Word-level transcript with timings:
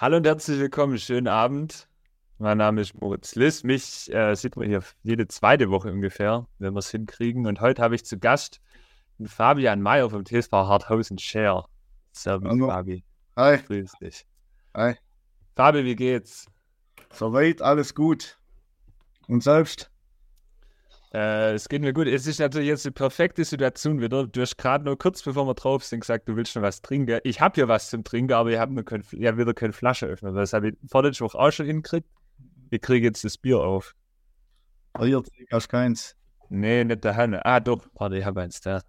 Hallo 0.00 0.18
und 0.18 0.26
herzlich 0.26 0.60
willkommen, 0.60 0.96
schönen 0.96 1.26
Abend. 1.26 1.88
Mein 2.38 2.58
Name 2.58 2.82
ist 2.82 2.94
Moritz 3.00 3.34
Liss. 3.34 3.64
Mich 3.64 4.08
äh, 4.14 4.32
sieht 4.36 4.54
man 4.54 4.68
hier 4.68 4.84
jede 5.02 5.26
zweite 5.26 5.70
Woche 5.70 5.90
ungefähr, 5.90 6.46
wenn 6.60 6.72
wir 6.72 6.78
es 6.78 6.92
hinkriegen. 6.92 7.46
Und 7.46 7.60
heute 7.60 7.82
habe 7.82 7.96
ich 7.96 8.04
zu 8.04 8.16
Gast 8.16 8.60
Fabian 9.24 9.82
Mayer 9.82 10.08
vom 10.08 10.24
TSV 10.24 10.52
Harthausen 10.52 11.18
Share. 11.18 11.64
Servus, 12.12 12.48
Hallo. 12.48 12.68
Fabi. 12.68 13.02
Hi, 13.34 13.56
Grüß 13.56 13.90
dich. 14.00 14.24
hi. 14.72 14.94
Fabi, 15.56 15.84
wie 15.84 15.96
geht's? 15.96 16.46
Soweit 17.12 17.60
alles 17.60 17.92
gut. 17.92 18.38
Und 19.26 19.42
selbst? 19.42 19.90
Äh, 21.12 21.54
es 21.54 21.68
geht 21.68 21.80
mir 21.80 21.92
gut. 21.92 22.06
Es 22.06 22.26
ist 22.26 22.38
natürlich 22.38 22.68
jetzt 22.68 22.84
die 22.84 22.90
perfekte 22.90 23.44
Situation 23.44 24.00
wieder. 24.00 24.26
Du 24.26 24.40
hast 24.40 24.58
gerade 24.58 24.84
nur 24.84 24.98
kurz 24.98 25.22
bevor 25.22 25.46
wir 25.46 25.54
drauf 25.54 25.84
sind 25.84 26.00
gesagt, 26.00 26.28
du 26.28 26.36
willst 26.36 26.52
schon 26.52 26.62
was 26.62 26.82
trinken. 26.82 27.20
Ich 27.24 27.40
habe 27.40 27.54
hier 27.54 27.68
was 27.68 27.88
zum 27.90 28.04
Trinken, 28.04 28.34
aber 28.34 28.50
ich 28.50 28.58
habe 28.58 28.84
kein, 28.84 29.02
ja, 29.12 29.36
wieder 29.38 29.54
keine 29.54 29.72
Flasche 29.72 30.06
öffnen. 30.06 30.34
Das 30.34 30.52
habe 30.52 30.70
ich 30.70 30.74
vorletzte 30.90 31.24
Woche 31.24 31.38
auch 31.38 31.50
schon 31.50 31.66
hingekriegt. 31.66 32.08
Ich 32.70 32.80
kriege 32.82 33.06
jetzt 33.06 33.24
das 33.24 33.38
Bier 33.38 33.60
auf. 33.60 33.94
Hier 34.98 35.22
hast 35.50 35.66
du 35.66 35.70
keins. 35.70 36.16
Nee, 36.50 36.84
nicht 36.84 37.04
der 37.04 37.16
Hanne. 37.16 37.44
Ah, 37.44 37.60
doch. 37.60 37.86
Warte, 37.94 38.18
ich 38.18 38.24
habe 38.24 38.42
eins 38.42 38.60
da. 38.60 38.82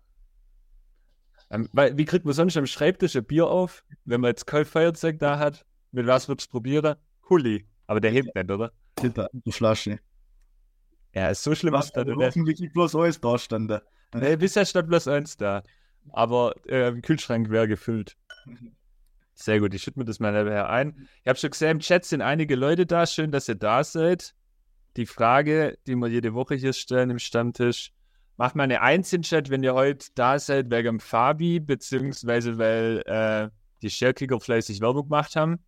Ähm, 1.52 1.70
weil, 1.72 1.98
wie 1.98 2.06
kriegt 2.06 2.26
man 2.26 2.34
sonst 2.34 2.58
am 2.58 2.66
Schreibtisch 2.66 3.16
ein 3.16 3.26
Bier 3.26 3.48
auf, 3.48 3.84
wenn 4.06 4.22
man 4.22 4.30
jetzt 4.30 4.46
kein 4.46 4.66
Feuerzeug 4.66 5.20
da 5.20 5.40
hat? 5.40 5.66
Mit 5.92 6.06
was 6.06 6.28
würdest 6.28 6.48
du 6.48 6.52
probieren? 6.52 6.96
Kuli. 7.22 7.66
Aber 7.88 8.00
der 8.00 8.12
hebt 8.12 8.36
nicht, 8.36 8.52
oder? 8.52 8.72
Hinter 9.00 9.30
der 9.34 9.54
Flasche. 9.54 10.00
Ja, 11.14 11.30
ist 11.30 11.44
so 11.44 11.56
schlimm, 11.56 11.74
ist 11.74 11.92
das 11.96 12.06
da 12.06 12.16
nicht. 12.16 12.18
hoffentlich 12.18 12.72
bloß 12.74 12.96
alles 12.96 13.20
da 13.20 13.38
stande. 13.38 13.82
Nee, 14.14 14.36
bisher 14.38 14.66
stand 14.66 14.90
bloß 14.90 15.08
eins 15.08 15.38
da. 15.38 15.64
Aber 16.12 16.56
äh, 16.68 16.90
im 16.90 17.02
Kühlschrank 17.02 17.50
wäre 17.50 17.68
gefüllt. 17.68 18.16
Sehr 19.34 19.60
gut, 19.60 19.74
ich 19.74 19.84
schütte 19.84 20.00
mir 20.00 20.06
das 20.06 20.20
mal 20.20 20.32
nebenher 20.34 20.70
ein. 20.70 21.08
Ich 21.24 21.28
habe 21.28 21.40
schon 21.40 21.52
gesehen, 21.52 21.72
im 21.72 21.80
Chat 21.80 22.06
sind 22.06 22.22
einige 22.22 22.56
Leute 22.56 22.86
da. 22.86 23.06
Schön, 23.06 23.32
dass 23.32 23.48
ihr 23.48 23.56
da 23.56 23.84
seid. 23.84 24.34
Die 24.98 25.06
Frage, 25.06 25.78
die 25.88 25.96
wir 25.96 26.08
jede 26.08 26.34
Woche 26.34 26.56
hier 26.56 26.74
stellen 26.74 27.10
im 27.10 27.20
Stammtisch, 27.20 27.94
macht 28.38 28.56
mal 28.56 28.64
eine 28.64 28.82
Eins 28.82 29.14
in 29.14 29.22
Chat, 29.22 29.50
wenn 29.50 29.64
ihr 29.64 29.74
heute 29.74 30.08
da 30.16 30.40
seid, 30.40 30.72
wegen 30.72 30.86
dem 30.88 31.00
Fabi, 31.00 31.60
beziehungsweise 31.60 32.58
weil 32.58 33.02
äh, 33.06 33.50
die 33.82 33.90
Sharekicker 33.90 34.40
fleißig 34.40 34.82
Werbung 34.82 35.04
gemacht 35.04 35.36
haben. 35.36 35.60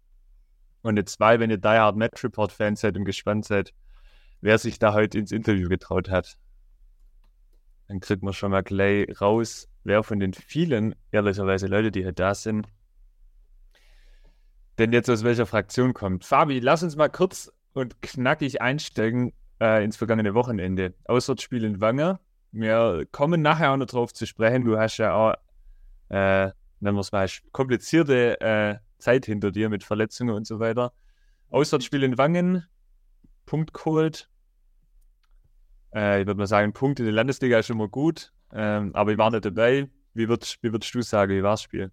Und 0.82 0.92
eine 0.92 1.06
Zwei, 1.06 1.40
wenn 1.40 1.50
ihr 1.50 1.58
Die 1.58 1.68
Hard 1.68 1.96
Match 1.96 2.24
Report 2.24 2.52
Fans 2.52 2.82
seid 2.82 2.98
und 2.98 3.06
gespannt 3.06 3.46
seid, 3.46 3.74
wer 4.42 4.58
sich 4.58 4.80
da 4.80 4.94
heute 4.94 5.20
ins 5.20 5.32
Interview 5.32 5.70
getraut 5.70 6.10
hat. 6.10 6.38
Dann 7.88 8.00
kriegt 8.00 8.24
man 8.24 8.34
schon 8.34 8.52
mal 8.52 8.64
gleich 8.64 9.22
raus, 9.22 9.70
wer 9.84 10.04
von 10.04 10.20
den 10.20 10.34
vielen, 10.34 10.96
ehrlicherweise 11.12 11.68
Leute, 11.68 11.92
die 11.92 12.02
hier 12.02 12.14
da 12.14 12.36
sind, 12.36 12.68
denn 14.78 14.94
jetzt 14.94 15.10
aus 15.10 15.24
welcher 15.24 15.46
Fraktion 15.46 15.94
kommt. 15.94 16.26
Fabi, 16.26 16.60
lass 16.60 16.82
uns 16.82 16.96
mal 16.96 17.10
kurz 17.10 17.52
und 17.74 18.02
knackig 18.02 18.62
einsteigen 18.62 19.32
äh, 19.62 19.84
ins 19.84 19.96
vergangene 19.96 20.34
Wochenende. 20.34 20.96
Auswärtsspiel 21.06 21.64
in 21.64 21.80
Wanger. 21.80 22.20
Wir 22.52 23.06
kommen 23.12 23.44
nachher 23.44 23.72
auch 23.72 23.78
noch 23.78 23.86
drauf 23.86 24.12
zu 24.12 24.26
sprechen. 24.26 24.66
Du 24.66 24.80
hast 24.80 24.98
ja 24.98 25.14
auch, 25.14 25.34
äh, 26.10 26.52
wenn 26.80 26.96
man 26.96 27.02
es 27.02 27.12
mal 27.12 27.30
komplizierte 27.52 28.42
äh, 28.42 28.78
Zeit 28.98 29.28
hinter 29.28 29.52
dir 29.52 29.70
mit 29.70 29.84
Verletzungen 29.84 30.34
und 30.34 30.48
so 30.48 30.60
weiter. 30.60 30.94
Auswärtsspiel 31.52 32.02
in 32.02 32.18
Wangen, 32.18 32.66
Punkt 33.46 33.74
geholt. 33.74 34.31
Äh, 35.94 36.22
ich 36.22 36.28
würde 36.28 36.40
mal 36.40 36.48
sagen, 36.48 36.74
Punkt 36.74 37.00
in 37.00 37.06
der 37.06 37.14
Landesliga 37.14 37.60
ist 37.60 37.68
schon 37.68 37.78
mal 37.78 37.90
gut, 37.90 38.32
ähm, 38.54 38.92
aber 38.94 39.12
ich 39.12 39.18
war 39.18 39.32
nicht 39.32 39.46
dabei. 39.46 39.90
Wie 40.14 40.28
würdest, 40.28 40.58
wie 40.62 40.72
würdest 40.72 40.94
du 40.94 41.02
sagen, 41.02 41.34
wie 41.34 41.44
war 41.44 41.52
das 41.52 41.64
Spiel? 41.64 41.92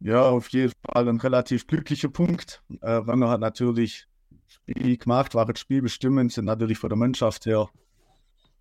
Ja, 0.00 0.22
auf 0.22 0.48
jeden 0.50 0.72
Fall 0.84 1.08
ein 1.08 1.20
relativ 1.20 1.66
glücklicher 1.66 2.08
Punkt. 2.08 2.62
Äh, 2.82 3.06
Wanger 3.06 3.30
hat 3.30 3.40
natürlich 3.40 4.06
Spiel 4.46 4.96
gemacht, 4.96 5.34
war 5.34 5.46
das 5.46 5.58
Spiel 5.58 5.82
bestimmend, 5.82 6.32
sind 6.32 6.44
natürlich 6.44 6.78
von 6.78 6.90
der 6.90 6.98
Mannschaft 6.98 7.46
her 7.46 7.68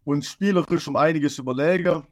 uns 0.06 0.30
spielerisch 0.30 0.88
um 0.88 0.96
einiges 0.96 1.38
überlegen. 1.40 2.04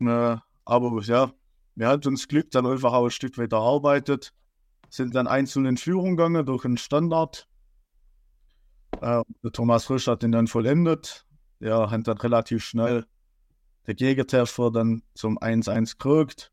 Äh, 0.00 0.36
aber 0.64 1.02
ja, 1.02 1.32
wir 1.74 1.88
hatten 1.88 2.08
uns 2.08 2.28
Glück 2.28 2.50
dann 2.50 2.66
einfach 2.66 2.92
auch 2.92 3.04
ein 3.04 3.10
Stück 3.10 3.36
weiter 3.36 3.56
erarbeitet, 3.56 4.32
sind 4.88 5.14
dann 5.14 5.26
einzeln 5.26 5.66
in 5.66 5.76
Führung 5.76 6.16
gegangen 6.16 6.46
durch 6.46 6.64
einen 6.64 6.78
Standard. 6.78 7.48
Äh, 9.00 9.22
Thomas 9.52 9.84
Frisch 9.84 10.06
hat 10.06 10.22
ihn 10.22 10.32
dann 10.32 10.46
vollendet. 10.46 11.26
Ja, 11.60 11.90
hat 11.90 12.08
dann 12.08 12.18
relativ 12.18 12.64
schnell 12.64 13.06
der 13.86 13.94
Gegentreffer 13.94 14.70
dann 14.70 15.02
zum 15.14 15.38
1-1 15.38 15.98
gekriegt 15.98 16.52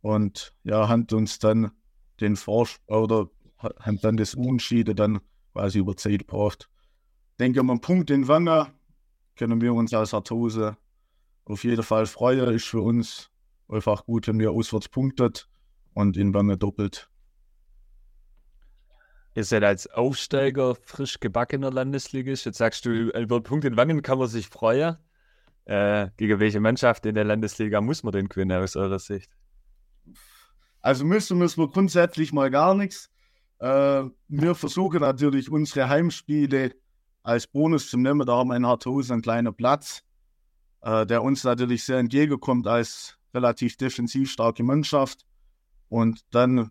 und 0.00 0.54
ja, 0.64 0.88
haben 0.88 1.06
uns 1.12 1.38
dann 1.38 1.72
den 2.20 2.36
Vorsch 2.36 2.78
oder 2.86 3.28
ha- 3.58 3.74
haben 3.80 4.00
dann 4.00 4.16
das 4.16 4.34
Unentschieden 4.34 4.96
dann 4.96 5.20
quasi 5.52 5.78
über 5.78 5.96
Zeit 5.96 6.20
gebracht. 6.20 6.68
Denke 7.38 7.62
mal, 7.62 7.74
einen 7.74 7.80
Punkt 7.80 8.10
in 8.10 8.28
Wanger 8.28 8.72
können 9.36 9.60
wir 9.60 9.74
uns 9.74 9.92
als 9.92 10.14
Artose 10.14 10.76
auf 11.44 11.64
jeden 11.64 11.82
Fall 11.82 12.06
freuen. 12.06 12.54
Ist 12.54 12.66
für 12.66 12.80
uns 12.80 13.30
einfach 13.68 14.04
gut, 14.06 14.28
wenn 14.28 14.38
wir 14.38 14.52
auswärts 14.52 14.88
punktet 14.88 15.48
und 15.94 16.16
in 16.16 16.32
Wanger 16.34 16.56
doppelt. 16.56 17.10
Ihr 19.36 19.44
seid 19.44 19.64
als 19.64 19.86
Aufsteiger 19.88 20.74
frisch 20.76 21.20
gebackener 21.20 21.70
Landesligist. 21.70 22.46
Jetzt 22.46 22.56
sagst 22.56 22.86
du, 22.86 23.10
über 23.10 23.42
Punkt 23.42 23.66
in 23.66 23.76
Wangen 23.76 24.00
kann 24.00 24.18
man 24.18 24.28
sich 24.28 24.48
freuen. 24.48 24.96
Äh, 25.66 26.08
gegen 26.16 26.40
welche 26.40 26.58
Mannschaft 26.58 27.04
in 27.04 27.14
der 27.14 27.24
Landesliga 27.24 27.82
muss 27.82 28.02
man 28.02 28.12
denn 28.12 28.30
gewinnen 28.30 28.62
aus 28.62 28.76
eurer 28.76 28.98
Sicht? 28.98 29.30
Also 30.80 31.04
müssen, 31.04 31.36
müssen 31.36 31.60
wir 31.60 31.68
grundsätzlich 31.68 32.32
mal 32.32 32.50
gar 32.50 32.74
nichts. 32.74 33.10
Äh, 33.58 34.04
wir 34.28 34.54
versuchen 34.54 35.00
natürlich 35.00 35.50
unsere 35.50 35.90
Heimspiele 35.90 36.74
als 37.22 37.46
Bonus 37.46 37.90
zu 37.90 37.98
nehmen. 37.98 38.26
Da 38.26 38.36
haben 38.36 38.48
wir 38.48 38.56
in 38.56 38.66
Harthausen 38.66 39.12
einen 39.12 39.22
kleinen 39.22 39.54
Platz, 39.54 40.02
äh, 40.80 41.04
der 41.04 41.22
uns 41.22 41.44
natürlich 41.44 41.84
sehr 41.84 41.98
entgegenkommt 41.98 42.66
als 42.66 43.18
relativ 43.34 43.76
defensiv 43.76 44.30
starke 44.30 44.62
Mannschaft. 44.62 45.26
Und 45.90 46.24
dann 46.30 46.70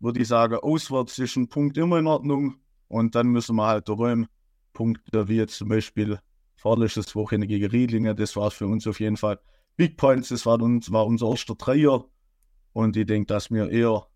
würde 0.00 0.20
ich 0.20 0.28
sagen, 0.28 0.56
auswärts 0.56 1.18
ist 1.18 1.36
ein 1.36 1.48
Punkt 1.48 1.76
immer 1.76 1.98
in 1.98 2.06
Ordnung. 2.06 2.56
Und 2.88 3.14
dann 3.14 3.28
müssen 3.28 3.56
wir 3.56 3.66
halt 3.66 3.88
daheim 3.88 4.26
Punkte, 4.72 5.28
wie 5.28 5.36
jetzt 5.36 5.56
zum 5.56 5.68
Beispiel 5.68 6.18
vorletztes 6.56 7.14
Wochenende 7.14 7.46
gegen 7.46 7.70
Riedlinge. 7.70 8.14
Das 8.14 8.36
war 8.36 8.50
für 8.50 8.66
uns 8.66 8.86
auf 8.86 9.00
jeden 9.00 9.16
Fall 9.16 9.38
Big 9.76 9.96
Points. 9.96 10.28
Das 10.28 10.46
war, 10.46 10.60
uns, 10.60 10.90
war 10.90 11.06
unser 11.06 11.30
erster 11.30 11.54
Dreier. 11.54 12.04
Und 12.72 12.96
ich 12.96 13.06
denke, 13.06 13.26
dass 13.26 13.50
wir 13.50 13.70
eher 13.70 14.06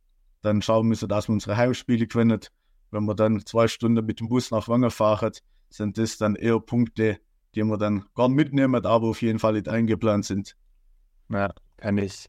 dann 0.41 0.63
schauen 0.63 0.89
müssen, 0.89 1.09
dass 1.09 1.29
wir 1.29 1.33
unsere 1.33 1.57
Heimspiele 1.57 2.07
gewinnen. 2.07 2.41
Wenn 2.91 3.05
wir 3.05 3.15
dann 3.15 3.45
zwei 3.47 3.69
Stunden 3.69 4.05
mit 4.05 4.21
dem 4.21 4.29
Bus 4.29 4.51
nach 4.51 4.69
Wangen 4.69 4.91
fahren, 4.91 5.33
sind 5.71 5.99
das 5.99 6.19
dann 6.19 6.37
eher 6.37 6.61
Punkte, 6.61 7.19
die 7.55 7.65
wir 7.65 7.79
dann 7.79 8.05
gar 8.15 8.29
mitnehmen, 8.29 8.85
aber 8.85 9.09
auf 9.09 9.23
jeden 9.23 9.39
Fall 9.39 9.55
nicht 9.55 9.69
eingeplant 9.69 10.25
sind. 10.25 10.57
Ja, 11.29 11.55
kann 11.77 11.99
ich, 11.99 12.29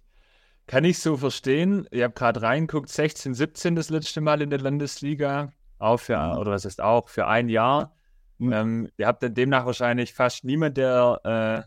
kann 0.68 0.86
ich 0.86 1.00
so 1.00 1.18
verstehen. 1.18 1.88
Ich 1.92 2.02
habe 2.04 2.14
gerade 2.14 2.42
reinguckt, 2.42 2.90
16, 2.90 3.34
17 3.34 3.76
das 3.76 3.90
letzte 3.90 4.22
Mal 4.22 4.42
in 4.42 4.50
der 4.50 4.60
Landesliga. 4.60 5.52
Auch 5.80 5.98
für, 6.00 6.14
Ja. 6.14 6.38
oder 6.38 6.52
was 6.52 6.66
heißt 6.66 6.82
auch, 6.82 7.10
für 7.10 7.28
ein 7.28 7.50
Jahr. 7.50 7.96
Mhm. 8.38 8.54
Ähm, 8.54 8.90
ihr 8.98 9.08
habt 9.08 9.24
dann 9.24 9.34
demnach 9.34 9.66
wahrscheinlich 9.66 10.14
fast 10.14 10.44
niemand, 10.44 10.78
der 10.78 11.66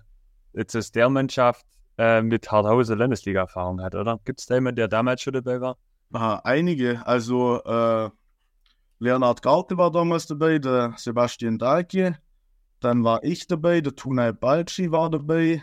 äh, 0.55 0.59
jetzt 0.59 0.75
aus 0.77 0.91
der 0.91 1.09
Mannschaft 1.09 1.67
äh, 1.99 2.23
mit 2.23 2.51
Harthausen 2.51 2.99
Landesliga-Erfahrung 2.99 3.81
hat, 3.83 3.95
oder? 3.95 4.19
Gibt 4.25 4.41
es 4.41 4.47
da 4.47 4.55
jemanden, 4.55 4.77
der 4.77 4.89
damals 4.89 5.21
schon 5.23 5.35
dabei 5.35 5.61
war? 5.61 5.77
Aha, 6.13 6.41
einige, 6.45 7.07
also 7.07 7.63
äh, 7.65 8.11
Leonhard 8.99 9.43
Garte 9.43 9.77
war 9.77 9.91
damals 9.91 10.27
dabei, 10.27 10.59
der 10.59 10.95
Sebastian 10.97 11.59
Dahlke, 11.59 12.19
dann 12.81 13.05
war 13.05 13.23
ich 13.25 13.47
dabei, 13.47 13.81
der 13.81 13.95
Tunay 13.95 14.33
Balci 14.33 14.91
war 14.91 15.11
dabei, 15.11 15.63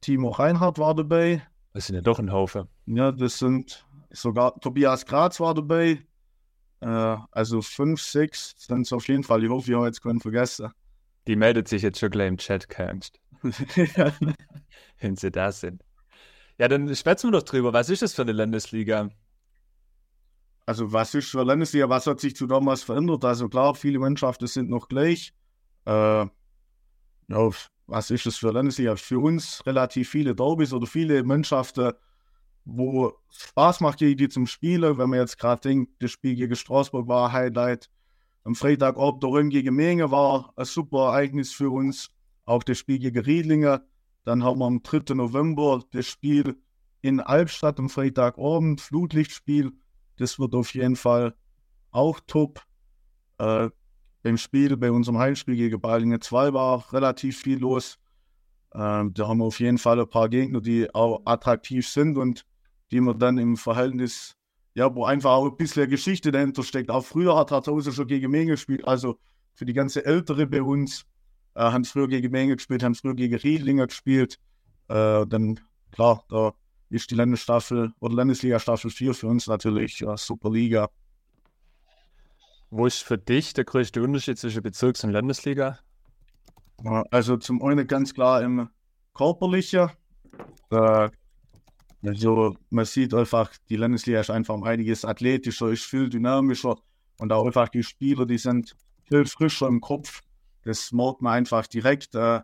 Timo 0.00 0.30
Reinhardt 0.30 0.78
war 0.78 0.94
dabei, 0.94 1.42
Das 1.72 1.86
sind 1.86 1.94
ja 1.94 2.00
doch 2.00 2.18
ein 2.18 2.32
Haufen. 2.32 2.68
ja, 2.86 3.12
das 3.12 3.38
sind 3.38 3.86
sogar 4.10 4.58
Tobias 4.60 5.06
Graz 5.06 5.38
war 5.38 5.54
dabei, 5.54 6.02
äh, 6.80 7.16
also 7.30 7.62
fünf, 7.62 8.00
sechs 8.00 8.54
sind 8.56 8.82
es 8.82 8.92
auf 8.92 9.06
jeden 9.08 9.22
Fall, 9.22 9.44
ich 9.44 9.50
hoffe, 9.50 9.70
ich 9.70 9.76
habe 9.76 9.86
jetzt 9.86 10.02
keinen 10.02 10.20
vergessen. 10.20 10.70
Die 11.26 11.36
meldet 11.36 11.68
sich 11.68 11.82
jetzt 11.82 12.00
schon 12.00 12.10
gleich 12.10 12.28
im 12.28 12.38
Chat, 12.38 12.68
keine 12.68 12.90
Angst, 12.90 13.20
wenn 15.00 15.16
sie 15.16 15.30
da 15.30 15.52
sind. 15.52 15.84
Ja, 16.58 16.68
dann 16.68 16.94
schwätzen 16.94 17.28
wir 17.28 17.38
doch 17.38 17.46
drüber. 17.46 17.72
Was 17.72 17.88
ist 17.88 18.02
das 18.02 18.14
für 18.14 18.22
eine 18.22 18.32
Landesliga? 18.32 19.08
Also 20.66 20.92
was 20.92 21.14
ist 21.14 21.30
für 21.30 21.42
Landesliga, 21.42 21.88
was 21.88 22.06
hat 22.06 22.20
sich 22.20 22.36
zu 22.36 22.46
damals 22.46 22.82
verändert? 22.82 23.24
Also 23.24 23.48
klar, 23.48 23.74
viele 23.74 23.98
Mannschaften 23.98 24.46
sind 24.46 24.68
noch 24.68 24.88
gleich. 24.88 25.32
Äh, 25.86 26.26
ja, 27.30 27.50
was 27.90 28.10
ist 28.10 28.26
das 28.26 28.36
für 28.36 28.52
Landesliga? 28.52 28.96
Für 28.96 29.18
uns 29.18 29.64
relativ 29.66 30.10
viele 30.10 30.34
Derbys 30.34 30.72
oder 30.72 30.86
viele 30.86 31.22
Mannschaften, 31.24 31.92
wo 32.64 33.12
Spaß 33.30 33.80
macht, 33.80 34.00
die 34.00 34.28
zum 34.28 34.46
Spielen. 34.46 34.96
Wenn 34.96 35.10
man 35.10 35.18
jetzt 35.18 35.38
gerade 35.38 35.60
denkt, 35.60 36.00
das 36.00 36.12
Spiel 36.12 36.36
gegen 36.36 36.54
Straßburg 36.54 37.08
war 37.08 37.28
ein 37.28 37.32
Highlight. 37.32 37.90
Am 38.44 38.54
Freitagabend 38.54 39.22
der 39.22 39.30
Röhm 39.30 39.50
gegen 39.50 39.74
Menge 39.74 40.10
war 40.10 40.52
ein 40.56 40.64
super 40.64 41.08
Ereignis 41.08 41.52
für 41.52 41.70
uns. 41.70 42.10
Auch 42.44 42.62
das 42.62 42.78
Spiel 42.78 42.98
gegen 43.00 43.24
Riedlinge. 43.24 43.84
Dann 44.24 44.44
haben 44.44 44.60
wir 44.60 44.66
am 44.66 44.82
3. 44.82 45.14
November 45.14 45.82
das 45.90 46.06
Spiel 46.06 46.56
in 47.02 47.20
Albstadt 47.20 47.78
am 47.78 47.88
Freitagabend, 47.88 48.80
Flutlichtspiel. 48.80 49.72
Das 50.16 50.38
wird 50.38 50.54
auf 50.54 50.74
jeden 50.74 50.96
Fall 50.96 51.34
auch 51.90 52.20
top. 52.26 52.62
Äh, 53.38 53.70
beim 54.22 54.36
Spiel, 54.36 54.76
bei 54.76 54.90
unserem 54.90 55.18
Heimspiel 55.18 55.56
gegen 55.56 55.80
Balingen 55.80 56.20
2 56.20 56.52
war 56.52 56.92
relativ 56.92 57.40
viel 57.40 57.58
los. 57.58 57.98
Ähm, 58.74 59.12
da 59.14 59.28
haben 59.28 59.38
wir 59.38 59.46
auf 59.46 59.60
jeden 59.60 59.78
Fall 59.78 60.00
ein 60.00 60.08
paar 60.08 60.28
Gegner, 60.28 60.60
die 60.60 60.94
auch 60.94 61.22
attraktiv 61.24 61.88
sind 61.88 62.16
und 62.16 62.46
die 62.90 63.00
man 63.00 63.18
dann 63.18 63.38
im 63.38 63.56
Verhältnis, 63.56 64.36
ja, 64.74 64.94
wo 64.94 65.04
einfach 65.04 65.30
auch 65.30 65.46
ein 65.46 65.56
bisschen 65.56 65.88
Geschichte 65.88 66.30
dahinter 66.30 66.62
steckt. 66.62 66.90
Auch 66.90 67.04
früher 67.04 67.36
hat 67.36 67.50
Harthausen 67.50 67.92
schon 67.92 68.06
gegen 68.06 68.30
Menge 68.30 68.52
gespielt, 68.52 68.86
also 68.86 69.18
für 69.54 69.64
die 69.64 69.72
ganze 69.72 70.04
Ältere 70.04 70.46
bei 70.46 70.62
uns, 70.62 71.04
äh, 71.54 71.62
haben 71.62 71.84
früher 71.84 72.08
gegen 72.08 72.30
Menge 72.30 72.56
gespielt, 72.56 72.82
haben 72.82 72.94
früher 72.94 73.14
gegen 73.14 73.36
Riedlinger 73.36 73.86
gespielt. 73.86 74.38
Äh, 74.88 75.26
dann, 75.26 75.60
klar, 75.92 76.24
da 76.28 76.52
ist 76.90 77.10
die 77.10 77.14
Landesstaffel 77.14 77.92
oder 78.00 78.14
Landesliga 78.14 78.58
Staffel 78.58 78.90
4 78.90 79.14
für 79.14 79.26
uns 79.28 79.46
natürlich 79.46 80.00
ja, 80.00 80.16
Superliga. 80.16 80.90
Wo 82.70 82.86
ist 82.86 83.02
für 83.02 83.18
dich 83.18 83.52
der 83.52 83.64
größte 83.64 84.00
Unterschied 84.00 84.38
zwischen 84.38 84.62
Bezirks- 84.62 85.02
und 85.02 85.10
Landesliga? 85.10 85.80
Also 87.10 87.36
zum 87.36 87.62
einen 87.62 87.86
ganz 87.86 88.14
klar 88.14 88.42
im 88.42 88.68
Körperlichen. 89.12 89.90
Äh, 90.70 91.10
also 92.02 92.56
man 92.70 92.84
sieht 92.84 93.12
einfach, 93.12 93.50
die 93.68 93.76
Landesliga 93.76 94.20
ist 94.20 94.30
einfach 94.30 94.54
um 94.54 94.62
einiges 94.62 95.04
athletischer, 95.04 95.68
ist 95.68 95.84
viel 95.84 96.08
dynamischer 96.08 96.76
und 97.18 97.32
auch 97.32 97.44
einfach 97.44 97.68
die 97.68 97.82
Spieler, 97.82 98.24
die 98.24 98.38
sind 98.38 98.76
viel 99.02 99.26
frischer 99.26 99.66
im 99.66 99.80
Kopf. 99.80 100.20
Das 100.62 100.92
merkt 100.92 101.22
man 101.22 101.34
einfach 101.34 101.66
direkt. 101.66 102.14
Äh, 102.14 102.40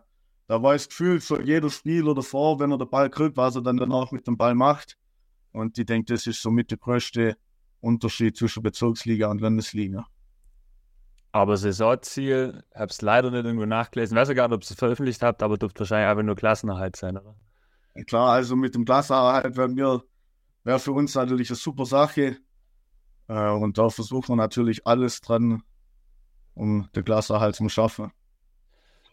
da 0.47 0.63
weiß 0.63 0.89
gefühlt 0.89 1.23
schon 1.23 1.45
jeder 1.45 1.69
Spieler 1.69 2.13
davor, 2.13 2.59
wenn 2.59 2.71
er 2.71 2.77
den 2.77 2.89
Ball 2.89 3.09
kriegt, 3.09 3.37
was 3.37 3.55
er 3.55 3.61
dann 3.61 3.77
danach 3.77 4.11
mit 4.11 4.27
dem 4.27 4.35
Ball 4.35 4.55
macht. 4.55 4.97
Und 5.53 5.77
ich 5.77 5.85
denke, 5.85 6.13
das 6.13 6.27
ist 6.27 6.41
somit 6.41 6.69
der 6.71 6.77
größte 6.77 7.37
Unterschied 7.79 8.35
zwischen 8.35 8.61
Bezirksliga 8.61 9.31
und 9.31 9.39
Landesliga. 9.39 10.05
Aber 11.31 11.57
Saisonziel, 11.57 12.63
habe 12.73 12.89
es 12.89 13.01
leider 13.01 13.29
nicht 13.31 13.45
irgendwo 13.45 13.65
nachgelesen. 13.65 14.15
Ich 14.15 14.21
weiß 14.21 14.29
ja 14.29 14.33
gar 14.33 14.47
nicht, 14.47 14.55
ob 14.55 14.63
ihr 14.63 14.71
es 14.71 14.75
veröffentlicht 14.75 15.21
habt, 15.21 15.43
aber 15.43 15.57
dürfte 15.57 15.81
wahrscheinlich 15.81 16.09
einfach 16.09 16.23
nur 16.23 16.35
Klassenerhalt 16.35 16.95
sein, 16.95 17.17
oder? 17.17 17.35
Klar, 18.05 18.31
also 18.31 18.55
mit 18.55 18.75
dem 18.75 18.85
Klassenerhalt 18.85 19.57
wäre 19.57 20.03
wär 20.63 20.79
für 20.79 20.91
uns 20.91 21.15
natürlich 21.15 21.49
eine 21.49 21.57
super 21.57 21.85
Sache. 21.85 22.37
Äh, 23.27 23.49
und 23.49 23.77
da 23.77 23.89
versuchen 23.89 24.29
wir 24.29 24.35
natürlich 24.35 24.85
alles 24.85 25.21
dran, 25.21 25.63
um 26.53 26.89
den 26.95 27.03
Klassenerhalt 27.03 27.55
zu 27.55 27.67
schaffen. 27.69 28.11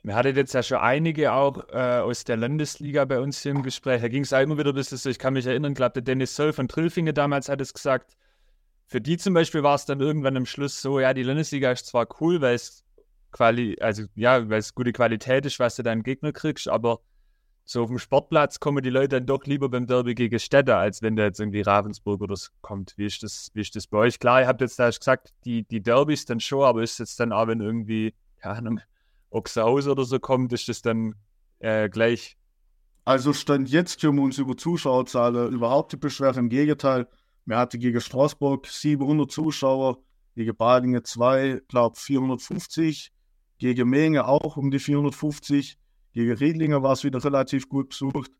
Wir 0.02 0.16
hatten 0.16 0.36
jetzt 0.36 0.52
ja 0.52 0.62
schon 0.62 0.78
einige 0.78 1.32
auch 1.32 1.66
äh, 1.70 2.00
aus 2.00 2.24
der 2.24 2.36
Landesliga 2.36 3.06
bei 3.06 3.20
uns 3.20 3.40
hier 3.40 3.52
im 3.52 3.62
Gespräch. 3.62 4.02
Da 4.02 4.08
ging 4.08 4.22
es 4.22 4.34
auch 4.34 4.40
immer 4.40 4.58
wieder 4.58 4.74
bisschen 4.74 4.98
so, 4.98 5.08
ich 5.08 5.18
kann 5.18 5.32
mich 5.32 5.46
erinnern, 5.46 5.72
glaube 5.72 5.94
der 5.94 6.02
Dennis 6.02 6.36
Söll 6.36 6.52
von 6.52 6.68
Trillfinge 6.68 7.14
damals 7.14 7.48
hat 7.48 7.62
es 7.62 7.72
gesagt, 7.72 8.14
für 8.86 9.00
die 9.00 9.16
zum 9.16 9.34
Beispiel 9.34 9.62
war 9.62 9.74
es 9.74 9.86
dann 9.86 10.00
irgendwann 10.00 10.36
am 10.36 10.46
Schluss 10.46 10.80
so, 10.80 11.00
ja, 11.00 11.14
die 11.14 11.22
Landesliga 11.22 11.72
ist 11.72 11.86
zwar 11.86 12.06
cool, 12.20 12.40
weil 12.40 12.54
es 12.54 12.84
Quali 13.32 13.76
also 13.80 14.04
ja, 14.14 14.48
weil 14.48 14.60
es 14.60 14.74
gute 14.74 14.92
Qualität 14.92 15.44
ist, 15.44 15.58
was 15.58 15.76
du 15.76 15.82
deinen 15.82 16.04
Gegner 16.04 16.32
kriegst, 16.32 16.68
aber 16.68 17.00
so 17.64 17.82
auf 17.82 17.88
dem 17.88 17.98
Sportplatz 17.98 18.60
kommen 18.60 18.82
die 18.82 18.90
Leute 18.90 19.08
dann 19.08 19.26
doch 19.26 19.44
lieber 19.44 19.68
beim 19.68 19.86
Derby 19.86 20.14
gegen 20.14 20.38
Städte, 20.38 20.76
als 20.76 21.02
wenn 21.02 21.16
da 21.16 21.24
jetzt 21.24 21.40
irgendwie 21.40 21.62
Ravensburg 21.62 22.20
oder 22.20 22.36
so 22.36 22.50
kommt. 22.60 22.92
Wie 22.96 23.06
ist 23.06 23.22
das, 23.22 23.50
wie 23.54 23.62
ist 23.62 23.74
das 23.74 23.86
bei 23.86 23.98
euch? 23.98 24.18
Klar, 24.18 24.42
ihr 24.42 24.46
habt 24.46 24.60
jetzt 24.60 24.78
da 24.78 24.90
gesagt, 24.90 25.32
die, 25.44 25.64
die 25.64 25.82
Derbys 25.82 26.26
dann 26.26 26.40
schon, 26.40 26.64
aber 26.64 26.82
ist 26.82 26.98
jetzt 26.98 27.18
dann 27.18 27.32
auch, 27.32 27.46
wenn 27.46 27.60
irgendwie, 27.60 28.14
keine 28.36 28.58
Ahnung, 28.58 28.80
Ochshaus 29.30 29.88
oder 29.88 30.04
so 30.04 30.20
kommt, 30.20 30.52
ist 30.52 30.68
das 30.68 30.82
dann 30.82 31.14
äh, 31.58 31.88
gleich? 31.88 32.36
Also 33.04 33.32
Stand 33.32 33.70
jetzt 33.70 34.00
können 34.00 34.16
wir 34.16 34.22
uns 34.22 34.38
über 34.38 34.56
Zuschauerzahlen 34.56 35.52
überhaupt 35.52 35.92
nicht 35.92 36.00
beschweren. 36.00 36.44
Im 36.44 36.48
Gegenteil, 36.50 37.08
wir 37.46 37.58
hatten 37.58 37.80
gegen 37.80 38.00
Straßburg 38.00 38.66
700 38.66 39.30
Zuschauer, 39.30 39.98
gegen 40.34 40.56
Badingen 40.56 41.04
2, 41.04 41.62
glaube 41.68 41.96
450, 41.96 43.12
gegen 43.58 43.88
Menge 43.88 44.26
auch 44.26 44.56
um 44.56 44.70
die 44.70 44.78
450, 44.78 45.78
gegen 46.12 46.32
Riedlinger 46.32 46.82
war 46.82 46.92
es 46.92 47.04
wieder 47.04 47.22
relativ 47.22 47.68
gut 47.68 47.90
besucht. 47.90 48.30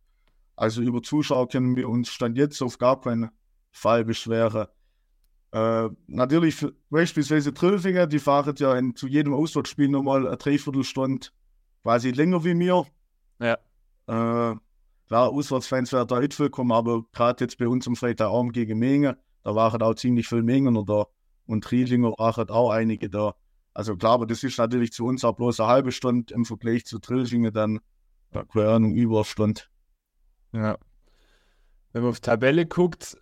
Also 0.56 0.82
über 0.82 1.02
Zuschauer 1.02 1.48
können 1.48 1.76
wir 1.76 1.88
uns 1.88 2.08
Stand 2.08 2.38
jetzt 2.38 2.62
auf 2.62 2.78
gar 2.78 3.00
keinen 3.00 3.30
Fall 3.72 4.04
beschweren. 4.04 4.68
Äh, 5.52 5.88
natürlich, 6.06 6.66
beispielsweise 6.90 7.52
Trillfinger, 7.52 8.06
die 8.06 8.18
fahren 8.18 8.54
ja 8.58 8.76
in, 8.76 8.96
zu 8.96 9.06
jedem 9.06 9.34
Auswärtsspiel 9.34 9.88
nochmal 9.88 10.26
eine 10.26 10.36
Dreiviertelstunde 10.36 11.28
quasi 11.82 12.10
länger 12.10 12.44
wie 12.44 12.54
mir. 12.54 12.86
Ja. 13.40 13.58
Äh, 14.06 14.56
Klar, 15.06 15.30
Auswärtsfans 15.30 15.92
werden 15.92 16.08
da 16.08 16.20
nicht 16.20 16.38
willkommen, 16.38 16.72
aber 16.72 17.02
gerade 17.12 17.44
jetzt 17.44 17.58
bei 17.58 17.68
uns 17.68 17.86
am 17.86 17.94
Freitagabend 17.94 18.54
gegen 18.54 18.78
Menge, 18.78 19.18
da 19.42 19.54
waren 19.54 19.82
auch 19.82 19.94
ziemlich 19.94 20.26
viele 20.26 20.42
Mengen 20.42 20.82
da 20.86 21.06
und 21.46 21.70
Riedlinger 21.70 22.12
waren 22.12 22.48
auch 22.48 22.70
einige 22.70 23.10
da. 23.10 23.34
Also 23.74 23.96
klar, 23.96 24.12
aber 24.14 24.26
das 24.26 24.42
ist 24.42 24.56
natürlich 24.58 24.92
zu 24.92 25.04
uns 25.04 25.24
auch 25.24 25.34
bloß 25.34 25.60
eine 25.60 25.68
halbe 25.68 25.92
Stunde 25.92 26.32
im 26.32 26.46
Vergleich 26.46 26.86
zu 26.86 26.98
Trilchingen 27.00 27.52
dann, 27.52 27.80
ja, 28.32 28.44
keine 28.44 28.68
Ahnung, 28.70 28.94
über 28.94 29.16
eine 29.16 29.24
Stunde. 29.24 29.62
Ja. 30.52 30.78
Wenn 31.92 32.02
man 32.02 32.10
auf 32.10 32.20
die 32.20 32.22
Tabelle 32.22 32.64
guckt, 32.66 33.18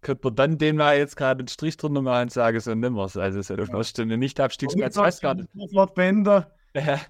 könnte 0.00 0.26
man 0.28 0.36
dann 0.36 0.58
dem 0.58 0.76
mal 0.76 0.96
jetzt 0.96 1.16
gerade 1.16 1.40
einen 1.40 1.48
Strich 1.48 1.76
drunter 1.76 2.00
machen 2.02 2.24
und 2.24 2.32
sagen, 2.32 2.60
so 2.60 2.74
nimmer 2.74 3.02
Also 3.02 3.20
es 3.20 3.36
ist 3.36 3.50
ja 3.50 3.56
eine 3.56 3.84
Stunde 3.84 4.16
nicht 4.16 4.40
Abstiegsplatz, 4.40 4.96
weiß 4.96 5.20
gar 5.20 5.34
nicht. 5.34 5.48
Ja. 6.76 7.00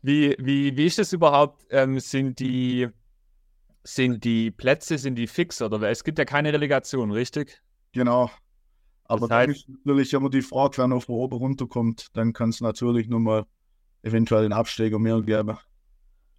Wie, 0.00 0.36
wie, 0.38 0.76
wie 0.76 0.86
ist 0.86 0.98
das 0.98 1.12
überhaupt? 1.12 1.66
Ähm, 1.70 2.00
sind, 2.00 2.38
die, 2.38 2.88
sind 3.84 4.24
die 4.24 4.50
Plätze, 4.50 4.98
sind 4.98 5.16
die 5.16 5.26
fix 5.26 5.60
oder? 5.60 5.82
Es 5.90 6.04
gibt 6.04 6.18
ja 6.18 6.24
keine 6.24 6.52
Relegation, 6.52 7.10
richtig? 7.10 7.60
Genau. 7.92 8.30
Aber 9.04 9.28
das 9.28 9.36
heißt, 9.36 9.48
dann 9.48 9.54
ist 9.54 9.84
natürlich 9.84 10.12
immer 10.14 10.30
die 10.30 10.42
Frage, 10.42 10.78
wenn 10.78 10.92
auf 10.92 11.08
oben 11.08 11.36
runterkommt, 11.36 12.06
dann 12.14 12.32
kann 12.32 12.50
es 12.50 12.60
natürlich 12.60 13.08
nur 13.08 13.20
mal 13.20 13.44
eventuell 14.02 14.44
einen 14.44 14.52
Absteiger 14.52 14.98
mehr 14.98 15.20
geben. 15.20 15.58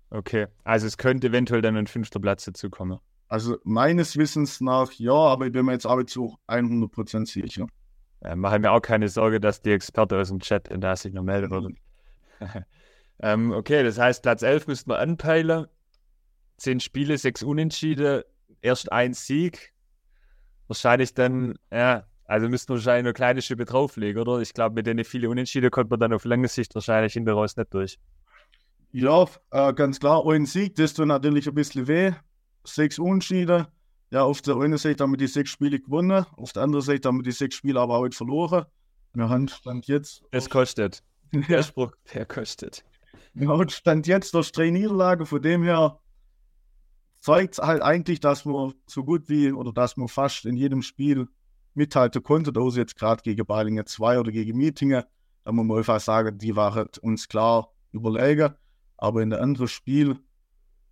Okay, 0.09 0.47
also 0.63 0.87
es 0.87 0.97
könnte 0.97 1.27
eventuell 1.27 1.61
dann 1.61 1.75
ein 1.75 1.87
fünfter 1.87 2.19
Platz 2.19 2.45
dazu 2.45 2.69
kommen. 2.69 2.99
Also 3.27 3.57
meines 3.63 4.17
Wissens 4.17 4.61
nach 4.61 4.91
ja, 4.93 5.13
aber 5.13 5.47
ich 5.47 5.51
bin 5.51 5.65
mir 5.65 5.73
jetzt 5.73 5.87
auch 5.87 6.03
zu 6.03 6.37
100% 6.47 7.25
sicher. 7.25 7.67
Ja, 8.23 8.35
mache 8.35 8.59
mir 8.59 8.71
auch 8.71 8.81
keine 8.81 9.09
Sorge, 9.09 9.39
dass 9.39 9.61
die 9.61 9.71
Experte 9.71 10.17
aus 10.17 10.29
dem 10.29 10.39
Chat 10.39 10.67
in 10.67 10.81
der 10.81 10.95
sich 10.95 11.13
noch 11.13 11.23
melden 11.23 11.49
würden. 11.49 11.77
Ähm, 13.23 13.53
okay, 13.53 13.83
das 13.83 13.97
heißt, 13.97 14.21
Platz 14.21 14.41
11 14.41 14.67
müssten 14.67 14.89
wir 14.89 14.99
anpeilen. 14.99 15.67
Zehn 16.57 16.81
Spiele, 16.81 17.17
sechs 17.17 17.41
Unentschieden, 17.41 18.23
erst 18.61 18.91
ein 18.91 19.13
Sieg. 19.13 19.73
Wahrscheinlich 20.67 21.13
dann, 21.13 21.57
ja, 21.71 22.05
also 22.25 22.49
müssten 22.49 22.69
wir 22.73 22.75
wahrscheinlich 22.75 23.05
eine 23.05 23.13
kleine 23.13 23.41
Schippe 23.41 23.63
drauflegen, 23.63 24.21
oder? 24.21 24.41
Ich 24.41 24.53
glaube, 24.53 24.75
mit 24.75 24.87
denen 24.87 25.05
viele 25.05 25.29
Unentschieden 25.29 25.71
kommt 25.71 25.89
man 25.89 26.01
dann 26.01 26.11
auf 26.11 26.25
lange 26.25 26.49
Sicht 26.49 26.75
wahrscheinlich 26.75 27.13
hinter 27.13 27.31
raus 27.31 27.55
nicht 27.55 27.73
durch. 27.73 27.97
Ja, 28.91 29.25
äh, 29.51 29.73
ganz 29.73 30.01
klar, 30.01 30.27
ein 30.27 30.45
Sieg, 30.45 30.75
das 30.75 30.93
tut 30.93 31.07
natürlich 31.07 31.47
ein 31.47 31.55
bisschen 31.55 31.87
weh. 31.87 32.11
Sechs 32.65 32.99
Unentschieden. 32.99 33.67
Ja, 34.11 34.23
auf 34.23 34.41
der 34.41 34.57
einen 34.57 34.77
Seite 34.77 35.01
haben 35.01 35.13
wir 35.13 35.17
die 35.17 35.27
sechs 35.27 35.49
Spiele 35.49 35.79
gewonnen, 35.79 36.25
auf 36.35 36.51
der 36.51 36.63
anderen 36.63 36.83
Seite 36.83 37.07
haben 37.07 37.19
wir 37.19 37.23
die 37.23 37.31
sechs 37.31 37.55
Spiele 37.55 37.79
aber 37.79 37.99
heute 37.99 38.17
verloren. 38.17 38.65
Wir 39.13 39.29
haben 39.29 39.47
Stand 39.47 39.87
jetzt. 39.87 40.23
Es 40.31 40.49
kostet. 40.49 41.01
Der 41.47 41.63
Spruch, 41.63 41.93
der 42.13 42.27
kostet. 42.27 42.83
Ja, 43.35 43.67
Stand 43.69 44.07
jetzt 44.07 44.33
durch 44.33 44.51
drei 44.51 44.69
Niederlagen, 44.69 45.25
von 45.25 45.41
dem 45.41 45.63
her 45.63 45.99
zeigt 47.19 47.53
es 47.53 47.59
halt 47.59 47.81
eigentlich, 47.81 48.19
dass 48.19 48.45
man 48.45 48.73
so 48.85 49.03
gut 49.03 49.29
wie 49.29 49.51
oder 49.51 49.71
dass 49.71 49.97
man 49.97 50.07
fast 50.07 50.45
in 50.45 50.55
jedem 50.55 50.81
Spiel 50.81 51.27
mithalten 51.73 52.21
konnte. 52.21 52.53
Da 52.53 52.67
ist 52.67 52.77
jetzt 52.77 52.95
gerade 52.95 53.23
gegen 53.23 53.45
Balingen 53.45 53.85
2 53.85 54.19
oder 54.19 54.31
gegen 54.31 54.57
Mietingen. 54.57 55.03
Da 55.43 55.51
muss 55.51 55.65
man 55.65 55.77
einfach 55.77 55.99
sagen, 55.99 56.37
die 56.37 56.55
waren 56.55 56.87
uns 57.01 57.27
klar 57.27 57.73
überlegen. 57.91 58.53
Aber 58.97 59.21
in 59.21 59.31
der 59.31 59.41
anderen 59.41 59.67
Spiel 59.67 60.19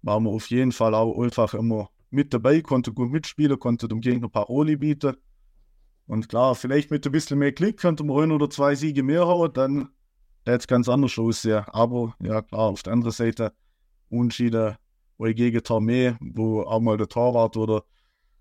waren 0.01 0.23
wir 0.23 0.31
auf 0.31 0.49
jeden 0.49 0.71
Fall 0.71 0.95
auch 0.95 1.21
einfach 1.21 1.53
immer 1.53 1.89
mit 2.09 2.33
dabei, 2.33 2.61
konnte 2.61 2.91
gut 2.91 3.11
mitspielen, 3.11 3.59
konnte 3.59 3.87
dem 3.87 4.01
Gegner 4.01 4.29
Paroli 4.29 4.75
bieten. 4.75 5.15
Und 6.07 6.27
klar, 6.27 6.55
vielleicht 6.55 6.91
mit 6.91 7.05
ein 7.05 7.11
bisschen 7.11 7.39
mehr 7.39 7.53
Klick 7.53 7.77
könnte 7.77 8.03
man 8.03 8.23
ein 8.23 8.31
oder 8.31 8.49
zwei 8.49 8.75
Siege 8.75 9.03
mehr 9.03 9.27
hauen, 9.27 9.53
dann 9.53 9.89
hätte 10.45 10.57
es 10.57 10.67
ganz 10.67 10.89
anders 10.89 11.17
aussehen. 11.17 11.63
Aber 11.67 12.15
ja, 12.19 12.41
klar, 12.41 12.69
auf 12.69 12.83
der 12.83 12.93
anderen 12.93 13.11
Seite 13.11 13.53
Unterschiede, 14.09 14.77
wo 15.17 15.25
ich 15.25 15.35
gegen 15.35 15.59
Tormé, 15.59 16.17
wo 16.19 16.61
auch 16.63 16.79
mal 16.79 16.97
der 16.97 17.07
Torwart 17.07 17.55
oder 17.57 17.83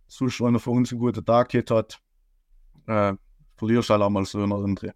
sonst 0.06 0.40
einer 0.40 0.58
von 0.58 0.78
uns 0.78 0.92
einen 0.92 1.00
guten 1.00 1.24
Tag 1.24 1.50
gehabt 1.50 1.70
hat, 1.70 2.00
äh, 2.86 3.14
verlierst 3.56 3.90
halt 3.90 4.02
auch 4.02 4.10
mal 4.10 4.24
so 4.24 4.42
in 4.42 4.50
der 4.50 4.58
andere. 4.58 4.94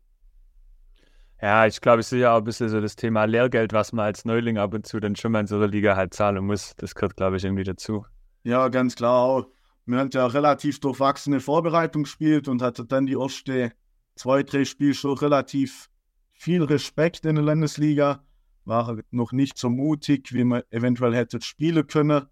Ja, 1.40 1.66
ich 1.66 1.80
glaube, 1.80 2.00
es 2.00 2.10
ist 2.10 2.20
ja 2.20 2.32
auch 2.32 2.38
ein 2.38 2.44
bisschen 2.44 2.70
so 2.70 2.80
das 2.80 2.96
Thema 2.96 3.24
Lehrgeld, 3.26 3.72
was 3.72 3.92
man 3.92 4.06
als 4.06 4.24
Neuling 4.24 4.56
ab 4.56 4.72
und 4.72 4.86
zu 4.86 4.98
dann 4.98 5.14
schon 5.14 5.32
mal 5.32 5.40
in 5.40 5.46
so 5.46 5.56
einer 5.56 5.68
Liga 5.68 5.94
halt 5.94 6.14
zahlen 6.14 6.44
muss. 6.46 6.74
Das 6.76 6.94
gehört, 6.94 7.16
glaube 7.16 7.36
ich, 7.36 7.44
irgendwie 7.44 7.64
dazu. 7.64 8.06
Ja, 8.44 8.68
ganz 8.68 8.96
klar 8.96 9.22
auch. 9.22 9.46
Wir 9.84 9.98
haben 9.98 10.08
ja 10.12 10.26
relativ 10.26 10.80
durchwachsene 10.80 11.40
Vorbereitung 11.40 12.04
gespielt 12.04 12.48
und 12.48 12.62
hatte 12.62 12.86
dann 12.86 13.04
die 13.04 13.12
erste 13.12 13.72
zwei, 14.16 14.42
drei 14.42 14.64
Spiele 14.64 14.94
schon 14.94 15.18
relativ 15.18 15.90
viel 16.34 16.62
Respekt 16.62 17.24
in 17.24 17.36
der 17.36 17.44
Landesliga, 17.44 18.24
war 18.64 18.98
noch 19.10 19.32
nicht 19.32 19.58
so 19.58 19.70
mutig, 19.70 20.32
wie 20.32 20.44
man 20.44 20.62
eventuell 20.70 21.14
hätte 21.14 21.40
spielen 21.40 21.86
können. 21.86 22.26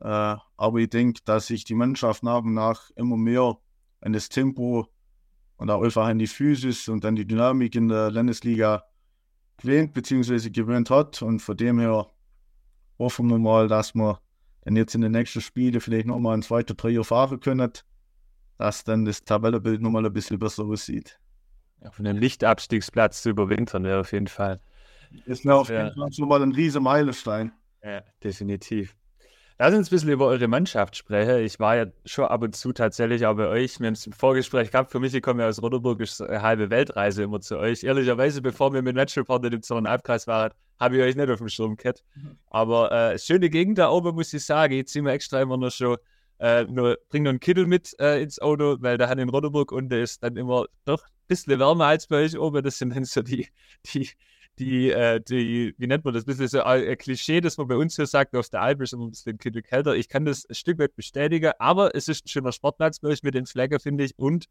Äh, 0.00 0.36
aber 0.56 0.78
ich 0.78 0.90
denke, 0.90 1.20
dass 1.24 1.46
sich 1.46 1.64
die 1.64 1.74
Mannschaft 1.74 2.22
nach 2.22 2.42
und 2.42 2.54
nach 2.54 2.90
immer 2.96 3.16
mehr 3.16 3.56
an 4.00 4.12
das 4.12 4.28
Tempo 4.28 4.86
und 5.56 5.70
auch 5.70 5.82
einfach 5.82 6.06
an 6.06 6.18
die 6.18 6.26
Physis 6.26 6.88
und 6.88 7.04
dann 7.04 7.16
die 7.16 7.26
Dynamik 7.26 7.74
in 7.74 7.88
der 7.88 8.10
Landesliga 8.10 8.84
gewöhnt 9.58 9.94
bzw. 9.94 10.50
gewöhnt 10.50 10.90
hat. 10.90 11.22
Und 11.22 11.40
von 11.40 11.56
dem 11.56 11.78
her 11.78 12.06
hoffen 12.98 13.28
wir 13.28 13.38
mal, 13.38 13.68
dass 13.68 13.94
wir 13.94 14.20
dann 14.62 14.76
jetzt 14.76 14.94
in 14.94 15.00
den 15.00 15.12
nächsten 15.12 15.40
Spielen 15.40 15.80
vielleicht 15.80 16.06
nochmal 16.06 16.36
ein 16.36 16.42
zweiter 16.42 16.76
Trio 16.76 17.04
fahren 17.04 17.40
können, 17.40 17.72
dass 18.58 18.84
dann 18.84 19.04
das 19.04 19.24
Tabellenbild 19.24 19.80
nochmal 19.80 20.04
ein 20.04 20.12
bisschen 20.12 20.38
besser 20.38 20.64
aussieht. 20.64 21.18
Auf 21.82 21.98
einem 21.98 22.16
Lichtabstiegsplatz 22.16 23.22
zu 23.22 23.30
überwintern 23.30 23.84
wäre 23.84 24.00
auf 24.00 24.12
jeden 24.12 24.28
Fall. 24.28 24.60
Ist 25.24 25.44
mir 25.44 25.54
auf 25.54 25.68
jeden 25.68 25.94
Fall 25.94 26.12
schon 26.12 26.28
mal 26.28 26.42
ein 26.42 26.52
riesen 26.52 26.82
Meilenstein. 26.82 27.52
Ja, 27.82 28.02
definitiv. 28.22 28.96
Lass 29.58 29.74
uns 29.74 29.88
ein 29.88 29.90
bisschen 29.90 30.10
über 30.10 30.26
eure 30.26 30.48
Mannschaft 30.48 30.96
sprechen. 30.96 31.38
Ich 31.38 31.58
war 31.58 31.76
ja 31.76 31.86
schon 32.04 32.26
ab 32.26 32.42
und 32.42 32.54
zu 32.54 32.72
tatsächlich 32.72 33.24
auch 33.24 33.36
bei 33.36 33.46
euch. 33.46 33.80
Wir 33.80 33.86
haben 33.86 33.94
es 33.94 34.06
im 34.06 34.12
Vorgespräch 34.12 34.70
gehabt. 34.70 34.92
Für 34.92 35.00
mich, 35.00 35.14
ich 35.14 35.22
komme 35.22 35.42
ja 35.42 35.48
aus 35.48 35.62
Roderburg, 35.62 36.00
ist 36.00 36.20
eine 36.20 36.42
halbe 36.42 36.68
Weltreise 36.68 37.22
immer 37.22 37.40
zu 37.40 37.58
euch. 37.58 37.82
Ehrlicherweise, 37.82 38.42
bevor 38.42 38.74
wir 38.74 38.82
mit 38.82 38.94
Matchreporter 38.96 39.50
im 39.50 39.62
Zonenalbkreis 39.62 40.26
waren, 40.26 40.52
habe 40.78 40.98
ich 40.98 41.02
euch 41.02 41.16
nicht 41.16 41.30
auf 41.30 41.38
dem 41.38 41.48
Schirm 41.48 41.76
gehabt. 41.76 42.04
Aber 42.50 42.92
äh, 42.92 43.18
schöne 43.18 43.48
Gegend 43.48 43.78
da 43.78 43.88
oben, 43.88 44.14
muss 44.14 44.34
ich 44.34 44.44
sagen. 44.44 44.74
Jetzt 44.74 44.92
sind 44.92 45.06
wir 45.06 45.12
extra 45.12 45.40
immer 45.40 45.56
noch 45.56 45.70
schon, 45.70 45.96
äh, 46.38 46.64
nur, 46.64 46.98
bringen 47.08 47.24
noch 47.24 47.30
einen 47.30 47.40
Kittel 47.40 47.66
mit 47.66 47.94
äh, 47.98 48.22
ins 48.22 48.38
Auto, 48.40 48.76
weil 48.80 48.98
da 48.98 49.08
hat 49.08 49.18
in 49.18 49.28
Roderburg 49.28 49.72
und 49.72 49.88
der 49.88 50.02
ist 50.02 50.22
dann 50.22 50.36
immer 50.36 50.66
doch 50.84 51.02
ein 51.02 51.26
bisschen 51.28 51.58
wärmer 51.58 51.86
als 51.86 52.06
bei 52.06 52.24
euch 52.24 52.38
oben. 52.38 52.62
Das 52.62 52.78
sind 52.78 52.94
dann 52.94 53.04
so 53.04 53.22
die, 53.22 53.48
die, 53.86 54.10
die, 54.58 54.90
äh, 54.90 55.20
die, 55.20 55.74
wie 55.78 55.86
nennt 55.86 56.04
man 56.04 56.14
das, 56.14 56.24
ein 56.24 56.26
bisschen 56.26 56.48
so 56.48 56.62
ein 56.62 56.96
Klischee, 56.98 57.40
das 57.40 57.56
man 57.56 57.68
bei 57.68 57.76
uns 57.76 57.96
hier 57.96 58.06
sagt, 58.06 58.34
auf 58.36 58.48
der 58.48 58.62
Alp 58.62 58.82
ist 58.82 58.92
immer 58.92 59.06
ein 59.06 59.10
bisschen 59.10 59.38
kälter. 59.38 59.94
Ich 59.94 60.08
kann 60.08 60.24
das 60.24 60.44
ein 60.48 60.54
Stück 60.54 60.78
weit 60.78 60.94
bestätigen, 60.94 61.52
aber 61.58 61.94
es 61.94 62.08
ist 62.08 62.24
ein 62.24 62.28
schöner 62.28 62.52
Sportplatz 62.52 63.00
bei 63.00 63.08
euch 63.08 63.22
mit 63.22 63.34
den 63.34 63.46
Flagger, 63.46 63.80
finde 63.80 64.04
ich, 64.04 64.18
und 64.18 64.46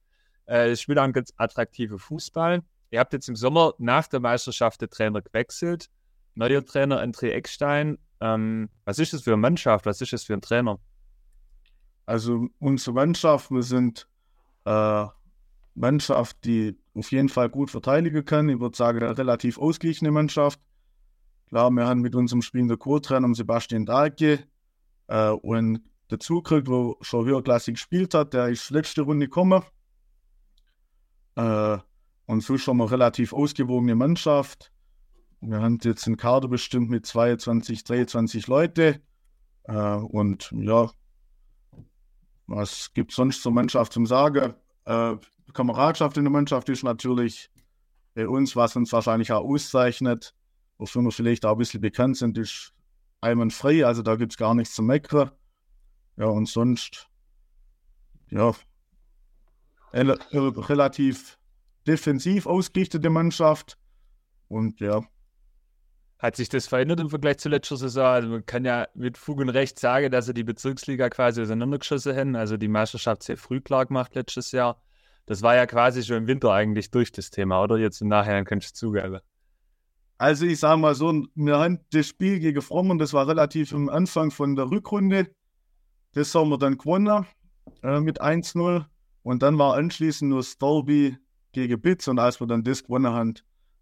äh, 0.47 0.71
es 0.71 0.81
spielt 0.81 0.99
auch 0.99 1.03
ein 1.03 1.13
ganz 1.13 1.33
attraktiver 1.37 1.99
Fußball. 1.99 2.61
Ihr 2.91 2.99
habt 2.99 3.13
jetzt 3.13 3.27
im 3.29 3.35
Sommer 3.35 3.73
nach 3.77 4.07
der 4.07 4.19
Meisterschaft 4.19 4.81
den 4.81 4.89
Trainer 4.89 5.21
gewechselt. 5.21 5.89
Neuer 6.35 6.63
Trainer 6.63 7.01
André 7.01 7.29
Eckstein. 7.31 7.97
Ähm, 8.21 8.69
was 8.85 8.99
ist 8.99 9.13
das 9.13 9.23
für 9.23 9.31
eine 9.31 9.37
Mannschaft? 9.37 9.85
Was 9.85 10.01
ist 10.01 10.13
das 10.13 10.23
für 10.23 10.33
ein 10.33 10.41
Trainer? 10.41 10.79
Also 12.05 12.47
unsere 12.59 12.93
Mannschaft, 12.93 13.51
wir 13.51 13.63
sind 13.63 14.07
äh, 14.65 15.05
Mannschaft, 15.73 16.37
die 16.45 16.77
auf 16.93 17.11
jeden 17.11 17.29
Fall 17.29 17.49
gut 17.49 17.71
verteidigen 17.71 18.23
kann. 18.25 18.49
Ich 18.49 18.59
würde 18.59 18.77
sagen, 18.77 19.03
eine 19.03 19.17
relativ 19.17 19.57
ausgeglichene 19.57 20.11
Mannschaft. 20.11 20.59
Klar, 21.49 21.69
wir 21.71 21.85
haben 21.85 22.01
mit 22.01 22.15
unserem 22.15 22.41
spielenden 22.41 22.79
Co-Trainer 22.79 23.33
Sebastian 23.33 23.85
Dahlke 23.85 24.45
äh, 25.07 25.29
und 25.29 25.81
dazu 26.07 26.41
gekriegt, 26.41 26.67
wo 26.67 26.97
schon 27.01 27.25
höherklassig 27.25 27.75
gespielt 27.75 28.13
hat. 28.13 28.33
Der 28.33 28.49
ist 28.49 28.69
letzte 28.69 29.01
Runde 29.01 29.27
gekommen. 29.27 29.63
Äh, 31.35 31.77
und 32.27 32.41
so 32.41 32.57
schon 32.57 32.77
mal 32.77 32.87
relativ 32.87 33.33
ausgewogene 33.33 33.95
Mannschaft. 33.95 34.71
Wir 35.41 35.61
haben 35.61 35.77
jetzt 35.83 36.07
einen 36.07 36.17
Kader 36.17 36.47
bestimmt 36.47 36.89
mit 36.89 37.05
22, 37.05 37.83
23 37.83 38.47
Leute. 38.47 39.01
Äh, 39.63 39.95
und 39.95 40.51
ja, 40.55 40.89
was 42.47 42.93
gibt 42.93 43.11
es 43.11 43.15
sonst 43.15 43.41
zur 43.41 43.51
Mannschaft 43.51 43.93
zum 43.93 44.05
Sagen? 44.05 44.53
Äh, 44.85 45.15
Kameradschaft 45.53 46.17
in 46.17 46.25
der 46.25 46.31
Mannschaft 46.31 46.69
ist 46.69 46.83
natürlich 46.83 47.49
bei 48.13 48.27
uns, 48.27 48.55
was 48.55 48.75
uns 48.75 48.91
wahrscheinlich 48.93 49.31
auch 49.31 49.43
auszeichnet, 49.43 50.33
wofür 50.77 51.01
wir 51.01 51.11
vielleicht 51.11 51.45
auch 51.45 51.53
ein 51.53 51.57
bisschen 51.57 51.81
bekannt 51.81 52.17
sind, 52.17 52.37
ist 52.37 52.73
einwandfrei, 53.21 53.85
also 53.85 54.01
da 54.01 54.15
gibt 54.15 54.33
es 54.33 54.37
gar 54.37 54.53
nichts 54.53 54.75
zu 54.75 54.83
meckern. 54.83 55.31
Ja, 56.17 56.27
und 56.27 56.47
sonst, 56.47 57.09
ja, 58.29 58.53
relativ 59.93 61.37
defensiv 61.87 62.45
ausgerichtete 62.47 63.09
Mannschaft. 63.09 63.77
Und 64.47 64.79
ja. 64.79 65.01
Hat 66.25 66.37
sich 66.37 66.49
das 66.49 66.65
verändert 66.65 66.99
im 66.99 67.11
Vergleich 67.11 67.37
zu 67.37 67.49
letzter 67.49 67.77
Saison? 67.77 68.03
Also 68.03 68.29
man 68.29 68.45
kann 68.47 68.65
ja 68.65 68.87
mit 68.95 69.15
Fug 69.15 69.37
und 69.37 69.49
Recht 69.49 69.77
sagen, 69.77 70.09
dass 70.09 70.25
sie 70.25 70.33
die 70.33 70.43
Bezirksliga 70.43 71.07
quasi 71.07 71.39
auseinandergeschossen 71.39 72.17
haben. 72.17 72.35
Also 72.35 72.57
die 72.57 72.67
Meisterschaft 72.67 73.21
sehr 73.21 73.37
früh 73.37 73.61
klar 73.61 73.85
gemacht 73.85 74.15
letztes 74.15 74.51
Jahr. 74.51 74.81
Das 75.27 75.43
war 75.43 75.55
ja 75.55 75.67
quasi 75.67 76.01
schon 76.01 76.17
im 76.17 76.27
Winter 76.27 76.51
eigentlich 76.51 76.89
durch 76.89 77.11
das 77.11 77.29
Thema, 77.29 77.61
oder? 77.61 77.77
Jetzt 77.77 78.01
im 78.01 78.07
Nachhinein 78.07 78.43
könntest 78.43 78.75
du 78.75 78.87
zugeben. 78.87 79.19
Also 80.17 80.47
ich 80.47 80.59
sage 80.59 80.81
mal 80.81 80.95
so, 80.95 81.27
wir 81.35 81.59
haben 81.59 81.81
das 81.91 82.07
Spiel 82.07 82.39
gegen 82.39 82.63
Frommen, 82.63 82.97
das 82.97 83.13
war 83.13 83.27
relativ 83.27 83.71
am 83.71 83.87
Anfang 83.87 84.31
von 84.31 84.55
der 84.55 84.71
Rückrunde. 84.71 85.27
Das 86.13 86.33
haben 86.33 86.49
wir 86.49 86.57
dann 86.57 86.79
gewonnen 86.79 87.27
äh, 87.83 87.99
mit 87.99 88.19
1-0. 88.19 88.83
Und 89.21 89.43
dann 89.43 89.59
war 89.59 89.75
anschließend 89.75 90.31
nur 90.31 90.41
Stolby 90.41 91.19
gegen 91.51 91.79
Bitz. 91.79 92.07
Und 92.07 92.17
als 92.17 92.39
wir 92.39 92.47
dann 92.47 92.63
das 92.63 92.83
gewonnen 92.83 93.13
haben, 93.13 93.35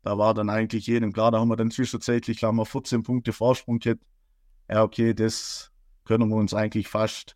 da 0.03 0.17
war 0.17 0.33
dann 0.33 0.49
eigentlich 0.49 0.87
jedem 0.87 1.13
klar, 1.13 1.31
da 1.31 1.39
haben 1.39 1.47
wir 1.47 1.55
dann 1.55 1.71
zwischenzeitlich 1.71 2.43
haben 2.43 2.57
wir 2.57 2.65
14 2.65 3.03
Punkte 3.03 3.31
Vorsprung 3.31 3.79
gehabt. 3.79 4.01
Ja, 4.69 4.83
okay, 4.83 5.13
das 5.13 5.71
können 6.05 6.29
wir 6.29 6.35
uns 6.35 6.53
eigentlich 6.53 6.87
fast 6.87 7.35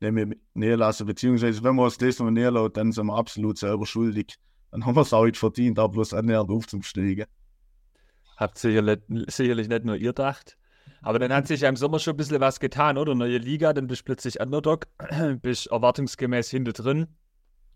näher 0.00 0.76
lassen, 0.76 1.06
beziehungsweise 1.06 1.62
wenn 1.62 1.76
wir 1.76 1.84
uns 1.84 1.98
das 1.98 2.18
noch 2.18 2.30
näher 2.30 2.50
lassen, 2.50 2.72
dann 2.72 2.92
sind 2.92 3.06
wir 3.06 3.16
absolut 3.16 3.58
selber 3.58 3.86
schuldig. 3.86 4.36
Dann 4.70 4.84
haben 4.84 4.96
wir 4.96 5.02
es 5.02 5.12
auch 5.12 5.24
nicht 5.24 5.36
verdient, 5.36 5.78
da 5.78 5.86
bloß 5.86 6.12
annähernd 6.12 6.50
aufzusteigen. 6.50 7.26
Habt 8.36 8.58
sicherlich, 8.58 9.00
sicherlich 9.28 9.68
nicht 9.68 9.84
nur 9.84 9.96
ihr 9.96 10.10
gedacht. 10.10 10.56
Aber 11.02 11.18
dann 11.18 11.32
hat 11.32 11.46
sich 11.46 11.62
ja 11.62 11.68
im 11.68 11.76
Sommer 11.76 11.98
schon 11.98 12.14
ein 12.14 12.16
bisschen 12.16 12.40
was 12.40 12.60
getan, 12.60 12.98
oder? 12.98 13.14
Neue 13.14 13.38
Liga, 13.38 13.72
dann 13.72 13.86
bist 13.86 14.02
du 14.02 14.04
plötzlich 14.06 14.40
Underdog, 14.40 14.86
bist 15.42 15.68
erwartungsgemäß 15.68 16.50
hinter 16.50 16.72
drin 16.72 17.06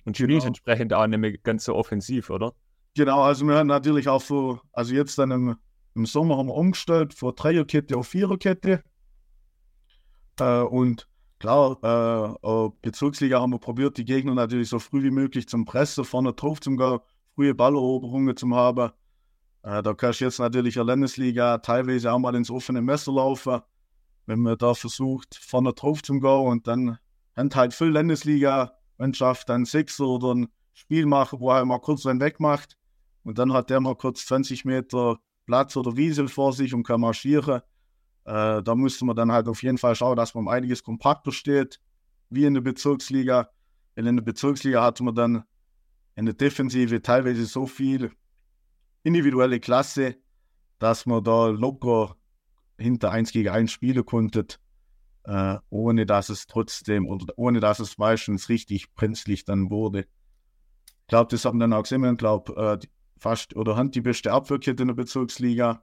und 0.04 0.16
spielst 0.16 0.30
genau. 0.30 0.46
entsprechend 0.46 0.92
auch 0.92 1.06
nicht 1.06 1.18
mehr 1.18 1.38
ganz 1.38 1.64
so 1.64 1.74
offensiv, 1.74 2.30
oder? 2.30 2.54
Genau, 2.94 3.22
also 3.22 3.46
wir 3.46 3.56
haben 3.56 3.68
natürlich 3.68 4.08
auch 4.08 4.20
so, 4.20 4.60
also 4.72 4.94
jetzt 4.94 5.18
dann 5.18 5.30
im, 5.30 5.56
im 5.94 6.06
Sommer 6.06 6.36
haben 6.36 6.48
wir 6.48 6.54
umgestellt 6.54 7.14
von 7.14 7.34
Dreierkette 7.34 7.96
auf 7.96 8.08
Viererkette. 8.08 8.82
Äh, 10.38 10.60
und 10.60 11.08
Klar, 11.42 11.76
äh, 11.82 12.70
Bezirksliga 12.82 13.40
haben 13.40 13.50
wir 13.50 13.58
probiert, 13.58 13.98
die 13.98 14.04
Gegner 14.04 14.32
natürlich 14.32 14.68
so 14.68 14.78
früh 14.78 15.02
wie 15.02 15.10
möglich 15.10 15.48
zum 15.48 15.64
Pressen, 15.64 16.04
vorne 16.04 16.34
drauf 16.34 16.60
zum 16.60 16.76
gehen, 16.76 17.00
frühe 17.34 17.52
Balleroberungen 17.52 18.36
zu 18.36 18.48
haben. 18.54 18.92
Äh, 19.64 19.82
da 19.82 19.92
kannst 19.92 20.20
du 20.20 20.26
jetzt 20.26 20.38
natürlich 20.38 20.76
in 20.76 20.86
der 20.86 20.94
Landesliga 20.94 21.58
teilweise 21.58 22.12
auch 22.12 22.20
mal 22.20 22.36
ins 22.36 22.48
offene 22.48 22.80
Messer 22.80 23.10
laufen, 23.10 23.60
wenn 24.26 24.38
man 24.38 24.56
da 24.56 24.72
versucht, 24.74 25.34
vorne 25.34 25.72
drauf 25.72 26.00
zu 26.04 26.20
gehen 26.20 26.46
und 26.46 26.68
dann 26.68 26.98
haben 27.36 27.50
halt 27.52 27.74
viel 27.74 27.88
Landesliga-Mannschaft 27.88 29.48
dann 29.48 29.64
sechs 29.64 29.98
oder 29.98 30.36
ein 30.36 30.48
Spiel 30.74 31.06
machen, 31.06 31.40
wo 31.40 31.50
er 31.50 31.64
mal 31.64 31.80
kurz 31.80 32.06
einen 32.06 32.20
wegmacht 32.20 32.76
und 33.24 33.38
dann 33.38 33.52
hat 33.52 33.70
der 33.70 33.80
mal 33.80 33.96
kurz 33.96 34.26
20 34.26 34.64
Meter 34.64 35.18
Platz 35.46 35.76
oder 35.76 35.96
Wiesel 35.96 36.28
vor 36.28 36.52
sich 36.52 36.74
und 36.74 36.84
kann 36.84 37.00
marschieren. 37.00 37.62
Äh, 38.24 38.62
da 38.62 38.74
müsste 38.74 39.04
man 39.04 39.16
dann 39.16 39.32
halt 39.32 39.48
auf 39.48 39.62
jeden 39.62 39.78
Fall 39.78 39.94
schauen, 39.94 40.16
dass 40.16 40.34
man 40.34 40.44
um 40.44 40.48
einiges 40.48 40.82
kompakter 40.82 41.32
steht, 41.32 41.80
wie 42.30 42.44
in 42.44 42.54
der 42.54 42.60
Bezirksliga. 42.60 43.50
Weil 43.94 44.06
in 44.06 44.16
der 44.16 44.22
Bezirksliga 44.22 44.82
hatte 44.82 45.02
man 45.02 45.14
dann 45.14 45.44
in 46.14 46.26
der 46.26 46.34
Defensive 46.34 47.02
teilweise 47.02 47.44
so 47.46 47.66
viel 47.66 48.12
individuelle 49.02 49.60
Klasse, 49.60 50.16
dass 50.78 51.06
man 51.06 51.24
da 51.24 51.48
locker 51.48 52.16
hinter 52.78 53.10
1 53.10 53.32
gegen 53.32 53.48
1 53.48 53.70
spielen 53.70 54.04
konnte, 54.04 54.46
äh, 55.24 55.58
ohne 55.70 56.06
dass 56.06 56.28
es 56.28 56.46
trotzdem 56.46 57.06
oder 57.06 57.32
ohne 57.36 57.60
dass 57.60 57.80
es 57.80 57.98
meistens 57.98 58.48
richtig 58.48 58.92
brenzlig 58.94 59.44
dann 59.44 59.70
wurde. 59.70 60.06
Ich 60.86 61.06
glaube, 61.08 61.30
das 61.30 61.44
haben 61.44 61.58
dann 61.58 61.72
auch 61.72 61.82
gesehen, 61.82 62.04
ich 62.04 62.18
glaube, 62.18 62.78
äh, 62.80 62.86
fast 63.22 63.56
oder 63.56 63.76
haben 63.76 63.90
die 63.90 64.00
beste 64.00 64.32
Abwehrkette 64.32 64.82
in 64.82 64.88
der 64.88 64.94
Bezirksliga. 64.94 65.82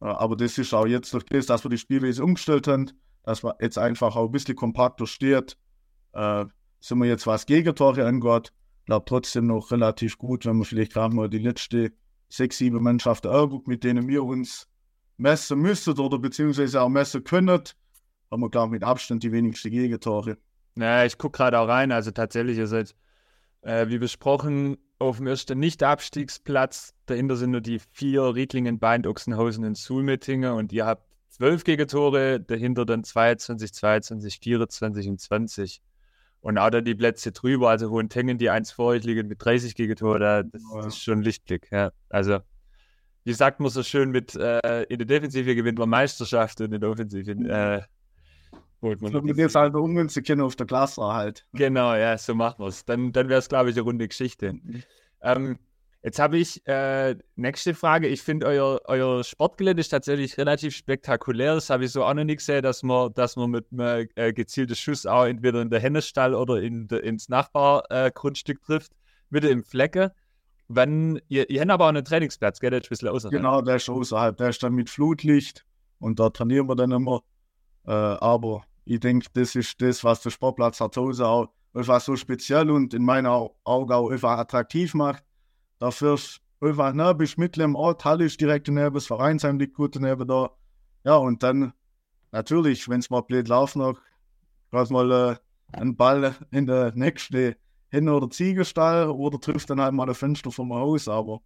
Aber 0.00 0.36
das 0.36 0.58
ist 0.58 0.74
auch 0.74 0.86
jetzt 0.86 1.14
durch 1.14 1.24
das, 1.24 1.46
dass 1.46 1.64
wir 1.64 1.70
die 1.70 1.78
Spielweise 1.78 2.24
umgestellt 2.24 2.66
haben, 2.66 2.90
dass 3.22 3.44
man 3.44 3.54
jetzt 3.60 3.78
einfach 3.78 4.16
auch 4.16 4.26
ein 4.26 4.32
bisschen 4.32 4.56
kompakter 4.56 5.06
steht, 5.06 5.56
äh, 6.12 6.44
sind 6.80 6.98
wir 6.98 7.06
jetzt, 7.06 7.26
was 7.28 7.46
Gegentore 7.46 8.04
angeht, 8.04 8.52
glaube 8.86 9.04
trotzdem 9.06 9.46
noch 9.46 9.70
relativ 9.70 10.18
gut, 10.18 10.44
wenn 10.44 10.58
wir 10.58 10.64
vielleicht 10.64 10.92
gerade 10.92 11.14
mal 11.14 11.30
die 11.30 11.38
letzte 11.38 11.92
sechs, 12.28 12.58
sieben 12.58 12.82
Mannschaften 12.82 13.28
angucken, 13.28 13.70
mit 13.70 13.84
denen 13.84 14.08
wir 14.08 14.24
uns 14.24 14.66
messen 15.18 15.60
müssen 15.60 15.96
oder 15.98 16.18
beziehungsweise 16.18 16.82
auch 16.82 16.88
messen 16.88 17.22
können, 17.22 17.62
haben 18.30 18.40
wir, 18.40 18.50
glaube 18.50 18.68
ich, 18.68 18.80
mit 18.80 18.84
Abstand 18.84 19.22
die 19.22 19.30
wenigsten 19.30 19.70
Gegentore. 19.70 20.38
Ja, 20.76 21.04
ich 21.04 21.16
gucke 21.18 21.36
gerade 21.36 21.60
auch 21.60 21.68
rein, 21.68 21.92
also 21.92 22.10
tatsächlich, 22.10 22.58
ihr 22.58 22.66
seid, 22.66 22.96
äh, 23.60 23.86
wie 23.88 23.98
besprochen, 23.98 24.78
auf 25.02 25.18
dem 25.18 25.26
ersten 25.26 25.58
Nicht-Abstiegsplatz. 25.58 26.94
Dahinter 27.06 27.36
sind 27.36 27.50
nur 27.50 27.60
die 27.60 27.78
vier 27.78 28.34
Riedlingen, 28.34 28.78
Bein, 28.78 29.06
Ochsenhausen 29.06 29.64
und 29.64 29.76
Sulmettingen 29.76 30.52
und 30.52 30.72
ihr 30.72 30.86
habt 30.86 31.04
zwölf 31.28 31.64
Gegentore, 31.64 32.40
dahinter 32.40 32.84
dann 32.84 33.04
22, 33.04 33.72
22, 33.72 34.38
24 34.40 35.08
und 35.08 35.20
20. 35.20 35.82
Und 36.40 36.58
auch 36.58 36.70
dann 36.70 36.84
die 36.84 36.94
Plätze 36.94 37.32
drüber, 37.32 37.70
also 37.70 37.90
Hohentengen, 37.90 38.38
die 38.38 38.50
eins 38.50 38.72
vor 38.72 38.86
euch 38.86 39.04
liegen 39.04 39.28
mit 39.28 39.44
30 39.44 39.74
Gegentore, 39.74 40.18
das, 40.18 40.62
das 40.74 40.86
ist 40.86 41.02
schon 41.02 41.22
Lichtblick. 41.22 41.68
Ja. 41.70 41.92
Also, 42.08 42.40
wie 43.24 43.32
sagt 43.32 43.60
man 43.60 43.70
so 43.70 43.82
schön, 43.82 44.10
mit 44.10 44.34
äh, 44.34 44.82
in 44.84 44.98
der 44.98 45.06
Defensive 45.06 45.54
gewinnt 45.54 45.78
man 45.78 45.88
Meisterschaft 45.88 46.60
und 46.60 46.72
in 46.72 46.80
der 46.80 46.90
Offensive 46.90 47.30
äh, 47.30 47.82
Holt 48.82 49.00
man 49.00 49.12
So, 49.12 49.20
dem 49.20 49.48
halt 49.48 49.74
ummünzen 49.74 50.24
können 50.24 50.40
auf 50.40 50.56
der 50.56 50.66
Klasse 50.66 51.02
halt. 51.02 51.46
Genau, 51.52 51.94
ja, 51.94 52.18
so 52.18 52.34
machen 52.34 52.58
wir 52.58 52.66
es. 52.66 52.84
Dann, 52.84 53.12
dann 53.12 53.28
wäre 53.28 53.38
es, 53.38 53.48
glaube 53.48 53.70
ich, 53.70 53.76
eine 53.76 53.84
runde 53.84 54.08
Geschichte. 54.08 54.54
Ähm, 55.22 55.56
jetzt 56.02 56.18
habe 56.18 56.38
ich 56.38 56.66
äh, 56.66 57.14
nächste 57.36 57.74
Frage. 57.74 58.08
Ich 58.08 58.22
finde, 58.22 58.46
euer, 58.46 58.80
euer 58.86 59.22
Sportgelände 59.22 59.80
ist 59.80 59.90
tatsächlich 59.90 60.36
relativ 60.36 60.74
spektakulär. 60.74 61.54
Das 61.54 61.70
habe 61.70 61.84
ich 61.84 61.92
so 61.92 62.04
auch 62.04 62.12
noch 62.12 62.24
nie 62.24 62.34
gesehen, 62.34 62.62
dass 62.62 62.82
man, 62.82 63.14
dass 63.14 63.36
man 63.36 63.50
mit 63.50 63.66
einem 63.70 64.08
äh, 64.16 64.32
gezielten 64.32 64.74
Schuss 64.74 65.06
auch 65.06 65.26
entweder 65.26 65.62
in 65.62 65.70
der 65.70 65.78
Hennestall 65.78 66.34
oder 66.34 66.60
in 66.60 66.88
de, 66.88 66.98
ins 66.98 67.28
Nachbargrundstück 67.28 68.58
äh, 68.58 68.66
trifft, 68.66 68.92
wieder 69.30 69.48
im 69.48 69.62
Flecke. 69.62 70.12
Wenn, 70.66 71.20
ihr, 71.28 71.48
ihr 71.50 71.60
habt 71.60 71.70
aber 71.70 71.84
auch 71.84 71.90
einen 71.90 72.04
Trainingsplatz, 72.04 72.58
gell? 72.58 72.70
Der 72.70 72.80
ist 72.80 72.86
ein 72.86 72.88
bisschen 72.88 73.08
außerhalb. 73.08 73.32
Genau, 73.32 73.62
der 73.62 73.76
ist 73.76 73.88
außerhalb. 73.88 74.36
Der 74.36 74.48
ist 74.48 74.60
dann 74.60 74.74
mit 74.74 74.90
Flutlicht 74.90 75.64
und 76.00 76.18
da 76.18 76.30
trainieren 76.30 76.66
wir 76.68 76.74
dann 76.74 76.90
immer. 76.90 77.22
Äh, 77.86 77.90
aber 77.92 78.64
ich 78.84 79.00
denke, 79.00 79.26
das 79.32 79.54
ist 79.54 79.80
das, 79.80 80.02
was 80.04 80.22
der 80.22 80.30
Sportplatz 80.30 80.80
Harthausen 80.80 81.24
auch 81.24 81.48
einfach 81.74 82.00
so 82.00 82.16
speziell 82.16 82.70
und 82.70 82.94
in 82.94 83.04
meinen 83.04 83.26
Au- 83.26 83.56
Augen 83.64 83.92
auch 83.92 84.10
einfach 84.10 84.38
attraktiv 84.38 84.94
macht. 84.94 85.24
Dafür 85.78 86.14
ist 86.14 86.40
einfach, 86.60 86.92
ne, 86.92 87.14
bist 87.14 87.38
mitten 87.38 87.60
im 87.60 87.74
Ort, 87.74 88.04
Halle 88.04 88.24
ist 88.24 88.40
direkt 88.40 88.68
daneben, 88.68 88.94
das 88.94 89.06
Vereinsheim 89.06 89.58
liegt 89.58 89.74
gut 89.74 89.96
daneben 89.96 90.26
da. 90.26 90.50
Ja, 91.04 91.16
und 91.16 91.42
dann 91.42 91.72
natürlich, 92.30 92.88
wenn 92.88 93.00
es 93.00 93.10
mal 93.10 93.22
blöd 93.22 93.48
läuft 93.48 93.76
noch, 93.76 93.98
gerade 94.70 94.92
mal 94.92 95.10
äh, 95.12 95.76
einen 95.76 95.96
Ball 95.96 96.34
in 96.50 96.66
der 96.66 96.92
nächsten 96.94 97.54
Hin- 97.90 98.08
oder 98.08 98.30
Ziegelstall 98.30 99.08
oder 99.10 99.40
trifft 99.40 99.70
dann 99.70 99.80
halt 99.80 99.94
mal 99.94 100.06
das 100.06 100.18
Fenster 100.18 100.50
vom 100.50 100.72
Haus. 100.72 101.08
Aber 101.08 101.40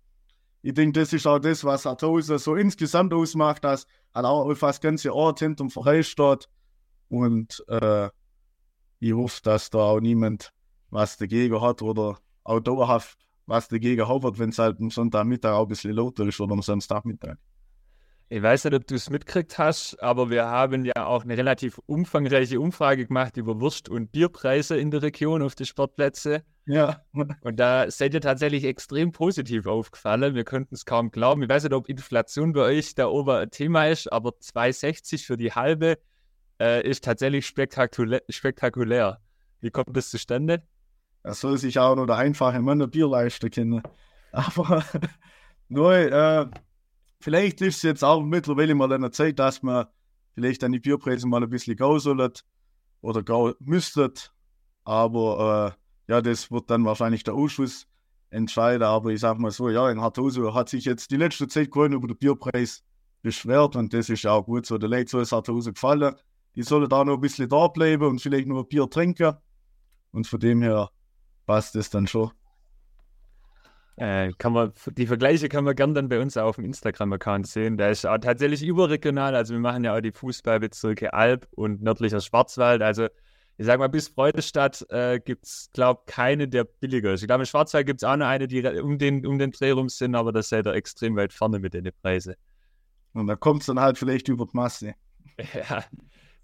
ich 0.62 0.74
denke, 0.74 1.00
das 1.00 1.12
ist 1.12 1.26
auch 1.26 1.38
das, 1.38 1.64
was 1.64 1.84
Harthausen 1.86 2.38
so 2.38 2.54
insgesamt 2.54 3.12
ausmacht, 3.14 3.64
dass 3.64 3.86
halt 4.14 4.26
auch 4.26 4.48
einfach 4.48 4.68
das 4.68 4.80
ganze 4.80 5.14
Ort 5.14 5.40
hinterm 5.40 5.70
Verein 5.70 6.04
steht. 6.04 6.48
Und 7.08 7.64
äh, 7.68 8.08
ich 8.98 9.12
hoffe, 9.12 9.40
dass 9.42 9.70
da 9.70 9.78
auch 9.78 10.00
niemand 10.00 10.52
was 10.90 11.16
dagegen 11.16 11.60
hat 11.60 11.82
oder 11.82 12.18
auch 12.44 12.60
dauerhaft 12.60 13.18
was 13.46 13.68
dagegen 13.68 14.08
hat, 14.08 14.38
wenn 14.38 14.50
es 14.50 14.58
halt 14.58 14.80
am 14.80 14.90
Sonntagmittag 14.90 15.52
auch 15.52 15.62
ein 15.62 15.68
bisschen 15.68 15.92
lauter 15.92 16.26
ist 16.26 16.40
oder 16.40 16.52
am 16.54 16.62
Samstagmittag. 16.62 17.36
Ich 18.28 18.42
weiß 18.42 18.64
nicht, 18.64 18.74
ob 18.74 18.84
du 18.88 18.96
es 18.96 19.08
mitgekriegt 19.08 19.56
hast, 19.56 20.02
aber 20.02 20.30
wir 20.30 20.46
haben 20.46 20.84
ja 20.84 21.06
auch 21.06 21.22
eine 21.22 21.36
relativ 21.36 21.78
umfangreiche 21.86 22.58
Umfrage 22.58 23.06
gemacht 23.06 23.36
über 23.36 23.60
Wurst- 23.60 23.88
und 23.88 24.10
Bierpreise 24.10 24.76
in 24.76 24.90
der 24.90 25.02
Region 25.02 25.42
auf 25.42 25.54
den 25.54 25.64
Sportplätzen. 25.64 26.42
Ja, 26.64 27.02
Und 27.12 27.60
da 27.60 27.88
seid 27.88 28.14
ihr 28.14 28.20
tatsächlich 28.20 28.64
extrem 28.64 29.12
positiv 29.12 29.66
aufgefallen. 29.66 30.34
Wir 30.34 30.42
könnten 30.42 30.74
es 30.74 30.84
kaum 30.84 31.12
glauben. 31.12 31.44
Ich 31.44 31.48
weiß 31.48 31.62
nicht, 31.62 31.72
ob 31.72 31.88
Inflation 31.88 32.52
bei 32.52 32.62
euch 32.62 32.96
da 32.96 33.06
oben 33.06 33.30
ein 33.30 33.50
Thema 33.52 33.86
ist, 33.86 34.12
aber 34.12 34.30
2,60 34.30 35.24
für 35.24 35.36
die 35.36 35.52
halbe 35.52 35.96
äh, 36.60 36.88
ist 36.88 37.04
tatsächlich 37.04 37.46
spektakulär, 37.46 38.22
spektakulär. 38.28 39.20
Wie 39.60 39.70
kommt 39.70 39.96
das 39.96 40.10
zustande? 40.10 40.62
das 41.26 41.40
soll 41.40 41.58
sich 41.58 41.76
auch 41.80 41.96
nur 41.96 42.06
der 42.06 42.16
einfache 42.16 42.60
Mann 42.62 42.80
ein 42.80 42.88
Bier 42.88 43.08
leisten 43.08 43.50
können. 43.50 43.82
Aber 44.30 44.84
nur, 45.68 45.92
äh, 45.92 46.46
vielleicht 47.18 47.60
ist 47.62 47.78
es 47.78 47.82
jetzt 47.82 48.04
auch 48.04 48.22
mittlerweile 48.22 48.76
mal 48.76 48.92
an 48.92 49.00
der 49.00 49.10
Zeit, 49.10 49.40
dass 49.40 49.60
man 49.60 49.86
vielleicht 50.34 50.62
an 50.62 50.70
die 50.70 50.78
Bierpreise 50.78 51.26
mal 51.26 51.42
ein 51.42 51.50
bisschen 51.50 51.74
gehen 51.74 51.98
sollen 51.98 52.30
oder 53.00 53.22
gehen 53.24 53.54
müsstet. 53.58 54.32
Aber 54.84 55.76
äh, 56.08 56.12
ja, 56.12 56.20
das 56.20 56.52
wird 56.52 56.70
dann 56.70 56.84
wahrscheinlich 56.84 57.24
der 57.24 57.34
Ausschuss 57.34 57.88
entscheiden. 58.30 58.84
Aber 58.84 59.10
ich 59.10 59.18
sag 59.18 59.40
mal 59.40 59.50
so, 59.50 59.68
ja, 59.68 59.90
in 59.90 60.00
Hartoso 60.00 60.54
hat 60.54 60.68
sich 60.68 60.84
jetzt 60.84 61.10
die 61.10 61.16
letzte 61.16 61.48
Zeit 61.48 61.72
keiner 61.72 61.96
über 61.96 62.06
den 62.06 62.18
Bierpreis 62.18 62.84
beschwert 63.22 63.74
und 63.74 63.92
das 63.92 64.10
ist 64.10 64.22
ja 64.22 64.30
auch 64.30 64.44
gut 64.44 64.64
so. 64.64 64.78
Der 64.78 64.88
Leute 64.88 65.10
soll 65.10 65.22
es 65.22 65.32
Hartoso 65.32 65.72
gefallen. 65.72 66.14
Die 66.56 66.62
sollen 66.62 66.88
da 66.88 67.04
noch 67.04 67.14
ein 67.14 67.20
bisschen 67.20 67.48
da 67.48 67.68
bleiben 67.68 68.06
und 68.06 68.20
vielleicht 68.20 68.48
noch 68.48 68.58
ein 68.58 68.68
Bier 68.68 68.88
trinken. 68.88 69.34
Und 70.12 70.26
von 70.26 70.40
dem 70.40 70.62
her 70.62 70.90
passt 71.46 71.76
es 71.76 71.90
dann 71.90 72.06
schon. 72.06 72.30
Äh, 73.96 74.32
kann 74.36 74.52
man, 74.52 74.72
die 74.96 75.06
Vergleiche 75.06 75.48
kann 75.48 75.64
man 75.64 75.74
gern 75.74 75.94
dann 75.94 76.08
bei 76.08 76.20
uns 76.20 76.36
auch 76.36 76.48
auf 76.48 76.56
dem 76.56 76.66
Instagram-Account 76.66 77.46
sehen. 77.46 77.78
Der 77.78 77.90
ist 77.90 78.06
auch 78.06 78.18
tatsächlich 78.18 78.62
überregional. 78.62 79.34
Also 79.34 79.54
wir 79.54 79.60
machen 79.60 79.84
ja 79.84 79.96
auch 79.96 80.00
die 80.00 80.12
Fußballbezirke 80.12 81.14
Alb 81.14 81.48
und 81.52 81.82
nördlicher 81.82 82.20
Schwarzwald. 82.20 82.82
Also 82.82 83.08
ich 83.58 83.64
sag 83.64 83.78
mal, 83.78 83.88
bis 83.88 84.08
Freudestadt 84.08 84.84
äh, 84.90 85.18
gibt 85.18 85.46
es, 85.46 85.70
glaube 85.72 86.02
ich, 86.06 86.12
keine, 86.12 86.46
der 86.46 86.64
billiger 86.64 87.14
ist. 87.14 87.22
Ich 87.22 87.26
glaube, 87.26 87.42
im 87.42 87.46
Schwarzwald 87.46 87.86
gibt 87.86 88.02
es 88.02 88.08
auch 88.08 88.16
noch 88.16 88.26
eine, 88.26 88.46
die 88.48 88.62
um 88.66 88.98
den, 88.98 89.24
um 89.26 89.38
den 89.38 89.50
Dreh 89.50 89.70
rum 89.70 89.88
sind, 89.88 90.14
aber 90.14 90.30
das 90.30 90.50
seid 90.50 90.66
ihr 90.66 90.74
extrem 90.74 91.16
weit 91.16 91.32
vorne 91.32 91.58
mit 91.58 91.72
den 91.72 91.88
Preisen. 92.02 92.34
Und 93.14 93.28
da 93.28 93.36
kommt 93.36 93.62
es 93.62 93.66
dann 93.66 93.80
halt 93.80 93.96
vielleicht 93.96 94.28
über 94.28 94.44
die 94.46 94.56
Masse. 94.56 94.94
Ja. 95.52 95.84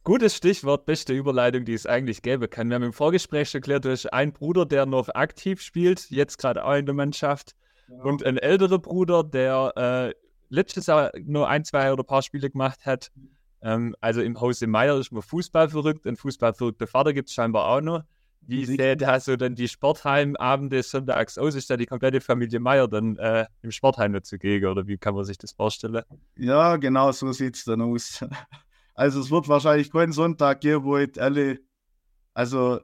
Gutes 0.04 0.34
Stichwort, 0.34 0.84
beste 0.84 1.12
Überleitung, 1.12 1.64
die 1.64 1.74
es 1.74 1.86
eigentlich 1.86 2.22
gäbe 2.22 2.48
kann. 2.48 2.68
Wir 2.68 2.74
haben 2.74 2.82
im 2.82 2.92
Vorgespräch 2.92 3.50
schon 3.50 3.60
erklärt, 3.60 3.84
du 3.84 3.92
hast 3.92 4.12
einen 4.12 4.32
Bruder, 4.32 4.66
der 4.66 4.84
noch 4.84 5.08
aktiv 5.10 5.60
spielt, 5.60 6.10
jetzt 6.10 6.38
gerade 6.38 6.64
auch 6.64 6.74
in 6.74 6.86
der 6.86 6.94
Mannschaft. 6.94 7.54
Und 8.02 8.24
ein 8.24 8.36
älterer 8.36 8.80
Bruder, 8.80 9.22
der 9.22 9.72
äh, 9.76 10.14
letztes 10.48 10.86
Jahr 10.86 11.12
nur 11.22 11.48
ein, 11.48 11.64
zwei 11.64 11.92
oder 11.92 12.02
ein 12.02 12.06
paar 12.06 12.22
Spiele 12.22 12.50
gemacht 12.50 12.84
hat. 12.84 13.12
Ähm, 13.62 13.94
also 14.00 14.22
im 14.22 14.40
Hause 14.40 14.66
Meier 14.66 14.98
ist 14.98 15.12
man 15.12 15.22
Fußball 15.22 15.68
verrückt. 15.68 16.04
Ein 16.04 16.16
fußballverrückter 16.16 16.88
Vater 16.88 17.12
gibt 17.12 17.28
es 17.28 17.34
scheinbar 17.34 17.68
auch 17.68 17.80
noch. 17.80 18.02
Wie 18.40 18.64
sähe 18.64 18.96
da 18.96 19.20
so 19.20 19.36
dann 19.36 19.54
die 19.54 19.68
Sportheimabende 19.68 20.82
sonntags 20.82 21.38
aus? 21.38 21.54
Ist 21.54 21.70
da 21.70 21.76
die 21.76 21.86
komplette 21.86 22.20
Familie 22.20 22.58
Meier 22.58 22.88
dann 22.88 23.18
äh, 23.18 23.46
im 23.62 23.70
Sportheim 23.70 24.10
noch 24.10 24.22
zugegen? 24.22 24.66
Oder 24.66 24.88
wie 24.88 24.98
kann 24.98 25.14
man 25.14 25.24
sich 25.24 25.38
das 25.38 25.52
vorstellen? 25.52 26.02
Ja, 26.36 26.76
genau 26.76 27.12
so 27.12 27.30
sieht 27.30 27.54
es 27.54 27.64
dann 27.64 27.82
aus. 27.82 28.24
Also 28.94 29.20
es 29.20 29.30
wird 29.30 29.48
wahrscheinlich 29.48 29.90
keinen 29.90 30.12
Sonntag 30.12 30.60
geben, 30.60 30.84
wo 30.84 30.98
jetzt 30.98 31.18
alle, 31.18 31.60
also 32.34 32.80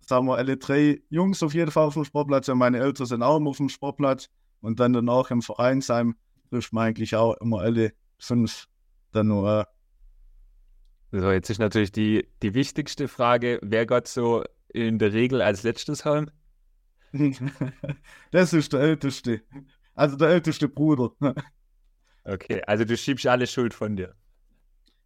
sagen 0.00 0.26
wir, 0.26 0.36
alle 0.36 0.56
drei 0.56 1.02
Jungs 1.10 1.42
auf 1.42 1.54
jeden 1.54 1.70
Fall 1.70 1.86
auf 1.86 1.94
dem 1.94 2.04
Sportplatz 2.04 2.46
sind. 2.46 2.58
Meine 2.58 2.78
Eltern 2.78 3.06
sind 3.06 3.22
auch 3.22 3.36
immer 3.36 3.50
auf 3.50 3.58
dem 3.58 3.68
Sportplatz 3.68 4.28
und 4.60 4.80
dann 4.80 4.92
danach 4.92 5.30
im 5.30 5.42
Vereinsheim 5.42 6.16
trifft 6.48 6.72
man 6.72 6.88
eigentlich 6.88 7.14
auch 7.16 7.34
immer 7.40 7.60
alle 7.60 7.92
fünf 8.18 8.66
dann 9.12 9.28
nur. 9.28 9.66
So, 11.12 11.30
jetzt 11.30 11.50
ist 11.50 11.58
natürlich 11.58 11.92
die, 11.92 12.28
die 12.42 12.54
wichtigste 12.54 13.08
Frage, 13.08 13.58
wer 13.62 13.84
geht 13.84 14.08
so 14.08 14.44
in 14.68 14.98
der 14.98 15.12
Regel 15.12 15.42
als 15.42 15.62
letztes 15.62 16.04
heim? 16.04 16.30
Äh. 17.12 17.32
das 18.30 18.52
ist 18.52 18.72
der 18.72 18.80
älteste. 18.80 19.42
Also 19.94 20.16
der 20.16 20.28
älteste 20.28 20.68
Bruder. 20.68 21.10
Okay, 22.24 22.62
also 22.66 22.84
du 22.84 22.96
schiebst 22.96 23.26
alle 23.26 23.46
Schuld 23.46 23.74
von 23.74 23.96
dir. 23.96 24.14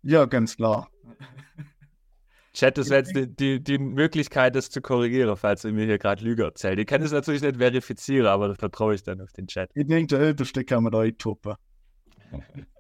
Ja, 0.05 0.25
ganz 0.27 0.57
klar. 0.57 0.89
Chat, 2.53 2.79
das 2.79 2.89
wäre 2.89 3.03
jetzt 3.03 3.17
die, 3.17 3.27
die, 3.27 3.63
die 3.63 3.79
Möglichkeit, 3.79 4.55
das 4.55 4.71
zu 4.71 4.81
korrigieren, 4.81 5.37
falls 5.37 5.65
ihr 5.65 5.73
mir 5.73 5.87
hier 5.87 5.99
gerade 5.99 6.23
Lüge 6.25 6.45
erzählt. 6.45 6.79
Ich 6.79 6.87
kann 6.87 7.03
es 7.03 7.11
natürlich 7.11 7.43
nicht 7.43 7.57
verifizieren, 7.57 8.27
aber 8.27 8.49
da 8.49 8.55
vertraue 8.55 8.95
ich 8.95 9.03
dann 9.03 9.21
auf 9.21 9.33
den 9.33 9.49
Chat. 9.49 9.71
Ich 9.75 9.87
denke, 9.89 10.17
der 10.17 10.21
älteste 10.21 10.65
kann 10.65 10.85
man 10.85 10.93
da 10.93 11.01
eintuppen. 11.01 11.55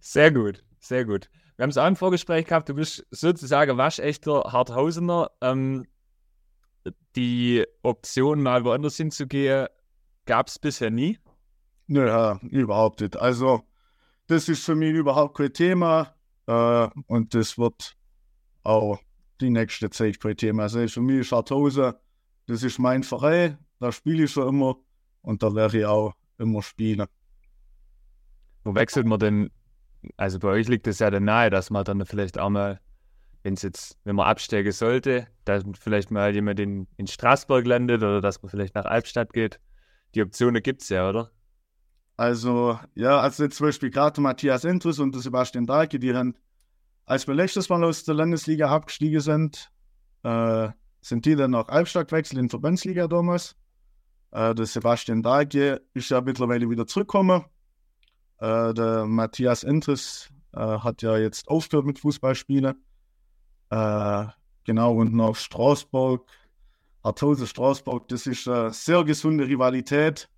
Sehr 0.00 0.30
gut, 0.30 0.62
sehr 0.78 1.04
gut. 1.04 1.28
Wir 1.56 1.64
haben 1.64 1.70
es 1.70 1.76
auch 1.76 1.88
im 1.88 1.96
Vorgespräch 1.96 2.46
gehabt, 2.46 2.68
du 2.68 2.74
bist 2.74 3.04
sozusagen 3.10 3.76
waschechter 3.76 4.44
Harthausener. 4.52 5.32
Ähm, 5.40 5.86
die 7.16 7.66
Option, 7.82 8.42
mal 8.42 8.64
woanders 8.64 8.96
hinzugehen, 8.96 9.66
gab 10.24 10.46
es 10.46 10.60
bisher 10.60 10.90
nie. 10.90 11.18
Nö, 11.88 12.06
ja, 12.06 12.38
überhaupt 12.42 13.00
nicht. 13.00 13.16
Also, 13.16 13.62
das 14.28 14.48
ist 14.48 14.64
für 14.64 14.74
mich 14.74 14.94
überhaupt 14.94 15.36
kein 15.36 15.52
Thema 15.52 16.14
äh, 16.46 16.88
und 17.06 17.34
das 17.34 17.58
wird 17.58 17.96
auch 18.62 19.00
die 19.40 19.50
nächste 19.50 19.90
Zeit 19.90 20.20
kein 20.20 20.36
Thema. 20.36 20.64
Also, 20.64 20.86
für 20.86 21.00
mich 21.00 21.20
ist 21.20 21.32
Harthausen, 21.32 21.94
das 22.46 22.62
ist 22.62 22.78
mein 22.78 23.02
Verein, 23.02 23.58
da 23.80 23.90
spiele 23.90 24.24
ich 24.24 24.30
schon 24.32 24.48
immer 24.48 24.76
und 25.22 25.42
da 25.42 25.54
werde 25.54 25.78
ich 25.78 25.86
auch 25.86 26.14
immer 26.38 26.62
spielen. 26.62 27.06
Wo 28.64 28.74
wechselt 28.74 29.06
man 29.06 29.18
denn? 29.18 29.50
Also 30.16 30.38
bei 30.38 30.48
euch 30.48 30.68
liegt 30.68 30.86
es 30.86 31.00
ja 31.00 31.10
dann 31.10 31.24
nahe, 31.24 31.50
dass 31.50 31.70
man 31.70 31.84
dann 31.84 32.04
vielleicht 32.06 32.38
auch 32.38 32.50
mal, 32.50 32.80
wenn 33.42 33.54
jetzt, 33.56 33.98
wenn 34.04 34.16
man 34.16 34.26
absteigen 34.26 34.72
sollte, 34.72 35.26
dass 35.44 35.64
vielleicht 35.80 36.10
mal 36.10 36.34
jemand 36.34 36.60
in, 36.60 36.86
in 36.96 37.06
Straßburg 37.06 37.66
landet 37.66 38.02
oder 38.02 38.20
dass 38.20 38.42
man 38.42 38.50
vielleicht 38.50 38.74
nach 38.74 38.84
Albstadt 38.84 39.32
geht. 39.32 39.58
Die 40.14 40.22
Optionen 40.22 40.62
gibt 40.62 40.82
es 40.82 40.88
ja, 40.90 41.08
oder? 41.08 41.30
Also, 42.18 42.80
ja, 42.96 43.20
also 43.20 43.44
jetzt 43.44 43.58
zum 43.58 43.68
Beispiel 43.68 43.90
gerade 43.90 44.20
Matthias 44.20 44.64
Entrus 44.64 44.98
und 44.98 45.14
Sebastian 45.14 45.66
Dahlke, 45.66 46.00
die 46.00 46.12
haben, 46.12 46.34
als 47.06 47.28
wir 47.28 47.34
letztes 47.34 47.68
Mal 47.68 47.84
aus 47.84 48.02
der 48.02 48.16
Landesliga 48.16 48.68
abgestiegen 48.68 49.20
sind, 49.20 49.70
äh, 50.24 50.68
sind 51.00 51.26
die 51.26 51.36
dann 51.36 51.52
nach 51.52 51.68
Albstadt 51.68 52.08
gewechselt 52.08 52.40
in 52.40 52.46
die 52.46 52.50
Verbandsliga 52.50 53.06
damals. 53.06 53.54
Äh, 54.32 54.52
der 54.52 54.66
Sebastian 54.66 55.22
Dahlke 55.22 55.80
ist 55.94 56.10
ja 56.10 56.20
mittlerweile 56.20 56.68
wieder 56.68 56.88
zurückgekommen. 56.88 57.44
Äh, 58.38 58.74
der 58.74 59.06
Matthias 59.06 59.62
Entrus 59.62 60.28
äh, 60.54 60.58
hat 60.58 61.02
ja 61.02 61.16
jetzt 61.18 61.46
aufgehört 61.46 61.86
mit 61.86 62.00
Fußballspielen. 62.00 62.84
Äh, 63.70 64.24
genau, 64.64 64.94
und 64.96 65.14
nach 65.14 65.36
Straßburg, 65.36 66.28
Harthausen 67.04 67.46
Straßburg, 67.46 68.08
das 68.08 68.26
ist 68.26 68.48
eine 68.48 68.72
sehr 68.72 69.04
gesunde 69.04 69.46
Rivalität. 69.46 70.28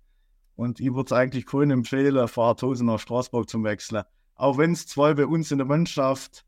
Und 0.55 0.79
ich 0.79 0.93
würde 0.93 1.05
es 1.05 1.11
eigentlich 1.11 1.45
keinen 1.45 1.71
empfehlen, 1.71 2.27
von 2.27 2.45
Harthausen 2.45 2.87
nach 2.87 2.99
Straßburg 2.99 3.49
zum 3.49 3.63
Wechseln. 3.63 4.03
Auch 4.35 4.57
wenn 4.57 4.73
es 4.73 4.87
zwei 4.87 5.13
bei 5.13 5.25
uns 5.25 5.51
in 5.51 5.57
der 5.57 5.67
Mannschaft 5.67 6.45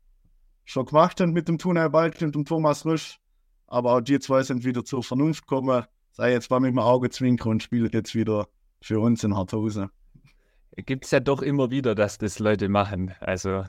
schon 0.64 0.86
gemacht 0.86 1.20
haben 1.20 1.32
mit 1.32 1.48
dem 1.48 1.58
Tunay 1.58 1.88
Balken 1.88 2.26
und 2.26 2.34
dem 2.34 2.44
Thomas 2.44 2.84
Rüsch. 2.84 3.18
Aber 3.66 3.94
auch 3.94 4.00
die 4.00 4.18
zwei 4.20 4.42
sind 4.42 4.64
wieder 4.64 4.84
zur 4.84 5.02
Vernunft 5.02 5.46
gekommen. 5.46 5.84
Sei 6.12 6.32
jetzt 6.32 6.50
mal 6.50 6.60
mit 6.60 6.70
dem 6.70 6.78
Auge 6.78 7.10
zwinker 7.10 7.50
und 7.50 7.62
spielt 7.62 7.94
jetzt 7.94 8.14
wieder 8.14 8.48
für 8.80 9.00
uns 9.00 9.24
in 9.24 9.36
Harthausen. 9.36 9.90
Gibt 10.76 11.04
es 11.04 11.10
ja 11.10 11.20
doch 11.20 11.42
immer 11.42 11.70
wieder, 11.70 11.94
dass 11.94 12.18
das 12.18 12.38
Leute 12.38 12.68
machen. 12.68 13.14
Also, 13.20 13.64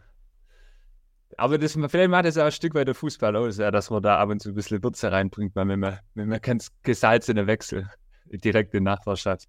aber 1.37 1.57
das, 1.57 1.73
vielleicht 1.73 2.09
macht 2.09 2.25
es 2.25 2.37
auch 2.37 2.45
ein 2.45 2.51
Stück 2.51 2.75
weit 2.75 2.87
der 2.87 2.95
Fußball 2.95 3.35
aus, 3.35 3.57
ja, 3.57 3.71
dass 3.71 3.89
man 3.89 4.01
da 4.01 4.17
ab 4.17 4.29
und 4.29 4.41
zu 4.41 4.49
ein 4.49 4.55
bisschen 4.55 4.83
Würze 4.83 5.11
reinbringt, 5.11 5.55
weil 5.55 5.65
man, 5.65 5.99
wenn 6.13 6.29
man 6.29 6.41
ganz 6.41 6.71
gesalzene 6.83 7.47
Wechsel 7.47 7.89
direkt 8.25 8.73
in 8.73 8.83
Nachbarschaft. 8.83 9.47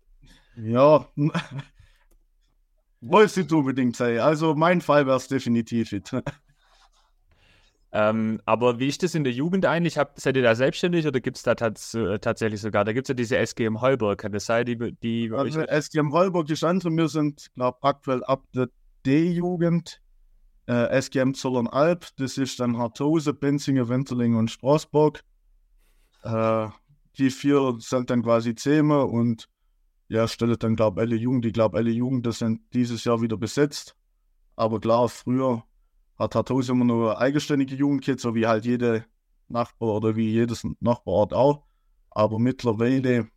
Ja, 0.56 1.06
wollte 3.00 3.40
nicht 3.40 3.52
unbedingt 3.52 3.96
sein. 3.96 4.18
Also 4.18 4.54
mein 4.54 4.80
Fall 4.80 5.06
wäre 5.06 5.16
es 5.16 5.28
definitiv 5.28 5.92
nicht. 5.92 6.12
Ähm, 7.92 8.42
aber 8.44 8.78
wie 8.78 8.88
ist 8.88 9.02
das 9.02 9.14
in 9.14 9.24
der 9.24 9.32
Jugend 9.32 9.64
eigentlich? 9.64 9.96
Hab, 9.96 10.20
seid 10.20 10.36
ihr 10.36 10.42
da 10.42 10.54
selbstständig 10.54 11.06
oder 11.06 11.20
gibt 11.20 11.38
es 11.38 11.42
da 11.42 11.54
tats 11.54 11.94
äh, 11.94 12.18
tatsächlich 12.18 12.60
sogar? 12.60 12.84
Da 12.84 12.92
gibt 12.92 13.06
es 13.06 13.08
ja 13.08 13.14
diese 13.14 13.38
SGM 13.38 13.80
Holberg, 13.80 14.18
kann 14.18 14.32
das 14.32 14.44
sein? 14.44 14.66
Die, 14.66 14.76
die 15.02 15.30
also 15.32 15.60
SGM 15.62 16.12
Holberg 16.12 16.50
ist 16.50 16.62
andere. 16.62 16.90
Wir 16.90 17.08
sind, 17.08 17.46
glaube 17.54 17.78
aktuell 17.82 18.22
ab 18.24 18.44
der 18.54 18.68
D-Jugend. 19.06 20.02
Äh, 20.66 21.00
SGM 21.00 21.32
Zollernalb, 21.32 22.08
das 22.16 22.36
ist 22.36 22.60
dann 22.60 22.76
Hartose, 22.76 23.32
Benzinger, 23.32 23.88
Wenterling 23.88 24.34
und 24.34 24.50
Straßburg. 24.50 25.20
Äh, 26.22 26.68
die 27.16 27.30
vier 27.30 27.76
sind 27.78 28.10
dann 28.10 28.22
quasi 28.22 28.54
Zähme 28.56 29.06
und 29.06 29.48
ja, 30.08 30.28
stelle 30.28 30.56
dann, 30.56 30.76
glaube 30.76 31.00
ich, 31.00 31.08
alle 31.08 31.16
Jugend. 31.16 31.46
Ich 31.46 31.52
glaube, 31.52 31.78
alle 31.78 31.90
Jugend, 31.90 32.26
das 32.26 32.38
sind 32.38 32.60
dieses 32.72 33.04
Jahr 33.04 33.20
wieder 33.20 33.36
besetzt. 33.36 33.96
Aber 34.54 34.80
klar, 34.80 35.08
früher 35.08 35.64
hat 36.18 36.34
Harthaus 36.34 36.68
immer 36.68 36.84
nur 36.84 37.20
eigenständige 37.20 37.74
Jugendkit, 37.74 38.20
so 38.20 38.34
wie 38.34 38.46
halt 38.46 38.64
jede 38.64 39.04
Nachbar 39.48 39.90
oder 39.90 40.16
wie 40.16 40.30
jedes 40.30 40.66
Nachbarort 40.80 41.34
auch. 41.34 41.64
Aber 42.10 42.38
mittlerweile 42.38 43.28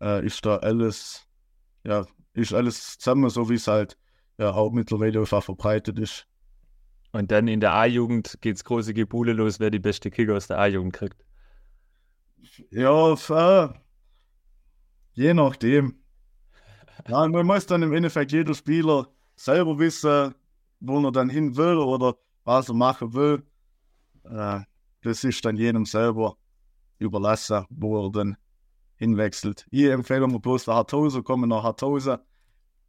äh, 0.00 0.26
ist 0.26 0.44
da 0.44 0.56
alles, 0.56 1.26
ja, 1.84 2.06
ist 2.32 2.52
alles 2.52 2.98
zusammen, 2.98 3.30
so 3.30 3.48
wie 3.48 3.54
es 3.54 3.66
halt 3.66 3.96
ja 4.38 4.52
auch 4.52 4.72
mittlerweile 4.72 5.20
einfach 5.20 5.42
verbreitet 5.42 5.98
ist. 5.98 6.26
Und 7.12 7.30
dann 7.30 7.48
in 7.48 7.60
der 7.60 7.74
A-Jugend 7.74 8.38
geht 8.40 8.56
es 8.56 8.64
große 8.64 8.94
Gebule 8.94 9.32
los, 9.32 9.60
wer 9.60 9.70
die 9.70 9.78
beste 9.78 10.10
Kicker 10.10 10.36
aus 10.36 10.46
der 10.46 10.58
A-Jugend 10.58 10.92
kriegt. 10.92 11.24
Ja, 12.70 13.12
äh, 13.12 13.68
je 15.20 15.34
nachdem. 15.34 15.94
Ja, 17.06 17.28
man 17.28 17.46
muss 17.46 17.66
dann 17.66 17.82
im 17.82 17.92
Endeffekt 17.92 18.32
jeder 18.32 18.54
Spieler 18.54 19.08
selber 19.36 19.78
wissen, 19.78 20.34
wo 20.80 20.98
er 21.00 21.12
dann 21.12 21.28
hin 21.28 21.56
will 21.56 21.76
oder 21.76 22.16
was 22.44 22.68
er 22.68 22.74
machen 22.74 23.12
will. 23.12 23.42
Äh, 24.24 24.60
das 25.02 25.24
ist 25.24 25.44
dann 25.44 25.56
jedem 25.56 25.84
selber 25.84 26.36
überlassen, 26.98 27.66
wo 27.70 28.06
er 28.06 28.10
dann 28.10 28.36
hinwechselt. 28.96 29.66
Ich 29.70 29.84
empfehle 29.84 30.26
mir 30.26 30.40
bloß 30.40 30.66
nach 30.66 30.76
Harthausen, 30.76 31.22
komme 31.22 31.46
nach 31.46 31.62
Harthausen. 31.62 32.18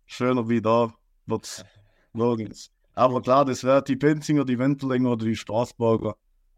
Schöner 0.05 0.47
wie 0.47 0.61
da 0.61 0.93
wird's 1.25 1.65
nirgends. 2.13 2.71
Aber 2.93 3.21
klar, 3.21 3.45
das 3.45 3.63
wird 3.63 3.87
die 3.87 3.95
Penzinger, 3.95 4.45
die 4.45 4.59
Wendlinger 4.59 5.11
oder 5.11 5.25
die 5.25 5.35
Straßburger 5.35 6.15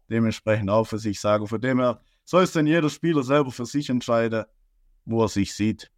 dementsprechend 0.08 0.70
auch 0.70 0.84
für 0.84 0.98
sich 0.98 1.20
sagen. 1.20 1.46
Von 1.46 1.60
dem 1.60 1.80
her 1.80 2.00
soll 2.24 2.44
es 2.44 2.52
dann 2.52 2.66
jeder 2.66 2.90
Spieler 2.90 3.22
selber 3.22 3.50
für 3.50 3.66
sich 3.66 3.88
entscheiden, 3.90 4.44
wo 5.04 5.22
er 5.22 5.28
sich 5.28 5.54
sieht. 5.54 5.90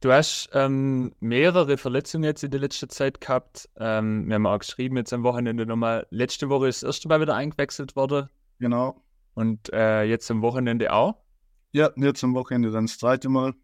Du 0.00 0.10
hast 0.10 0.50
ähm, 0.52 1.14
mehrere 1.20 1.78
Verletzungen 1.78 2.24
jetzt 2.24 2.42
in 2.42 2.50
der 2.50 2.58
letzten 2.58 2.88
Zeit 2.88 3.20
gehabt. 3.20 3.68
Ähm, 3.76 4.26
wir 4.26 4.34
haben 4.34 4.46
auch 4.46 4.58
geschrieben, 4.58 4.96
jetzt 4.96 5.12
am 5.12 5.22
Wochenende 5.22 5.64
nochmal. 5.64 6.08
Letzte 6.10 6.48
Woche 6.48 6.66
ist 6.66 6.82
das 6.82 6.88
erste 6.88 7.08
Mal 7.08 7.20
wieder 7.20 7.36
eingewechselt 7.36 7.94
worden. 7.94 8.28
Genau. 8.58 9.00
Und 9.34 9.72
äh, 9.72 10.02
jetzt 10.02 10.28
am 10.28 10.42
Wochenende 10.42 10.92
auch? 10.92 11.22
Ja, 11.70 11.90
jetzt 11.94 12.24
am 12.24 12.34
Wochenende 12.34 12.72
dann 12.72 12.86
das 12.86 12.98
zweite 12.98 13.28
Mal. 13.28 13.54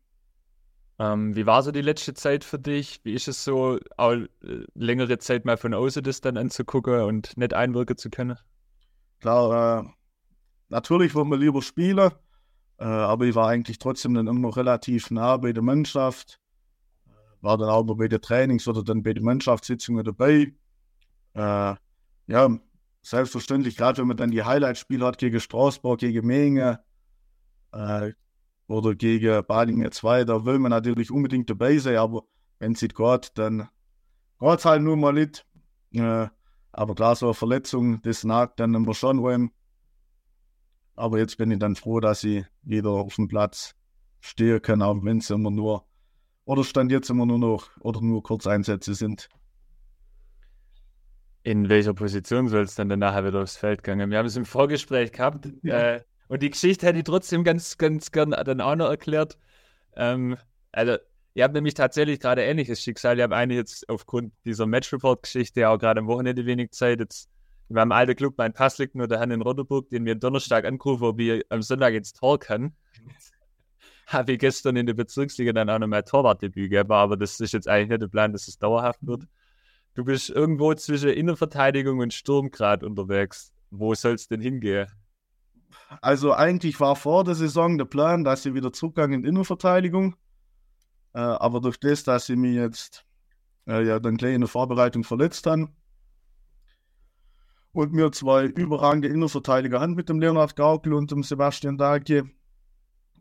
Ähm, 1.00 1.34
wie 1.34 1.44
war 1.44 1.64
so 1.64 1.72
die 1.72 1.82
letzte 1.82 2.14
Zeit 2.14 2.44
für 2.44 2.58
dich? 2.58 3.00
Wie 3.04 3.14
ist 3.14 3.26
es 3.26 3.42
so, 3.42 3.78
auch 3.96 4.12
äh, 4.12 4.28
längere 4.74 5.18
Zeit 5.18 5.44
mal 5.44 5.56
von 5.56 5.74
außen 5.74 6.04
das 6.04 6.20
dann 6.20 6.36
anzugucken 6.36 7.02
und 7.02 7.36
nicht 7.36 7.52
einwirken 7.52 7.96
zu 7.96 8.10
können? 8.10 8.38
Klar, 9.18 9.80
äh, 9.80 9.88
natürlich 10.68 11.16
wollen 11.16 11.30
wir 11.30 11.36
lieber 11.36 11.62
spielen. 11.62 12.12
Äh, 12.78 12.84
aber 12.84 13.26
ich 13.26 13.34
war 13.34 13.48
eigentlich 13.48 13.78
trotzdem 13.78 14.14
dann 14.14 14.26
immer 14.26 14.56
relativ 14.56 15.10
nah 15.10 15.36
bei 15.36 15.52
der 15.52 15.62
Mannschaft. 15.62 16.40
War 17.40 17.56
dann 17.56 17.68
auch 17.68 17.84
bei 17.84 18.08
den 18.08 18.20
Trainings 18.20 18.66
oder 18.66 18.82
dann 18.82 19.02
bei 19.02 19.12
den 19.12 19.24
Mannschaftssitzungen 19.24 20.04
dabei. 20.04 20.54
Äh, 21.34 21.74
ja, 22.26 22.58
selbstverständlich, 23.02 23.76
gerade 23.76 23.98
wenn 23.98 24.08
man 24.08 24.16
dann 24.16 24.30
die 24.30 24.42
Highlight-Spiele 24.42 25.06
hat 25.06 25.18
gegen 25.18 25.40
Straßburg, 25.40 26.00
gegen 26.00 26.26
Menge 26.26 26.80
äh, 27.72 28.12
oder 28.66 28.94
gegen 28.94 29.44
Balingen 29.46 29.90
2, 29.90 30.24
da 30.24 30.44
will 30.44 30.58
man 30.58 30.70
natürlich 30.70 31.10
unbedingt 31.10 31.48
dabei 31.48 31.78
sein, 31.78 31.96
aber 31.96 32.24
wenn 32.58 32.72
es 32.72 32.82
nicht 32.82 32.94
geht, 32.94 33.32
dann 33.38 33.68
geht 34.40 34.58
es 34.58 34.64
halt 34.64 34.82
nur 34.82 34.96
mal 34.96 35.12
nicht. 35.12 35.46
Äh, 35.92 36.28
aber 36.72 36.94
klar, 36.94 37.16
so 37.16 37.26
eine 37.26 37.34
Verletzung, 37.34 38.02
das 38.02 38.24
nagt 38.24 38.60
dann 38.60 38.74
immer 38.74 38.94
schon 38.94 39.24
rein. 39.24 39.50
Aber 40.98 41.18
jetzt 41.18 41.38
bin 41.38 41.52
ich 41.52 41.60
dann 41.60 41.76
froh, 41.76 42.00
dass 42.00 42.24
ich 42.24 42.44
wieder 42.62 42.90
auf 42.90 43.14
dem 43.14 43.28
Platz 43.28 43.74
stehen 44.20 44.60
kann, 44.60 44.82
auch 44.82 44.96
wenn 45.04 45.18
es 45.18 45.30
immer 45.30 45.50
nur, 45.50 45.86
oder 46.44 46.64
stand 46.64 46.90
jetzt 46.90 47.08
immer 47.08 47.24
nur 47.24 47.38
noch, 47.38 47.70
oder 47.80 48.00
nur 48.00 48.22
Kurzeinsätze 48.22 48.94
sind. 48.94 49.28
In 51.44 51.68
welcher 51.68 51.94
Position 51.94 52.48
soll 52.48 52.62
es 52.62 52.74
dann 52.74 52.88
nachher 52.88 53.24
wieder 53.24 53.42
aufs 53.42 53.56
Feld 53.56 53.84
gehen? 53.84 54.10
Wir 54.10 54.18
haben 54.18 54.26
es 54.26 54.36
im 54.36 54.44
Vorgespräch 54.44 55.12
gehabt 55.12 55.48
ja. 55.62 55.94
äh, 55.94 56.02
und 56.26 56.42
die 56.42 56.50
Geschichte 56.50 56.84
hätte 56.84 56.98
ich 56.98 57.04
trotzdem 57.04 57.44
ganz, 57.44 57.78
ganz 57.78 58.10
gern 58.10 58.32
dann 58.32 58.60
auch 58.60 58.74
noch 58.74 58.88
erklärt. 58.88 59.38
Ähm, 59.94 60.36
also, 60.72 60.96
ihr 61.34 61.44
habt 61.44 61.54
nämlich 61.54 61.74
tatsächlich 61.74 62.18
gerade 62.18 62.42
ähnliches 62.42 62.82
Schicksal. 62.82 63.16
Ihr 63.18 63.22
habt 63.22 63.34
eigentlich 63.34 63.58
jetzt 63.58 63.88
aufgrund 63.88 64.32
dieser 64.44 64.66
Match-Report-Geschichte 64.66 65.68
auch 65.68 65.78
gerade 65.78 66.00
am 66.00 66.08
Wochenende 66.08 66.44
wenig 66.44 66.72
Zeit. 66.72 66.98
Jetzt 66.98 67.30
wir 67.68 67.80
haben 67.80 67.92
alter 67.92 68.14
Club, 68.14 68.34
mein 68.38 68.52
Pass 68.52 68.78
liegt 68.78 68.94
nur 68.94 69.08
der 69.08 69.18
Herrn 69.18 69.30
in 69.30 69.42
Rotterdam, 69.42 69.84
den 69.90 70.04
wir 70.04 70.14
Donnerstag 70.14 70.64
angerufen, 70.64 71.04
ob 71.04 71.20
ich 71.20 71.44
am 71.50 71.62
Sonntag 71.62 71.94
ins 71.94 72.12
Tor 72.12 72.38
kann. 72.38 72.74
Habe 74.06 74.32
ich 74.32 74.38
gestern 74.38 74.76
in 74.76 74.86
der 74.86 74.94
Bezirksliga 74.94 75.52
dann 75.52 75.68
auch 75.68 75.78
noch 75.78 75.86
mein 75.86 76.04
Torwartdebüt 76.04 76.70
gegeben, 76.70 76.92
aber 76.92 77.18
das 77.18 77.38
ist 77.40 77.52
jetzt 77.52 77.68
eigentlich 77.68 77.90
nicht 77.90 78.02
der 78.02 78.08
Plan, 78.08 78.32
dass 78.32 78.48
es 78.48 78.58
dauerhaft 78.58 79.06
wird. 79.06 79.24
Du 79.94 80.04
bist 80.04 80.30
irgendwo 80.30 80.72
zwischen 80.74 81.10
Innenverteidigung 81.10 81.98
und 81.98 82.14
Sturm 82.14 82.50
gerade 82.50 82.86
unterwegs. 82.86 83.52
Wo 83.70 83.94
soll 83.94 84.14
es 84.14 84.28
denn 84.28 84.40
hingehen? 84.40 84.86
Also 86.00 86.32
eigentlich 86.32 86.80
war 86.80 86.96
vor 86.96 87.24
der 87.24 87.34
Saison 87.34 87.76
der 87.76 87.84
Plan, 87.84 88.24
dass 88.24 88.42
sie 88.42 88.54
wieder 88.54 88.72
zurückgegangen 88.72 89.20
in 89.20 89.28
Innenverteidigung. 89.28 90.16
Äh, 91.14 91.18
aber 91.18 91.60
durch 91.60 91.78
das, 91.78 92.04
dass 92.04 92.26
sie 92.26 92.36
mich 92.36 92.54
jetzt 92.54 93.04
äh, 93.66 93.84
ja 93.84 93.98
dann 93.98 94.16
gleich 94.16 94.34
in 94.34 94.40
der 94.40 94.48
Vorbereitung 94.48 95.04
verletzt 95.04 95.46
haben, 95.46 95.76
und 97.78 97.92
mir 97.92 98.10
zwei 98.10 98.46
überragende 98.46 99.06
Innenverteidiger 99.06 99.78
haben 99.80 99.94
mit 99.94 100.08
dem 100.08 100.18
Leonhard 100.18 100.56
Gaukel 100.56 100.94
und 100.94 101.12
dem 101.12 101.22
Sebastian 101.22 101.78
Dagi. 101.78 102.24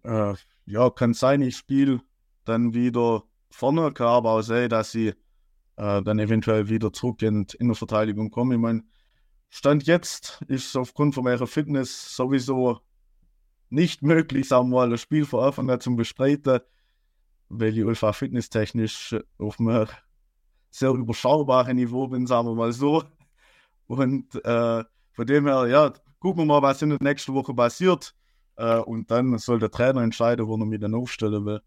Äh, 0.03 0.33
ja, 0.65 0.89
kann 0.89 1.13
sein, 1.13 1.43
ich 1.43 1.57
spiele 1.57 2.01
dann 2.43 2.73
wieder 2.73 3.23
vorne, 3.51 3.91
kann 3.91 4.07
aber 4.07 4.31
auch 4.31 4.41
sein, 4.41 4.69
dass 4.69 4.91
sie 4.91 5.09
äh, 5.75 6.01
dann 6.01 6.17
eventuell 6.17 6.69
wieder 6.69 6.91
zurück 6.91 7.21
in 7.21 7.45
die 7.45 7.57
Innenverteidigung 7.57 8.31
kommen. 8.31 8.53
Ich 8.53 8.57
meine, 8.57 8.83
Stand 9.49 9.85
jetzt 9.85 10.41
ist 10.47 10.75
aufgrund 10.75 11.13
von 11.13 11.23
meiner 11.23 11.45
Fitness 11.45 12.15
sowieso 12.15 12.79
nicht 13.69 14.01
möglich, 14.01 14.47
sagen 14.47 14.69
wir 14.69 14.77
mal, 14.77 14.89
das 14.89 15.01
Spiel 15.01 15.25
von 15.25 15.43
Anfang 15.43 15.69
an 15.69 15.81
zu 15.81 15.95
bestreiten, 15.95 16.61
weil 17.49 17.77
ich 17.77 17.85
einfach 17.85 18.15
fitnesstechnisch 18.15 19.15
auf 19.37 19.59
einem 19.59 19.85
sehr 20.71 20.89
überschaubaren 20.89 21.75
Niveau 21.75 22.07
bin, 22.07 22.25
sagen 22.25 22.47
wir 22.47 22.55
mal 22.55 22.73
so. 22.73 23.03
Und 23.87 24.35
äh, 24.45 24.83
von 25.13 25.25
dem 25.25 25.47
her, 25.47 25.67
ja, 25.67 25.93
gucken 26.19 26.41
wir 26.41 26.45
mal, 26.45 26.61
was 26.61 26.81
in 26.81 26.89
der 26.89 26.99
nächsten 27.01 27.33
Woche 27.33 27.53
passiert. 27.53 28.13
Äh, 28.57 28.79
und 28.79 29.09
dann 29.11 29.37
soll 29.37 29.59
der 29.59 29.71
Trainer 29.71 30.01
entscheiden, 30.01 30.47
wo 30.47 30.55
er 30.57 30.65
mich 30.65 30.79
dann 30.79 30.93
aufstellen 30.93 31.45
will. 31.45 31.61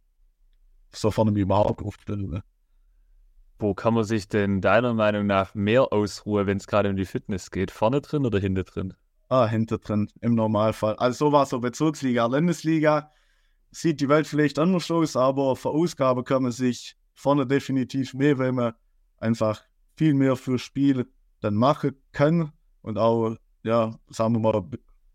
Sofern 0.92 1.28
er 1.28 1.32
mich 1.32 1.42
überhaupt 1.42 1.82
aufstellen 1.82 2.30
will. 2.30 2.42
Wo 3.58 3.74
kann 3.74 3.94
man 3.94 4.04
sich 4.04 4.28
denn 4.28 4.60
deiner 4.60 4.94
Meinung 4.94 5.26
nach 5.26 5.54
mehr 5.54 5.92
ausruhen, 5.92 6.46
wenn 6.46 6.56
es 6.56 6.66
gerade 6.66 6.88
um 6.88 6.96
die 6.96 7.04
Fitness 7.04 7.50
geht? 7.50 7.70
Vorne 7.70 8.00
drin 8.00 8.24
oder 8.24 8.38
hinter 8.38 8.64
drin? 8.64 8.94
Ah, 9.28 9.46
hinter 9.46 9.78
drin, 9.78 10.10
im 10.20 10.34
Normalfall. 10.34 10.96
Also 10.96 11.26
so 11.26 11.32
war 11.32 11.44
es 11.44 11.50
so 11.50 11.60
Bezirksliga, 11.60 12.26
Landesliga. 12.26 13.12
Sieht 13.70 14.00
die 14.00 14.08
Welt 14.08 14.26
vielleicht 14.26 14.58
anders 14.58 14.90
aus, 14.90 15.14
aber 15.14 15.54
für 15.54 15.68
Ausgabe 15.68 16.24
kann 16.24 16.42
man 16.42 16.52
sich 16.52 16.96
vorne 17.14 17.46
definitiv 17.46 18.14
mehr, 18.14 18.38
wenn 18.38 18.56
man 18.56 18.72
einfach 19.18 19.62
viel 19.94 20.14
mehr 20.14 20.34
fürs 20.34 20.62
Spiel 20.62 21.06
dann 21.40 21.54
machen 21.54 21.96
kann 22.12 22.52
und 22.82 22.98
auch, 22.98 23.36
ja, 23.62 23.98
sagen 24.08 24.34
wir 24.34 24.40
mal, 24.40 24.64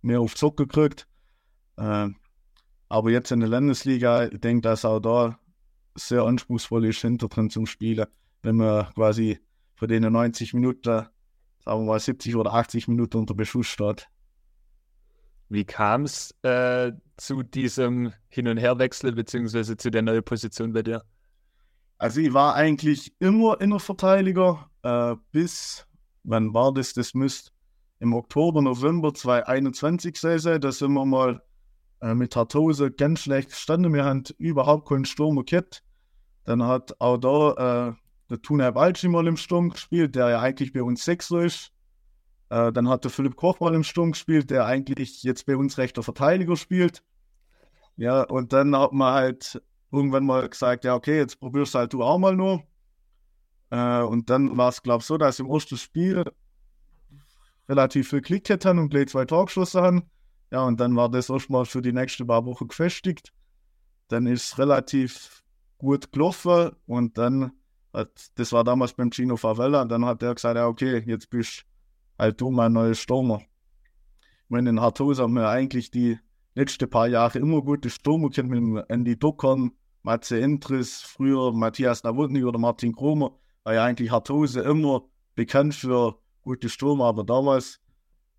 mehr 0.01 0.19
auf 0.19 0.35
Zucker 0.35 0.65
kriegt. 0.65 1.07
Äh, 1.77 2.09
aber 2.89 3.11
jetzt 3.11 3.31
in 3.31 3.39
der 3.39 3.49
Landesliga, 3.49 4.25
ich 4.25 4.39
denke, 4.39 4.61
dass 4.61 4.85
auch 4.85 4.99
da 4.99 5.39
sehr 5.95 6.23
anspruchsvoll 6.23 6.85
ist, 6.85 7.01
hinter 7.01 7.27
drin 7.27 7.49
zum 7.49 7.65
Spielen, 7.65 8.05
wenn 8.41 8.57
man 8.57 8.93
quasi 8.93 9.39
für 9.75 9.87
den 9.87 10.03
90 10.03 10.53
Minuten 10.53 11.07
sagen 11.65 11.81
wir 11.81 11.85
mal, 11.85 11.99
70 11.99 12.35
oder 12.35 12.53
80 12.53 12.87
Minuten 12.87 13.17
unter 13.17 13.33
Beschuss 13.33 13.67
steht. 13.67 14.07
Wie 15.49 15.65
kam 15.65 16.03
es 16.03 16.33
äh, 16.43 16.91
zu 17.17 17.43
diesem 17.43 18.13
Hin- 18.29 18.47
und 18.47 18.57
Herwechsel 18.57 19.11
beziehungsweise 19.11 19.77
zu 19.77 19.91
der 19.91 20.01
neuen 20.01 20.23
Position 20.23 20.73
bei 20.73 20.83
dir? 20.83 21.03
Also 21.97 22.19
ich 22.21 22.33
war 22.33 22.55
eigentlich 22.55 23.13
immer 23.19 23.59
Innenverteidiger 23.61 24.69
äh, 24.83 25.15
bis, 25.31 25.87
wann 26.25 26.53
war 26.53 26.73
das? 26.73 26.93
Das 26.93 27.13
müsste 27.13 27.51
im 27.99 28.13
Oktober, 28.13 28.61
November 28.61 29.13
2021 29.13 30.17
sein. 30.17 30.61
Da 30.61 30.71
sind 30.71 30.93
wir 30.93 31.05
mal 31.05 31.41
äh, 32.01 32.13
mit 32.13 32.35
Hartose 32.35 32.91
ganz 32.91 33.21
schlecht 33.21 33.49
gestanden. 33.49 33.93
Wir 33.93 34.05
haben 34.05 34.23
überhaupt 34.37 34.87
keinen 34.89 35.05
Sturm 35.05 35.43
gehabt. 35.45 35.83
Dann 36.43 36.63
hat 36.63 36.99
auch 36.99 37.17
da 37.17 37.89
äh, 37.89 37.93
der 38.29 38.41
Tuna 38.41 38.71
Balci 38.71 39.07
mal 39.07 39.27
im 39.27 39.37
Sturm 39.37 39.69
gespielt, 39.69 40.15
der 40.15 40.29
ja 40.29 40.39
eigentlich 40.41 40.73
bei 40.73 40.83
uns 40.83 41.05
Sechser 41.05 41.43
ist. 41.43 41.71
Äh, 42.49 42.71
dann 42.71 42.89
hat 42.89 43.03
der 43.03 43.11
Philipp 43.11 43.35
Koch 43.35 43.59
mal 43.59 43.73
im 43.73 43.83
Sturm 43.83 44.11
gespielt, 44.11 44.49
der 44.51 44.65
eigentlich 44.65 45.23
jetzt 45.23 45.45
bei 45.45 45.55
uns 45.55 45.77
rechter 45.77 46.03
Verteidiger 46.03 46.55
spielt. 46.55 47.01
Ja, 47.97 48.23
und 48.23 48.51
dann 48.53 48.75
hat 48.75 48.91
man 48.91 49.13
halt 49.13 49.61
irgendwann 49.91 50.25
mal 50.25 50.47
gesagt, 50.49 50.83
ja, 50.83 50.95
okay, 50.95 51.17
jetzt 51.17 51.39
probierst 51.39 51.75
halt 51.75 51.93
du 51.93 52.03
auch 52.03 52.17
mal 52.17 52.35
nur. 52.35 52.63
Äh, 53.75 54.03
und 54.03 54.29
dann 54.29 54.57
war 54.57 54.69
es, 54.69 54.81
glaube 54.81 55.01
ich, 55.01 55.05
so, 55.05 55.17
dass 55.17 55.39
im 55.39 55.49
ersten 55.49 55.77
Spiel 55.77 56.23
relativ 57.67 58.09
viel 58.09 58.21
Klick 58.21 58.49
haben 58.63 58.79
und 58.79 58.89
gleich 58.89 59.09
zwei 59.09 59.25
Tore 59.25 59.45
geschossen 59.45 59.81
haben. 59.81 60.03
Ja, 60.51 60.63
und 60.63 60.79
dann 60.79 60.95
war 60.95 61.09
das 61.09 61.29
erstmal 61.29 61.65
für 61.65 61.81
die 61.81 61.91
nächsten 61.91 62.25
paar 62.25 62.45
Wochen 62.45 62.67
gefestigt. 62.69 63.33
Dann 64.07 64.27
ist 64.27 64.45
es 64.45 64.57
relativ 64.59 65.43
gut 65.77 66.11
gelaufen 66.13 66.71
und 66.85 67.17
dann 67.17 67.51
hat, 67.91 68.31
das 68.35 68.53
war 68.53 68.63
damals 68.63 68.93
beim 68.93 69.11
Gino 69.11 69.35
Favela, 69.35 69.81
und 69.81 69.89
dann 69.89 70.05
hat 70.05 70.23
er 70.23 70.35
gesagt, 70.35 70.55
ja, 70.55 70.67
okay, 70.67 71.03
jetzt 71.05 71.29
bist 71.29 71.65
halt 72.17 72.39
du 72.39 72.51
mein 72.51 72.71
neuer 72.71 72.93
Stürmer. 72.93 73.41
Ich 73.41 74.49
meine, 74.49 74.69
in 74.69 74.79
Hartos 74.79 75.19
haben 75.19 75.33
wir 75.33 75.49
eigentlich 75.49 75.91
die 75.91 76.17
letzten 76.53 76.89
paar 76.89 77.07
Jahre 77.07 77.39
immer 77.39 77.61
gute 77.61 77.89
Stürmer 77.89 78.29
kennt 78.29 78.49
mit 78.49 78.85
Andy 78.89 79.17
Duckern, 79.17 79.71
Matze 80.03 80.39
Entris, 80.39 81.01
früher 81.01 81.51
Matthias 81.51 82.03
Nawutny 82.03 82.43
oder 82.43 82.59
Martin 82.59 82.95
Kromer, 82.95 83.37
ja 83.73 83.83
eigentlich 83.83 84.11
Hartose 84.11 84.61
immer 84.61 85.03
bekannt 85.35 85.75
für 85.75 86.19
gute 86.41 86.69
Stürmer, 86.69 87.05
aber 87.05 87.23
damals 87.23 87.79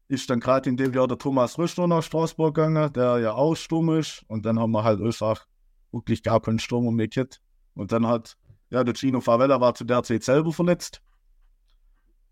ist 0.09 0.31
dann 0.31 0.41
gerade 0.41 0.71
in 0.71 0.77
dem 0.77 0.93
Jahr 0.95 1.09
der 1.09 1.19
Thomas 1.19 1.59
Rüschner 1.59 1.87
nach 1.87 2.03
Straßburg 2.03 2.55
gegangen, 2.55 2.93
der 2.93 3.19
ja 3.19 3.33
auch 3.33 3.57
Sturm 3.57 3.91
ist. 3.91 4.25
Und 4.29 4.47
dann 4.47 4.59
haben 4.59 4.71
wir 4.71 4.85
halt 4.85 5.01
einfach 5.01 5.47
wirklich 5.91 6.23
gar 6.23 6.41
keinen 6.41 6.59
Sturm 6.59 6.95
mehr 6.95 7.09
gehabt. 7.09 7.41
Und 7.75 7.93
dann 7.93 8.07
hat, 8.07 8.37
ja, 8.71 8.85
der 8.85 8.95
Gino 8.95 9.21
Favela 9.21 9.61
war 9.61 9.75
zu 9.75 9.85
der 9.85 10.03
Zeit 10.05 10.23
selber 10.23 10.53
verletzt. 10.53 11.03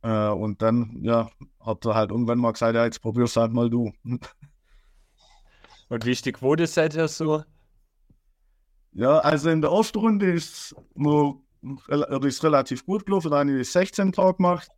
Äh, 0.02 0.28
und 0.28 0.62
dann, 0.62 0.98
ja, 1.02 1.30
hat 1.60 1.84
er 1.84 1.94
halt 1.94 2.10
irgendwann 2.10 2.38
mal 2.38 2.52
gesagt, 2.52 2.74
ja, 2.74 2.84
jetzt 2.84 3.00
probier's 3.00 3.36
halt 3.36 3.52
mal 3.52 3.70
du. 3.70 3.92
Und 5.90 6.06
wie 6.06 6.12
ist 6.12 6.24
die 6.24 6.32
Quote 6.32 6.66
seither 6.66 7.08
so? 7.08 7.44
Ja, 8.92 9.18
also 9.18 9.50
in 9.50 9.60
der 9.60 9.70
ersten 9.70 9.98
Runde 9.98 10.32
ist 10.32 10.74
nur 10.94 11.43
ist 12.22 12.44
relativ 12.44 12.84
gut 12.84 13.06
gelaufen, 13.06 13.30
da 13.30 13.38
habe 13.38 13.60
ich 13.60 13.70
16 13.70 14.12
Tage 14.12 14.36
gemacht. 14.36 14.68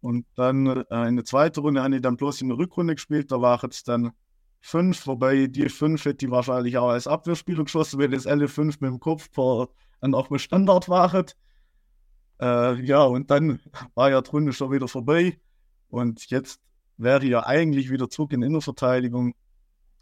Und 0.00 0.26
dann 0.36 0.66
äh, 0.66 1.08
in 1.08 1.16
der 1.16 1.24
zweiten 1.24 1.60
Runde 1.60 1.82
habe 1.82 1.96
ich 1.96 2.02
dann 2.02 2.16
bloß 2.16 2.40
in 2.42 2.48
der 2.48 2.58
Rückrunde 2.58 2.94
gespielt. 2.94 3.32
Da 3.32 3.40
waren 3.40 3.70
es 3.70 3.82
dann 3.82 4.12
fünf, 4.60 5.06
wobei 5.06 5.46
die 5.46 5.68
fünf 5.68 6.04
hätte 6.04 6.26
ich 6.26 6.30
wahrscheinlich 6.30 6.78
auch 6.78 6.90
als 6.90 7.06
Abwehrspieler 7.06 7.64
geschossen, 7.64 7.98
weil 7.98 8.08
das 8.08 8.26
alle 8.26 8.48
fünf 8.48 8.80
mit 8.80 8.90
dem 8.90 9.00
Kopf 9.00 9.28
dann 10.00 10.14
auch 10.14 10.30
mit 10.30 10.40
Standard 10.40 10.88
waren. 10.88 11.26
Äh, 12.40 12.80
ja, 12.84 13.02
und 13.02 13.30
dann 13.30 13.60
war 13.94 14.10
ja 14.10 14.20
die 14.20 14.30
Runde 14.30 14.52
schon 14.52 14.70
wieder 14.70 14.86
vorbei. 14.86 15.38
Und 15.88 16.30
jetzt 16.30 16.60
wäre 16.96 17.26
ja 17.26 17.44
eigentlich 17.46 17.90
wieder 17.90 18.08
zurück 18.08 18.32
in 18.32 18.42
Innenverteidigung. 18.42 19.34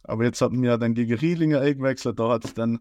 Aber 0.02 0.24
jetzt 0.24 0.40
hatten 0.40 0.62
wir 0.62 0.70
ja 0.70 0.76
dann 0.76 0.94
gegen 0.94 1.14
Riedlinge 1.14 1.60
eingewechselt. 1.60 2.18
Da 2.18 2.28
hat 2.28 2.44
es 2.44 2.54
dann 2.54 2.80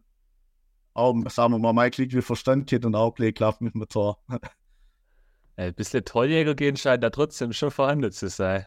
auch, 0.95 1.15
sagen 1.29 1.53
wir 1.53 1.59
mal, 1.59 1.73
mein 1.73 1.91
Klick 1.91 2.13
wie 2.13 2.21
Verstand 2.21 2.67
geht 2.67 2.85
und 2.85 2.95
auch 2.95 3.13
geklappt 3.13 3.61
mit 3.61 3.75
dem 3.75 3.87
Tor. 3.87 4.17
Ein 5.57 5.73
bisschen 5.73 6.03
Trolljäger 6.03 6.55
gehen 6.55 6.75
scheint 6.75 7.03
da 7.03 7.09
trotzdem 7.09 7.53
schon 7.53 7.71
vorhanden 7.71 8.11
zu 8.11 8.29
sein. 8.29 8.65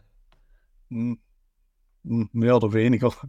Hm. 0.89 1.19
hm. 2.05 2.29
Mehr 2.31 2.55
oder 2.55 2.71
weniger. 2.73 3.13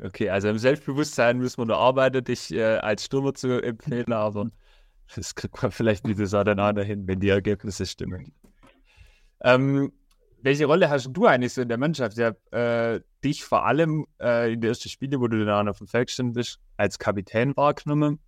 Okay, 0.00 0.30
also 0.30 0.46
im 0.46 0.58
Selbstbewusstsein 0.58 1.38
müssen 1.38 1.58
wir 1.58 1.64
noch 1.64 1.80
arbeiten, 1.80 2.22
dich 2.22 2.52
äh, 2.52 2.76
als 2.76 3.06
Stürmer 3.06 3.34
zu 3.34 3.60
empfehlen, 3.60 4.12
aber 4.12 4.48
das 5.12 5.34
kriegt 5.34 5.60
man 5.60 5.72
vielleicht 5.72 6.06
nicht 6.06 6.24
so 6.24 6.44
dann 6.44 6.60
auch 6.60 6.72
dahin, 6.72 7.08
wenn 7.08 7.18
die 7.18 7.30
Ergebnisse 7.30 7.84
stimmen. 7.84 8.32
Ähm, 9.40 9.92
welche 10.42 10.66
Rolle 10.66 10.88
hast 10.90 11.10
du 11.12 11.26
eigentlich 11.26 11.52
so 11.52 11.62
in 11.62 11.68
der 11.68 11.78
Mannschaft? 11.78 12.16
Ich 12.18 12.24
habe 12.24 12.38
äh, 12.52 13.00
dich 13.24 13.44
vor 13.44 13.66
allem 13.66 14.06
äh, 14.20 14.52
in 14.52 14.60
den 14.60 14.68
ersten 14.70 14.88
Spielen, 14.88 15.20
wo 15.20 15.28
du 15.28 15.44
dann 15.44 15.68
auf 15.68 15.78
dem 15.78 15.86
Feld 15.86 16.08
gestanden 16.08 16.34
bist, 16.34 16.60
als 16.76 16.98
Kapitän 16.98 17.56
wahrgenommen. 17.56 18.20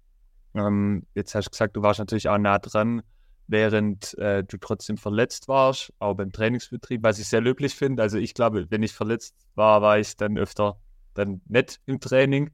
Ähm, 0.54 1.06
jetzt 1.14 1.34
hast 1.34 1.46
du 1.46 1.50
gesagt, 1.50 1.76
du 1.76 1.82
warst 1.82 2.00
natürlich 2.00 2.28
auch 2.28 2.38
nah 2.38 2.58
dran 2.58 3.02
während 3.50 4.16
äh, 4.18 4.44
du 4.44 4.58
trotzdem 4.58 4.96
verletzt 4.96 5.48
warst, 5.48 5.92
auch 5.98 6.14
beim 6.14 6.30
Trainingsbetrieb, 6.30 7.02
was 7.02 7.18
ich 7.18 7.26
sehr 7.26 7.40
löblich 7.40 7.74
finde. 7.74 8.02
Also 8.02 8.16
ich 8.16 8.32
glaube, 8.32 8.66
wenn 8.70 8.82
ich 8.82 8.92
verletzt 8.92 9.34
war, 9.56 9.82
war 9.82 9.98
ich 9.98 10.16
dann 10.16 10.38
öfter 10.38 10.78
dann 11.14 11.40
nicht 11.46 11.80
im 11.86 11.98
Training. 11.98 12.50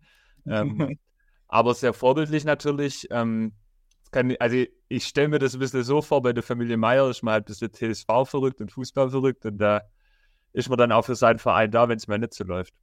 Ähm, 0.46 0.98
aber 1.48 1.74
sehr 1.74 1.92
vorbildlich 1.92 2.44
natürlich. 2.44 3.08
Ähm, 3.10 3.52
kann, 4.10 4.34
also 4.38 4.64
ich 4.88 5.06
stelle 5.06 5.28
mir 5.28 5.38
das 5.38 5.54
ein 5.54 5.60
bisschen 5.60 5.82
so 5.82 6.02
vor, 6.02 6.22
bei 6.22 6.32
der 6.32 6.42
Familie 6.42 6.76
Meier 6.76 7.08
ist 7.08 7.22
man 7.22 7.32
halt 7.32 7.44
ein 7.44 7.46
bisschen 7.46 7.72
TSV 7.72 8.06
verrückt 8.24 8.60
und 8.60 8.72
Fußball 8.72 9.10
verrückt 9.10 9.44
und 9.46 9.58
da 9.58 9.82
ist 10.52 10.68
man 10.68 10.78
dann 10.78 10.92
auch 10.92 11.04
für 11.04 11.14
seinen 11.14 11.38
Verein 11.38 11.70
da, 11.70 11.88
wenn 11.88 11.96
es 11.96 12.08
mal 12.08 12.18
nicht 12.18 12.34
so 12.34 12.44
läuft. 12.44 12.74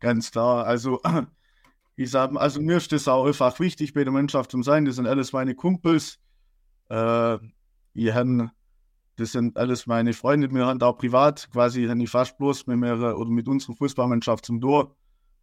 Ganz 0.00 0.30
klar. 0.30 0.66
Also 0.66 1.00
ich 1.96 2.10
sage, 2.10 2.38
also 2.40 2.60
mir 2.60 2.76
ist 2.76 2.92
das 2.92 3.08
auch 3.08 3.26
einfach 3.26 3.58
wichtig 3.60 3.94
bei 3.94 4.04
der 4.04 4.12
Mannschaft 4.12 4.50
zu 4.50 4.62
sein. 4.62 4.84
Das 4.84 4.96
sind 4.96 5.06
alles 5.06 5.32
meine 5.32 5.54
Kumpels 5.54 6.18
äh, 6.88 7.38
ich 7.94 8.12
haben, 8.12 8.50
das 9.16 9.32
sind 9.32 9.56
alles 9.56 9.86
meine 9.86 10.12
Freunde. 10.12 10.50
Wir 10.50 10.66
haben 10.66 10.80
auch 10.82 10.98
privat 10.98 11.50
quasi 11.50 11.84
ich 11.84 12.10
fast 12.10 12.36
bloß 12.38 12.66
mit 12.66 12.78
mir 12.78 12.94
oder 13.16 13.30
mit 13.30 13.48
unserer 13.48 13.74
Fußballmannschaft 13.76 14.44
zum 14.44 14.60
Tor. 14.60 14.94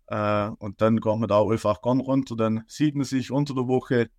Äh, 0.07 0.49
und 0.59 0.81
dann 0.81 0.99
kommt 0.99 1.21
man 1.21 1.29
da 1.29 1.37
auch 1.37 1.49
einfach 1.49 1.81
gern 1.81 1.99
runter. 1.99 2.35
Dann 2.35 2.63
sieht 2.67 2.95
man 2.95 3.05
sich 3.05 3.31
unter 3.31 3.55
der 3.55 3.67
Woche. 3.67 4.09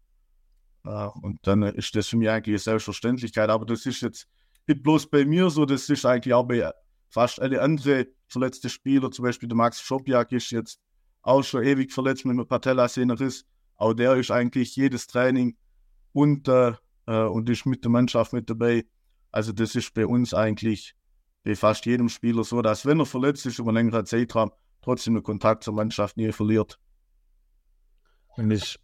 Und 0.85 1.39
dann 1.43 1.63
ist 1.63 1.95
das 1.97 2.09
für 2.09 2.17
mich 2.17 2.29
eigentlich 2.29 2.55
eine 2.55 2.59
Selbstverständlichkeit. 2.59 3.49
Aber 3.49 3.65
das 3.65 3.87
ist 3.87 4.03
jetzt 4.03 4.29
nicht 4.67 4.83
bloß 4.83 5.09
bei 5.11 5.25
mir 5.25 5.51
so, 5.51 5.65
das 5.65 5.89
ist 5.89 6.05
eigentlich 6.05 6.35
auch 6.35 6.45
bei 6.45 6.71
fast 7.09 7.41
alle 7.41 7.61
anderen 7.61 8.07
verletzten 8.29 8.69
Spieler. 8.69 9.11
Zum 9.11 9.25
Beispiel 9.25 9.49
der 9.49 9.57
Max 9.57 9.81
Schopjak 9.81 10.33
ist 10.33 10.51
jetzt 10.51 10.81
auch 11.23 11.43
schon 11.43 11.65
ewig 11.65 11.93
verletzt 11.93 12.25
mit 12.25 12.33
einem 12.33 12.47
Patellasehnerriss. 12.47 13.47
Auch 13.77 13.95
der 13.95 14.17
ist 14.17 14.31
eigentlich 14.31 14.77
jedes 14.77 15.07
Training 15.07 15.57
unter 16.13 16.79
äh, 17.07 17.23
und 17.23 17.49
ist 17.49 17.67
mit 17.67 17.85
der 17.85 17.91
Mannschaft 17.91 18.33
mit 18.33 18.49
dabei. 18.51 18.85
Also 19.33 19.53
das 19.53 19.75
ist 19.75 19.95
bei 19.95 20.07
uns 20.07 20.35
eigentlich 20.35 20.95
bei 21.45 21.55
fast 21.55 21.87
jedem 21.87 22.09
Spieler 22.09 22.45
so, 22.45 22.63
dass 22.63 22.87
wenn 22.87 23.01
er 23.01 23.07
verletzt 23.07 23.47
ist 23.47 23.59
über 23.59 23.71
einen 23.71 23.77
längeren 23.77 24.07
Zeitraum, 24.07 24.53
trotzdem 24.83 25.15
den 25.15 25.23
Kontakt 25.23 25.65
zur 25.65 25.75
Mannschaft 25.75 26.17
nie 26.17 26.33
verliert. 26.33 26.79
Und 28.37 28.51
ist 28.51 28.79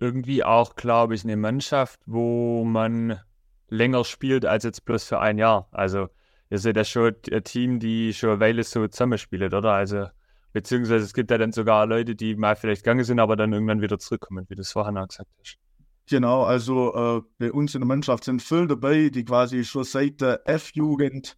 irgendwie 0.00 0.42
auch, 0.42 0.74
glaube 0.74 1.14
ich, 1.14 1.24
eine 1.24 1.36
Mannschaft, 1.36 2.00
wo 2.06 2.64
man 2.64 3.20
länger 3.68 4.04
spielt 4.04 4.44
als 4.44 4.64
jetzt 4.64 4.84
bloß 4.84 5.04
für 5.04 5.20
ein 5.20 5.38
Jahr. 5.38 5.68
Also 5.70 6.08
ihr 6.48 6.58
seid 6.58 6.76
ja 6.76 6.84
schon 6.84 7.14
ein 7.30 7.44
Team, 7.44 7.78
die 7.78 8.12
schon 8.12 8.30
eine 8.30 8.40
Weile 8.40 8.64
so 8.64 8.86
zusammenspielt, 8.88 9.54
oder? 9.54 9.72
Also 9.72 10.06
beziehungsweise 10.52 11.04
es 11.04 11.14
gibt 11.14 11.30
ja 11.30 11.38
dann 11.38 11.52
sogar 11.52 11.86
Leute, 11.86 12.16
die 12.16 12.34
mal 12.34 12.56
vielleicht 12.56 12.82
gegangen 12.82 13.04
sind, 13.04 13.20
aber 13.20 13.36
dann 13.36 13.52
irgendwann 13.52 13.82
wieder 13.82 13.98
zurückkommen, 13.98 14.46
wie 14.48 14.54
du 14.54 14.62
es 14.62 14.72
vorhin 14.72 14.96
auch 14.98 15.06
gesagt 15.06 15.30
hast. 15.38 15.58
Genau, 16.08 16.42
also 16.42 16.94
äh, 16.94 17.22
bei 17.38 17.52
uns 17.52 17.74
in 17.74 17.82
der 17.82 17.86
Mannschaft 17.86 18.24
sind 18.24 18.42
viele 18.42 18.66
dabei, 18.66 19.10
die 19.10 19.24
quasi 19.24 19.64
schon 19.64 19.84
seit 19.84 20.20
der 20.20 20.40
F-Jugend 20.48 21.36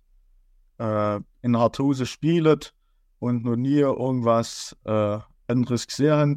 äh, 0.79 1.21
in 1.43 1.59
Harthuse 1.59 2.07
spielen 2.07 2.61
und 3.19 3.45
noch 3.45 3.57
nie 3.57 3.81
irgendwas 3.81 4.75
äh, 4.85 5.19
anderes 5.47 5.87
gesehen 5.87 6.13
haben 6.13 6.37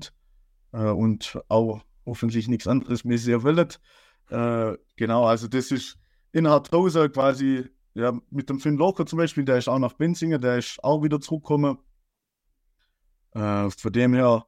äh, 0.73 0.91
und 0.91 1.39
auch 1.47 1.81
hoffentlich 2.05 2.47
nichts 2.47 2.67
anderes 2.67 3.03
mehr 3.03 3.17
sehen 3.17 3.43
wollen. 3.43 3.69
Äh, 4.29 4.77
genau, 4.95 5.25
also 5.25 5.47
das 5.47 5.71
ist 5.71 5.97
in 6.31 6.47
Harthuse 6.47 7.09
quasi 7.09 7.69
ja, 7.93 8.13
mit 8.29 8.49
dem 8.49 8.59
Finn 8.59 8.77
Locher 8.77 9.05
zum 9.05 9.17
Beispiel, 9.17 9.45
der 9.45 9.57
ist 9.57 9.69
auch 9.69 9.79
nach 9.79 9.93
Benzingen, 9.93 10.41
der 10.41 10.57
ist 10.57 10.83
auch 10.83 11.01
wieder 11.03 11.21
zurückgekommen. 11.21 11.77
Äh, 13.31 13.69
von 13.69 13.93
dem 13.93 14.13
her 14.13 14.45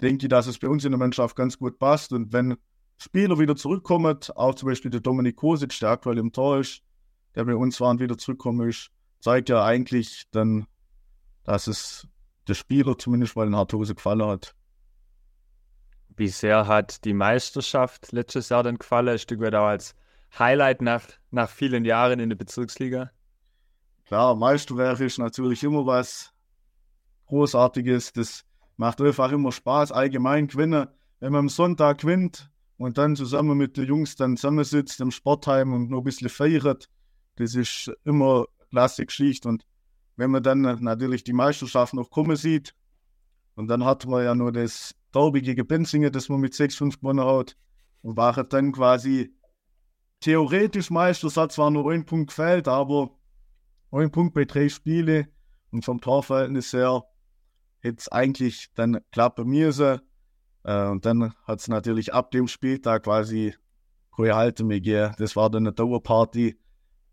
denke 0.00 0.26
ich, 0.26 0.28
dass 0.28 0.46
es 0.46 0.58
bei 0.58 0.68
uns 0.68 0.84
in 0.84 0.92
der 0.92 0.98
Mannschaft 0.98 1.36
ganz 1.36 1.58
gut 1.58 1.78
passt 1.78 2.12
und 2.12 2.32
wenn 2.32 2.56
Spieler 3.00 3.38
wieder 3.38 3.54
zurückkommen, 3.54 4.18
auch 4.34 4.54
zum 4.56 4.68
Beispiel 4.68 4.90
der 4.90 5.00
Dominik 5.00 5.36
Kosic, 5.36 5.78
der 5.78 5.90
aktuell 5.90 6.18
im 6.18 6.32
Tor 6.32 6.58
ist, 6.58 6.82
der 7.36 7.44
bei 7.44 7.54
uns 7.54 7.80
war 7.80 7.90
und 7.90 8.00
wieder 8.00 8.18
zurückkommen 8.18 8.68
ist, 8.68 8.90
zeigt 9.20 9.48
ja 9.48 9.64
eigentlich 9.64 10.26
dann, 10.32 10.66
dass 11.44 11.68
es 11.68 12.08
der 12.48 12.54
Spieler 12.54 12.98
zumindest 12.98 13.36
mal 13.36 13.46
in 13.46 13.54
Hartose 13.54 13.94
gefallen 13.94 14.24
hat. 14.24 14.56
Sehr 16.26 16.66
hat 16.66 17.04
die 17.04 17.14
Meisterschaft 17.14 18.10
letztes 18.10 18.48
Jahr 18.48 18.64
dann 18.64 18.78
gefallen? 18.78 19.08
Ein 19.08 19.18
Stück 19.18 19.40
weit 19.40 19.54
auch 19.54 19.66
als 19.66 19.94
Highlight 20.36 20.82
nach, 20.82 21.04
nach 21.30 21.48
vielen 21.48 21.84
Jahren 21.84 22.18
in 22.18 22.28
der 22.28 22.36
Bezirksliga? 22.36 23.12
Klar, 24.04 24.34
Meisterwerk 24.34 25.00
ist 25.00 25.18
natürlich 25.18 25.62
immer 25.62 25.86
was 25.86 26.32
Großartiges. 27.26 28.12
Das 28.12 28.44
macht 28.76 29.00
einfach 29.00 29.30
immer 29.32 29.52
Spaß, 29.52 29.92
allgemein 29.92 30.48
gewinnen. 30.48 30.88
Wenn 31.20 31.32
man 31.32 31.40
am 31.40 31.48
Sonntag 31.48 31.98
gewinnt 31.98 32.50
und 32.78 32.98
dann 32.98 33.16
zusammen 33.16 33.56
mit 33.56 33.76
den 33.76 33.86
Jungs 33.86 34.16
dann 34.16 34.36
zusammensitzt 34.36 35.00
im 35.00 35.10
Sportheim 35.10 35.72
und 35.72 35.90
noch 35.90 35.98
ein 35.98 36.04
bisschen 36.04 36.28
feiert, 36.28 36.88
das 37.36 37.54
ist 37.54 37.92
immer 38.04 38.46
klasse 38.70 39.06
Geschichte. 39.06 39.48
Und 39.48 39.64
wenn 40.16 40.30
man 40.30 40.42
dann 40.42 40.62
natürlich 40.62 41.22
die 41.22 41.32
Meisterschaft 41.32 41.94
noch 41.94 42.10
kommen 42.10 42.36
sieht, 42.36 42.74
und 43.56 43.66
dann 43.66 43.84
hat 43.84 44.06
man 44.06 44.24
ja 44.24 44.36
nur 44.36 44.52
das 44.52 44.94
Derby 45.14 45.42
gegen 45.42 45.66
Benzingen, 45.66 46.12
das 46.12 46.28
man 46.28 46.40
mit 46.40 46.54
6-5 46.54 47.00
gewonnen 47.00 47.24
hat, 47.24 47.56
und 48.02 48.16
war 48.16 48.32
dann 48.44 48.72
quasi 48.72 49.34
theoretisch 50.20 50.90
Meister, 50.90 51.28
es 51.28 51.36
hat 51.36 51.52
zwar 51.52 51.70
nur 51.70 51.90
ein 51.90 52.04
Punkt 52.04 52.28
gefällt, 52.28 52.68
aber 52.68 53.10
ein 53.90 54.10
Punkt 54.10 54.34
bei 54.34 54.44
drei 54.44 54.68
Spielen 54.68 55.28
und 55.70 55.84
vom 55.84 56.00
Torverhältnis 56.00 56.72
her 56.72 57.04
hätte 57.80 57.98
es 57.98 58.08
eigentlich 58.08 58.68
dann 58.74 59.00
klappen 59.12 59.48
müssen. 59.48 60.00
Äh, 60.64 60.88
und 60.88 61.06
dann 61.06 61.34
hat 61.44 61.60
es 61.60 61.68
natürlich 61.68 62.12
ab 62.12 62.30
dem 62.30 62.48
Spieltag 62.48 63.04
quasi 63.04 63.54
keine 64.16 64.34
Halte 64.34 64.64
mehr 64.64 64.80
gegeben. 64.80 65.14
Das 65.18 65.36
war 65.36 65.50
dann 65.50 65.66
eine 65.66 65.72
Dauerparty, 65.72 66.58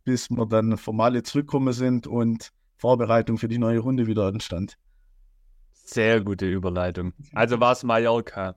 bis 0.04 0.30
wir 0.30 0.46
dann 0.46 0.78
formale 0.78 1.24
zurückgekommen 1.24 1.74
sind 1.74 2.08
und 2.08 2.52
Vorbereitung 2.78 3.38
für 3.38 3.48
die 3.48 3.58
neue 3.58 3.80
Runde 3.80 4.08
wieder 4.08 4.26
anstand. 4.26 4.78
Sehr 5.86 6.22
gute 6.22 6.48
Überleitung. 6.48 7.14
Also 7.34 7.60
war 7.60 7.72
es 7.72 7.84
Mallorca. 7.84 8.56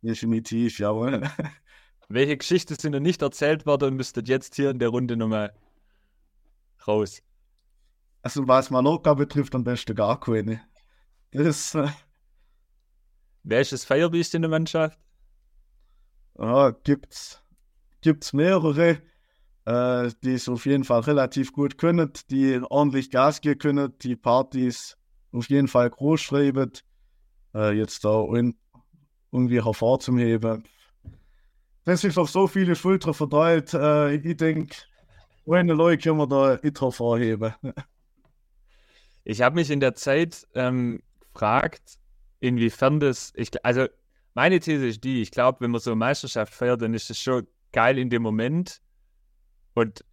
Definitiv, 0.00 0.78
jawohl. 0.78 1.22
Welche 2.08 2.36
Geschichte 2.36 2.76
sind 2.76 2.92
noch 2.92 3.00
nicht 3.00 3.20
erzählt 3.22 3.66
worden 3.66 3.90
und 3.90 3.96
müsstet 3.96 4.28
jetzt 4.28 4.54
hier 4.54 4.70
in 4.70 4.78
der 4.78 4.88
Runde 4.88 5.16
nochmal 5.16 5.54
raus? 6.86 7.22
Also 8.22 8.46
was 8.46 8.70
Mallorca 8.70 9.14
betrifft, 9.14 9.54
am 9.54 9.64
besten 9.64 9.94
gar 9.94 10.20
keine. 10.20 10.62
Das, 11.32 11.74
äh, 11.74 11.88
ist 13.44 13.72
das 13.72 13.84
Feierbiest 13.84 14.34
in 14.34 14.42
der 14.42 14.50
Mannschaft? 14.50 14.98
ja, 16.38 16.70
gibt's, 16.70 17.42
gibt's 18.00 18.32
mehrere, 18.32 19.02
äh, 19.64 20.10
die 20.22 20.34
es 20.34 20.48
auf 20.48 20.66
jeden 20.66 20.84
Fall 20.84 21.00
relativ 21.00 21.52
gut 21.52 21.78
können, 21.78 22.12
die 22.30 22.60
ordentlich 22.70 23.10
Gas 23.10 23.40
geben 23.40 23.58
können, 23.58 23.98
die 23.98 24.16
Partys 24.16 24.96
auf 25.32 25.48
jeden 25.48 25.68
Fall 25.68 25.90
groß 25.90 26.20
schreiben. 26.20 26.72
Äh, 27.54 27.72
jetzt 27.72 28.04
da 28.04 28.20
un 28.20 28.54
irgendwie 29.30 29.64
hervorzuheben. 29.64 30.64
Das 31.84 32.04
ist 32.04 32.18
auf 32.18 32.30
so 32.30 32.46
viele 32.46 32.76
Schultern 32.76 33.14
verteilt. 33.14 33.74
Äh, 33.74 34.16
ich 34.16 34.36
denke, 34.36 34.76
ohne 35.44 35.72
Leute 35.72 36.02
können 36.02 36.18
wir 36.18 36.26
da 36.26 36.58
nicht 36.62 36.80
hervorheben. 36.80 37.54
Ich 39.24 39.40
habe 39.40 39.54
mich 39.54 39.70
in 39.70 39.78
der 39.78 39.94
Zeit 39.94 40.48
ähm, 40.56 41.00
gefragt, 41.32 42.00
inwiefern 42.40 42.98
das, 42.98 43.32
ich, 43.36 43.64
also 43.64 43.86
meine 44.34 44.58
These 44.58 44.88
ist 44.88 45.04
die, 45.04 45.22
ich 45.22 45.30
glaube, 45.30 45.60
wenn 45.60 45.70
man 45.70 45.80
so 45.80 45.90
eine 45.90 45.96
Meisterschaft 45.96 46.52
feiert, 46.52 46.82
dann 46.82 46.92
ist 46.92 47.08
das 47.08 47.18
schon 47.18 47.46
geil 47.70 47.98
in 47.98 48.10
dem 48.10 48.22
Moment. 48.22 48.82
Und 49.74 50.04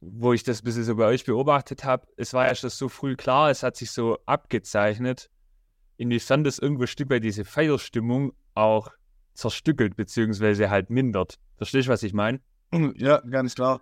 wo 0.00 0.32
ich 0.32 0.42
das 0.42 0.60
ein 0.60 0.64
bisschen 0.64 0.84
so 0.84 0.96
bei 0.96 1.06
euch 1.06 1.24
beobachtet 1.24 1.84
habe, 1.84 2.06
es 2.16 2.34
war 2.34 2.46
ja 2.46 2.54
schon 2.54 2.70
so 2.70 2.88
früh 2.88 3.16
klar, 3.16 3.50
es 3.50 3.62
hat 3.62 3.76
sich 3.76 3.90
so 3.90 4.18
abgezeichnet, 4.26 5.30
inwiefern 5.96 6.44
das 6.44 6.58
irgendwo 6.58 6.86
Stück 6.86 7.10
weit 7.10 7.24
diese 7.24 7.44
Feierstimmung 7.44 8.32
auch 8.54 8.90
zerstückelt, 9.34 9.96
beziehungsweise 9.96 10.70
halt 10.70 10.90
mindert. 10.90 11.38
Verstehst 11.56 11.88
du, 11.88 11.92
was 11.92 12.02
ich 12.02 12.12
meine? 12.12 12.40
Ja, 12.96 13.20
ganz 13.20 13.54
klar. 13.54 13.80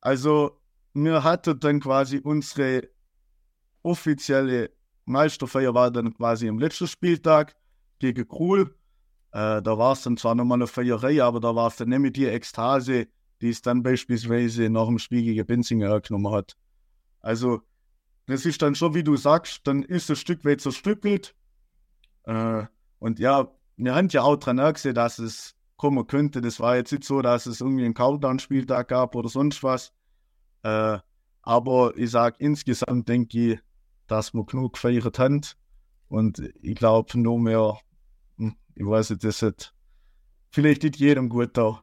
Also, 0.00 0.60
wir 0.92 1.24
hatten 1.24 1.58
dann 1.58 1.80
quasi 1.80 2.18
unsere 2.18 2.88
offizielle 3.82 4.70
Meisterfeier 5.06 5.74
war 5.74 5.90
dann 5.90 6.14
quasi 6.14 6.48
am 6.48 6.58
letzten 6.58 6.86
Spieltag 6.86 7.56
gegen 7.98 8.26
Krul. 8.26 8.74
Äh, 9.32 9.60
da 9.62 9.78
war 9.78 9.92
es 9.92 10.02
dann 10.02 10.16
zwar 10.16 10.34
nochmal 10.34 10.58
eine 10.58 10.66
Feierei, 10.66 11.22
aber 11.22 11.40
da 11.40 11.54
war 11.54 11.68
es 11.68 11.76
dann 11.76 11.88
nicht 11.88 11.98
mit 11.98 12.16
die 12.16 12.26
Ekstase, 12.26 13.08
die 13.40 13.50
es 13.50 13.62
dann 13.62 13.82
beispielsweise 13.82 14.70
nach 14.70 14.86
dem 14.86 14.98
Spiel 14.98 15.22
gegen 15.22 15.46
Benzinger 15.46 15.88
ergenommen 15.88 16.32
hat. 16.32 16.56
Also, 17.20 17.62
das 18.26 18.46
ist 18.46 18.62
dann 18.62 18.74
schon, 18.74 18.94
wie 18.94 19.02
du 19.02 19.16
sagst, 19.16 19.66
dann 19.66 19.82
ist 19.82 20.10
ein 20.10 20.16
Stück 20.16 20.44
weit 20.44 20.60
zerstückelt. 20.60 21.34
Äh, 22.24 22.64
und 22.98 23.18
ja, 23.18 23.50
wir 23.76 23.94
haben 23.94 24.08
ja 24.08 24.22
auch 24.22 24.36
dran 24.36 24.56
gesehen, 24.72 24.94
dass 24.94 25.18
es 25.18 25.54
kommen 25.76 26.06
könnte. 26.06 26.40
Das 26.40 26.60
war 26.60 26.76
jetzt 26.76 26.92
nicht 26.92 27.04
so, 27.04 27.20
dass 27.20 27.46
es 27.46 27.60
irgendwie 27.60 27.84
einen 27.84 27.94
Countdown-Spieltag 27.94 28.88
gab 28.88 29.14
oder 29.14 29.28
sonst 29.28 29.62
was. 29.62 29.92
Äh, 30.62 30.98
aber 31.42 31.92
ich 31.96 32.10
sage, 32.10 32.36
insgesamt 32.38 33.08
denke 33.08 33.52
ich, 33.52 33.58
dass 34.06 34.32
wir 34.32 34.44
genug 34.46 34.74
gefeiert 34.74 35.18
haben. 35.18 35.42
Und 36.08 36.38
ich 36.62 36.74
glaube, 36.74 37.18
nur 37.18 37.38
mehr, 37.38 37.78
hm, 38.38 38.56
ich 38.74 38.86
weiß 38.86 39.10
nicht, 39.10 39.24
das 39.24 39.42
hat 39.42 39.74
vielleicht 40.50 40.82
nicht 40.84 40.96
jedem 40.96 41.28
gut 41.28 41.56
da. 41.56 41.82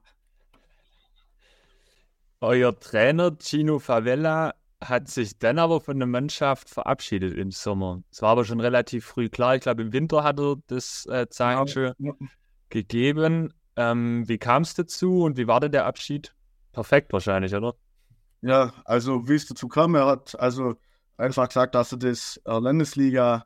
Euer 2.42 2.78
Trainer 2.80 3.32
Gino 3.40 3.78
Favela 3.78 4.56
hat 4.84 5.08
sich 5.08 5.38
dann 5.38 5.60
aber 5.60 5.80
von 5.80 6.00
der 6.00 6.08
Mannschaft 6.08 6.70
verabschiedet 6.72 7.36
im 7.38 7.52
Sommer. 7.52 8.02
Es 8.12 8.24
war 8.24 8.32
aber 8.32 8.46
schon 8.46 8.60
relativ 8.60 9.06
früh 9.06 9.30
klar. 9.30 9.56
Ich 9.56 9.62
glaube, 9.62 9.84
im 9.84 9.94
Winter 9.94 10.24
hat 10.24 10.40
er 10.40 10.56
das 10.66 11.06
äh, 11.06 11.28
Zeichen 11.30 11.94
Ja. 12.00 12.14
gegeben. 12.70 13.54
Ähm, 13.76 14.28
wie 14.28 14.40
kam 14.40 14.64
es 14.64 14.74
dazu 14.74 15.22
und 15.22 15.38
wie 15.38 15.46
war 15.48 15.60
denn 15.60 15.72
der 15.72 15.86
Abschied? 15.86 16.34
Perfekt 16.72 17.14
wahrscheinlich, 17.14 17.54
oder? 17.54 17.76
Ja, 18.42 18.74
also 18.86 19.28
wie 19.28 19.36
es 19.36 19.46
dazu 19.46 19.68
kam, 19.68 19.94
er 19.94 20.08
hat 20.08 20.40
also 20.40 20.74
einfach 21.18 21.48
gesagt, 21.48 21.76
dass 21.76 21.92
er 21.92 22.00
das 22.00 22.42
äh, 22.46 22.58
Landesliga 22.58 23.46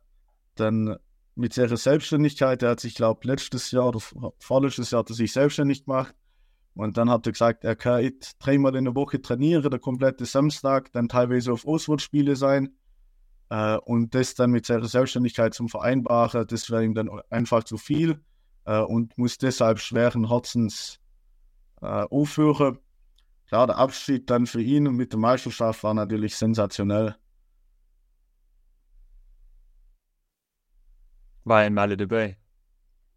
dann 0.56 0.96
mit 1.36 1.54
seiner 1.54 1.76
Selbstständigkeit, 1.76 2.64
er 2.64 2.70
hat 2.72 2.80
sich, 2.80 2.96
glaube 2.96 3.28
letztes 3.28 3.72
Jahr 3.72 3.90
oder 3.90 4.00
vor- 4.00 4.34
vorletztes 4.40 4.92
Jahr 4.92 5.00
hat 5.00 5.10
er 5.10 5.16
sich 5.16 5.34
selbstständig 5.34 5.84
gemacht. 5.84 6.16
Und 6.76 6.98
dann 6.98 7.10
hat 7.10 7.26
er 7.26 7.32
gesagt, 7.32 7.64
er 7.64 7.76
kann 7.76 8.12
dreimal 8.40 8.76
in 8.76 8.84
der 8.84 8.96
Woche 8.96 9.22
trainieren, 9.22 9.70
der 9.70 9.80
komplette 9.80 10.26
Samstag, 10.26 10.92
dann 10.92 11.08
teilweise 11.08 11.54
auf 11.54 11.66
Auswärtsspiele 11.66 12.36
sein. 12.36 12.76
Äh, 13.50 13.78
und 13.78 14.14
das 14.14 14.36
dann 14.36 14.52
mit 14.52 14.66
seiner 14.66 14.86
Selbstständigkeit 14.86 15.54
zum 15.54 15.70
Vereinbaren, 15.70 16.46
das 16.48 16.70
wäre 16.70 16.84
ihm 16.84 16.94
dann 16.94 17.10
einfach 17.30 17.64
zu 17.64 17.78
viel 17.78 18.22
äh, 18.66 18.80
und 18.80 19.18
muss 19.18 19.38
deshalb 19.38 19.80
schweren 19.80 20.28
Herzens 20.28 21.00
äh, 21.82 21.86
aufhören. 21.86 22.80
Klar, 23.48 23.68
der 23.68 23.78
Abschied 23.78 24.30
dann 24.30 24.46
für 24.46 24.62
ihn 24.62 24.84
mit 24.96 25.14
der 25.14 25.20
Meisterschaft 25.20 25.84
war 25.84 25.94
natürlich 25.94 26.36
sensationell. 26.36 27.16
War 31.46 31.66
in 31.66 31.74
Malle 31.76 31.96
dabei. 31.96 32.38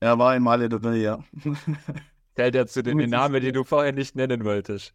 Er 0.01 0.19
war 0.19 0.37
in 0.37 0.43
Male 0.43 0.69
dabei, 0.69 0.97
ja. 0.97 1.25
Zählt 2.39 2.55
er 2.55 2.69
zu 2.69 2.85
den 2.85 2.99
Namen, 3.11 3.41
die 3.41 3.51
du 3.51 3.65
vorher 3.65 3.91
nicht 3.91 4.15
nennen 4.15 4.45
wolltest. 4.45 4.95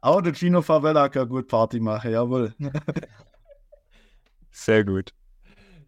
Auch 0.00 0.20
der 0.20 0.34
Gino 0.34 0.62
Favela 0.62 1.08
kann 1.08 1.28
gut 1.28 1.46
Party 1.46 1.78
machen, 1.78 2.10
jawohl. 2.10 2.52
Sehr 4.50 4.84
gut. 4.84 5.14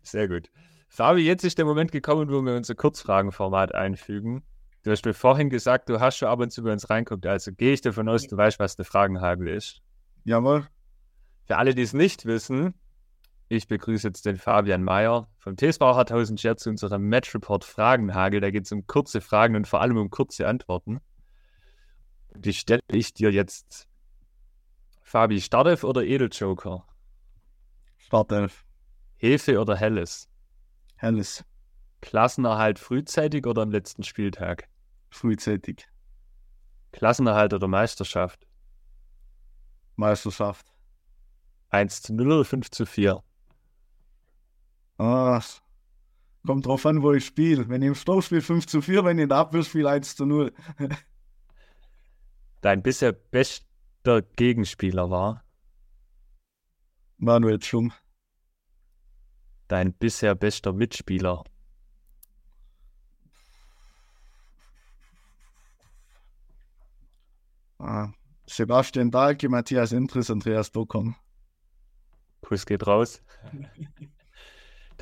Sehr 0.04 0.28
gut. 0.28 0.50
Fabi, 0.86 1.22
jetzt 1.22 1.42
ist 1.42 1.58
der 1.58 1.64
Moment 1.64 1.90
gekommen, 1.90 2.30
wo 2.30 2.40
wir 2.42 2.54
unser 2.54 2.76
Kurzfragenformat 2.76 3.74
einfügen. 3.74 4.44
Du 4.84 4.92
hast 4.92 5.04
mir 5.04 5.14
vorhin 5.14 5.50
gesagt, 5.50 5.88
du 5.88 5.98
hast 5.98 6.18
schon 6.18 6.28
ab 6.28 6.38
und 6.38 6.52
zu 6.52 6.62
bei 6.62 6.72
uns 6.72 6.88
reinguckt, 6.88 7.26
also 7.26 7.50
gehe 7.50 7.72
ich 7.72 7.80
davon 7.80 8.08
aus, 8.08 8.28
du 8.28 8.36
weißt, 8.36 8.60
was 8.60 8.76
der 8.76 8.84
Fragenhagel 8.84 9.48
ist. 9.48 9.82
Jawohl. 10.22 10.68
Für 11.46 11.56
alle, 11.56 11.74
die 11.74 11.82
es 11.82 11.92
nicht 11.92 12.24
wissen, 12.24 12.74
ich 13.52 13.68
begrüße 13.68 14.08
jetzt 14.08 14.24
den 14.24 14.38
Fabian 14.38 14.82
Mayer 14.82 15.28
vom 15.36 15.58
TSV 15.58 15.80
Harthausen 15.80 16.38
Scher 16.38 16.56
zu 16.56 16.70
unserem 16.70 17.02
Match 17.02 17.34
Report 17.34 17.64
Fragenhagel. 17.64 18.40
Da 18.40 18.50
geht 18.50 18.64
es 18.64 18.72
um 18.72 18.86
kurze 18.86 19.20
Fragen 19.20 19.56
und 19.56 19.68
vor 19.68 19.82
allem 19.82 19.98
um 19.98 20.08
kurze 20.08 20.48
Antworten. 20.48 21.00
Die 22.34 22.54
stelle 22.54 22.80
ich 22.88 23.12
dir 23.12 23.30
jetzt. 23.30 23.86
Fabi, 25.02 25.38
Startelf 25.42 25.84
oder 25.84 26.02
Edeljoker? 26.02 26.86
Startelf. 27.98 28.64
Hefe 29.16 29.60
oder 29.60 29.76
Helles? 29.76 30.30
Helles. 30.96 31.44
Klassenerhalt 32.00 32.78
frühzeitig 32.78 33.46
oder 33.46 33.60
am 33.62 33.70
letzten 33.70 34.02
Spieltag? 34.02 34.70
Frühzeitig. 35.10 35.86
Klassenerhalt 36.92 37.52
oder 37.52 37.68
Meisterschaft? 37.68 38.46
Meisterschaft. 39.96 40.72
1 41.68 42.00
zu 42.00 42.14
0 42.14 42.32
oder 42.32 42.44
5 42.46 42.70
zu 42.70 42.86
4? 42.86 43.22
Ah, 45.02 45.42
kommt 46.46 46.64
drauf 46.64 46.86
an, 46.86 47.02
wo 47.02 47.12
ich 47.12 47.26
spiele. 47.26 47.68
Wenn 47.68 47.82
ich 47.82 47.88
im 47.88 47.96
Stoßspiel 47.96 48.40
5 48.40 48.68
zu 48.68 48.80
4, 48.80 49.04
wenn 49.04 49.18
ich 49.18 49.24
in 49.24 49.28
der 49.30 49.38
Abwehr 49.38 49.64
spiele 49.64 49.90
1 49.90 50.14
zu 50.14 50.26
0. 50.26 50.52
Dein 52.60 52.84
bisher 52.84 53.10
bester 53.10 54.22
Gegenspieler 54.22 55.10
war? 55.10 55.44
Manuel 57.16 57.60
Schum. 57.60 57.92
Dein 59.66 59.92
bisher 59.92 60.36
bester 60.36 60.72
Mitspieler? 60.72 61.42
Ah, 67.80 68.12
Sebastian 68.46 69.10
Dahlke, 69.10 69.48
Matthias 69.48 69.90
Intres, 69.90 70.30
Andreas 70.30 70.70
Dockern. 70.70 71.16
Kuss 72.40 72.66
geht 72.66 72.86
raus. 72.86 73.20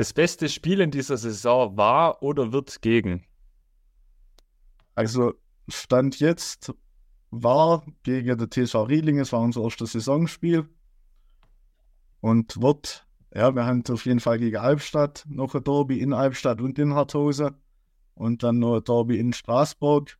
Das 0.01 0.15
beste 0.15 0.49
Spiel 0.49 0.81
in 0.81 0.91
dieser 0.91 1.19
Saison 1.19 1.77
war 1.77 2.23
oder 2.23 2.55
wird 2.55 2.81
gegen? 2.81 3.27
Also 4.95 5.35
Stand 5.69 6.21
jetzt 6.21 6.73
war 7.31 7.85
gegen 8.03 8.39
der 8.39 8.49
TSV 8.49 8.77
Riedling, 8.89 9.19
es 9.19 9.31
war 9.31 9.41
unser 9.41 9.63
erstes 9.63 9.93
Saisonspiel. 9.93 10.67
Und 12.23 12.63
wird, 12.63 13.07
ja, 13.35 13.55
wir 13.55 13.67
haben 13.67 13.85
auf 13.91 14.07
jeden 14.07 14.21
Fall 14.21 14.39
gegen 14.39 14.57
Albstadt 14.57 15.27
noch 15.29 15.55
ein 15.55 15.65
Derby 15.65 16.01
in 16.01 16.15
Albstadt 16.15 16.63
und 16.63 16.79
in 16.79 16.95
Harthausen. 16.95 17.57
Und 18.15 18.43
dann 18.43 18.59
noch 18.59 18.77
ein 18.77 18.85
Derby 18.85 19.19
in 19.19 19.35
Straßburg. 19.35 20.17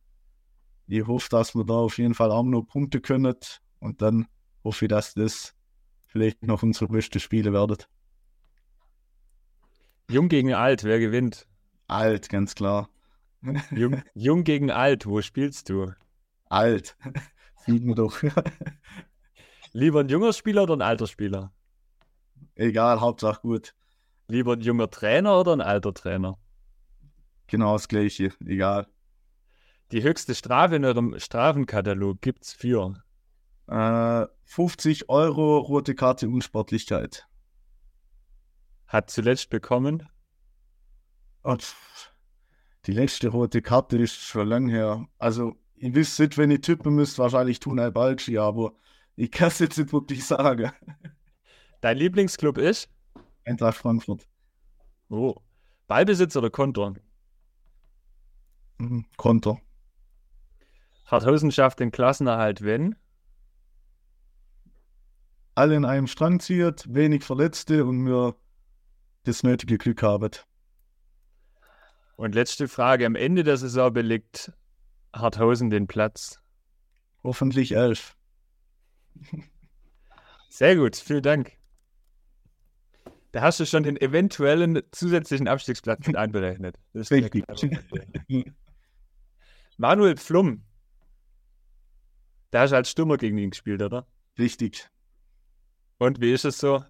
Ich 0.85 1.07
hoffe, 1.07 1.29
dass 1.31 1.55
wir 1.55 1.65
da 1.65 1.73
auf 1.73 1.97
jeden 1.97 2.13
Fall 2.13 2.29
auch 2.29 2.43
noch 2.43 2.61
Punkte 2.61 3.01
können. 3.01 3.35
Und 3.79 4.03
dann 4.03 4.27
hoffe 4.63 4.85
ich, 4.85 4.89
dass 4.89 5.15
das 5.15 5.55
vielleicht 6.05 6.43
noch 6.43 6.61
unsere 6.61 6.87
beste 6.87 7.19
Spiele 7.19 7.51
werden. 7.51 7.77
Jung 10.11 10.27
gegen 10.27 10.53
alt, 10.53 10.83
wer 10.83 10.99
gewinnt? 10.99 11.47
Alt, 11.87 12.27
ganz 12.27 12.53
klar. 12.53 12.89
Jung, 13.71 14.03
Jung 14.13 14.43
gegen 14.43 14.69
alt, 14.69 15.05
wo 15.05 15.21
spielst 15.21 15.69
du? 15.69 15.93
Alt. 16.49 16.97
Sieht 17.65 17.85
man 17.85 17.95
doch. 17.95 18.21
Lieber 19.71 20.01
ein 20.01 20.09
junger 20.09 20.33
Spieler 20.33 20.63
oder 20.63 20.75
ein 20.75 20.81
alter 20.81 21.07
Spieler? 21.07 21.53
Egal, 22.55 22.99
Hauptsache 22.99 23.39
gut. 23.39 23.73
Lieber 24.27 24.53
ein 24.53 24.59
junger 24.59 24.89
Trainer 24.89 25.39
oder 25.39 25.53
ein 25.53 25.61
alter 25.61 25.93
Trainer? 25.93 26.37
Genau 27.47 27.73
das 27.73 27.87
Gleiche, 27.87 28.33
egal. 28.45 28.87
Die 29.93 30.03
höchste 30.03 30.35
Strafe 30.35 30.75
in 30.75 30.83
eurem 30.83 31.19
Strafenkatalog 31.19 32.19
gibt's 32.19 32.51
für? 32.51 33.01
Äh, 33.67 34.25
50 34.43 35.07
Euro 35.07 35.59
rote 35.59 35.95
Karte 35.95 36.27
Unsportlichkeit. 36.27 37.27
Hat 38.91 39.09
zuletzt 39.09 39.49
bekommen? 39.49 40.05
Und 41.43 41.73
die 42.85 42.91
letzte 42.91 43.29
rote 43.29 43.61
Karte 43.61 43.97
ist 43.97 44.15
schon 44.15 44.49
lang 44.49 44.67
her. 44.67 45.07
Also, 45.17 45.55
ihr 45.75 45.95
wisst 45.95 46.19
nicht, 46.19 46.37
wenn 46.37 46.51
ihr 46.51 46.59
tippen 46.59 46.93
müsst, 46.93 47.17
wahrscheinlich 47.17 47.61
Tunay 47.61 47.89
Balci, 47.89 48.37
aber 48.37 48.73
ich 49.15 49.31
kann 49.31 49.47
es 49.47 49.59
jetzt 49.59 49.77
nicht 49.77 49.93
wirklich 49.93 50.25
sagen. 50.25 50.73
Dein 51.79 51.95
Lieblingsclub 51.95 52.57
ist? 52.57 52.89
Eintracht 53.45 53.77
Frankfurt. 53.77 54.27
Oh. 55.07 55.35
Ballbesitz 55.87 56.35
oder 56.35 56.49
Kontor? 56.49 56.95
Mhm. 58.77 59.05
Konter. 59.15 59.61
Harthausen 61.05 61.53
schafft 61.53 61.79
den 61.79 61.91
Klassenerhalt, 61.91 62.61
wenn? 62.61 62.97
Alle 65.55 65.77
in 65.77 65.85
einem 65.85 66.07
Strang 66.07 66.41
zieht, 66.41 66.93
wenig 66.93 67.23
Verletzte 67.23 67.85
und 67.85 68.05
wir 68.05 68.35
das 69.23 69.43
nötige 69.43 69.77
Glück 69.77 70.03
haben. 70.03 70.31
Und 72.15 72.35
letzte 72.35 72.67
Frage. 72.67 73.05
Am 73.05 73.15
Ende 73.15 73.43
der 73.43 73.57
Saison 73.57 73.91
belegt 73.91 74.51
Harthausen 75.13 75.69
den 75.69 75.87
Platz. 75.87 76.39
Hoffentlich 77.23 77.73
elf. 77.73 78.15
Sehr 80.49 80.75
gut, 80.75 80.95
vielen 80.95 81.23
Dank. 81.23 81.57
Da 83.31 83.41
hast 83.41 83.59
du 83.59 83.65
schon 83.65 83.83
den 83.83 83.95
eventuellen 83.95 84.81
zusätzlichen 84.91 85.47
Abstiegsplatz 85.47 86.05
mit 86.05 86.17
einberechnet. 86.17 86.77
Das 86.93 87.09
ist 87.09 87.11
Richtig. 87.11 87.45
Manuel 89.77 90.17
Pflum. 90.17 90.63
Da 92.51 92.61
hast 92.61 92.71
du 92.71 92.75
als 92.75 92.91
Stürmer 92.91 93.17
gegen 93.17 93.37
ihn 93.37 93.51
gespielt, 93.51 93.81
oder? 93.81 94.05
Richtig. 94.37 94.89
Und 95.97 96.19
wie 96.19 96.33
ist 96.33 96.43
es 96.43 96.57
so? 96.57 96.83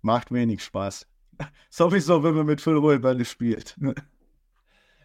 Macht 0.00 0.30
wenig 0.30 0.62
Spaß. 0.62 1.08
Sowieso, 1.70 2.22
wenn 2.22 2.34
man 2.34 2.46
mit 2.46 2.60
Füllrollbälle 2.60 3.24
spielt. 3.24 3.76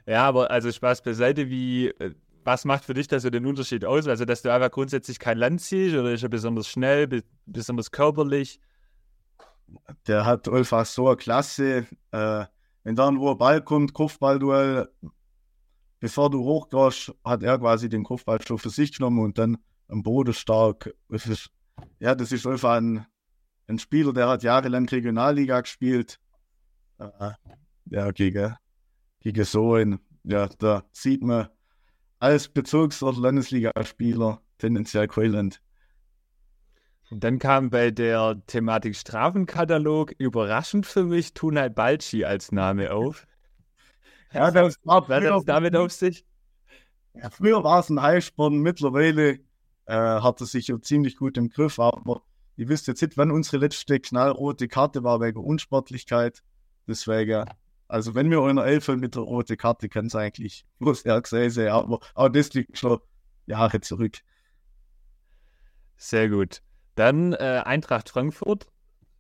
Ja, 0.06 0.28
aber 0.28 0.52
also 0.52 0.72
Spaß 0.72 1.02
beiseite, 1.02 1.50
wie, 1.50 1.88
äh, 1.88 2.14
was 2.44 2.66
macht 2.66 2.86
für 2.86 2.94
dich 2.94 3.08
da 3.08 3.20
so 3.20 3.30
den 3.30 3.46
Unterschied 3.46 3.86
aus? 3.86 4.08
Also, 4.08 4.26
dass 4.26 4.42
du 4.42 4.52
einfach 4.52 4.72
grundsätzlich 4.72 5.20
kein 5.20 5.38
Land 5.38 5.62
ziehst 5.62 5.96
oder 5.96 6.12
ist 6.12 6.24
er 6.24 6.30
besonders 6.30 6.68
schnell, 6.68 7.08
be 7.08 7.24
besonders 7.46 7.92
körperlich? 7.92 8.60
Der 10.08 10.26
hat 10.26 10.48
einfach 10.50 10.86
so 10.86 11.08
eine 11.08 11.18
Klasse. 11.18 11.88
Äh, 12.12 12.46
wenn 12.84 12.96
dann 12.96 13.20
wo 13.20 13.32
ein 13.32 13.38
Ball 13.38 13.62
kommt, 13.62 13.94
Kopfballduell, 13.94 14.90
bevor 16.00 16.30
du 16.30 16.44
hochgehst, 16.44 17.14
hat 17.24 17.44
er 17.44 17.58
quasi 17.58 17.88
den 17.88 18.04
Kopfball 18.04 18.42
schon 18.42 18.58
für 18.58 18.70
sich 18.70 18.98
genommen 18.98 19.20
und 19.20 19.38
dann 19.38 19.58
am 19.88 20.04
Boden 20.04 20.34
stark. 20.34 20.94
Das 21.08 21.26
ist, 21.26 21.50
ja, 22.00 22.14
das 22.14 22.32
ist 22.34 22.46
einfach 22.46 22.74
ein, 22.74 23.06
ein 23.68 23.80
Spieler, 23.80 24.12
der 24.12 24.28
hat 24.28 24.44
jahrelang 24.44 24.88
Regionalliga 24.88 25.62
gespielt. 25.62 26.20
Äh, 27.00 27.32
ja, 27.86 28.12
gegen, 28.12 28.56
gegen 29.20 29.44
so 29.46 29.74
einen, 29.74 30.00
ja, 30.24 30.48
da 30.60 30.84
sieht 30.92 31.24
man 31.24 31.50
als 32.20 32.48
Bezirks- 32.48 33.04
oder 33.04 33.20
Landesligaspieler 33.20 34.42
tendenziell 34.58 35.08
Quayland. 35.08 35.62
Und 37.12 37.24
dann 37.24 37.38
kam 37.38 37.70
bei 37.70 37.92
der 37.92 38.42
Thematik 38.48 38.96
Strafenkatalog 38.96 40.14
überraschend 40.18 40.86
für 40.86 41.04
mich 41.04 41.34
Tunay 41.34 41.70
Balci 41.70 42.26
als 42.26 42.52
Name 42.52 42.94
auf. 42.94 43.28
Ja, 44.34 44.50
das 44.50 44.78
war 44.84 45.08
hat 45.08 45.24
es 45.24 45.46
damit 45.46 45.76
auf 45.76 45.92
sich? 45.92 46.26
Ja, 47.14 47.30
früher 47.30 47.64
war 47.64 47.82
es 47.82 47.92
ein 47.92 48.02
Highsport, 48.02 48.52
mittlerweile 48.52 49.42
äh, 49.86 49.94
hat 49.94 50.42
er 50.42 50.48
sich 50.48 50.74
ziemlich 50.82 51.18
gut 51.18 51.38
im 51.38 51.50
Griff, 51.50 51.78
aber 51.78 52.24
ihr 52.56 52.68
wisst 52.68 52.88
jetzt 52.88 53.04
nicht, 53.04 53.16
wann 53.16 53.30
unsere 53.30 53.58
letzte 53.58 54.00
knallrote 54.00 54.68
Karte 54.68 55.04
war 55.04 55.22
wegen 55.22 55.38
Unsportlichkeit. 55.40 56.42
Deswegen, 56.88 57.46
also 57.88 58.16
wenn 58.16 58.30
wir 58.30 58.48
in 58.50 58.58
der 58.58 58.66
Elf 58.66 58.88
mit 58.90 59.16
der 59.16 59.24
roten 59.24 59.58
Karte 59.58 59.90
kann 59.90 60.08
es 60.08 60.16
eigentlich 60.16 60.66
bloß 60.80 61.04
er 61.04 61.22
gesehen 61.22 61.50
sein, 61.50 61.70
aber, 61.70 62.00
aber 62.16 62.30
das 62.30 62.54
liegt 62.54 62.78
schon 62.78 63.00
Jahre 63.46 63.82
zurück. 63.82 64.20
Sehr 65.98 66.30
gut. 66.30 66.62
Dann 66.96 67.34
äh, 67.34 67.62
Eintracht 67.64 68.10
Frankfurt. 68.10 68.68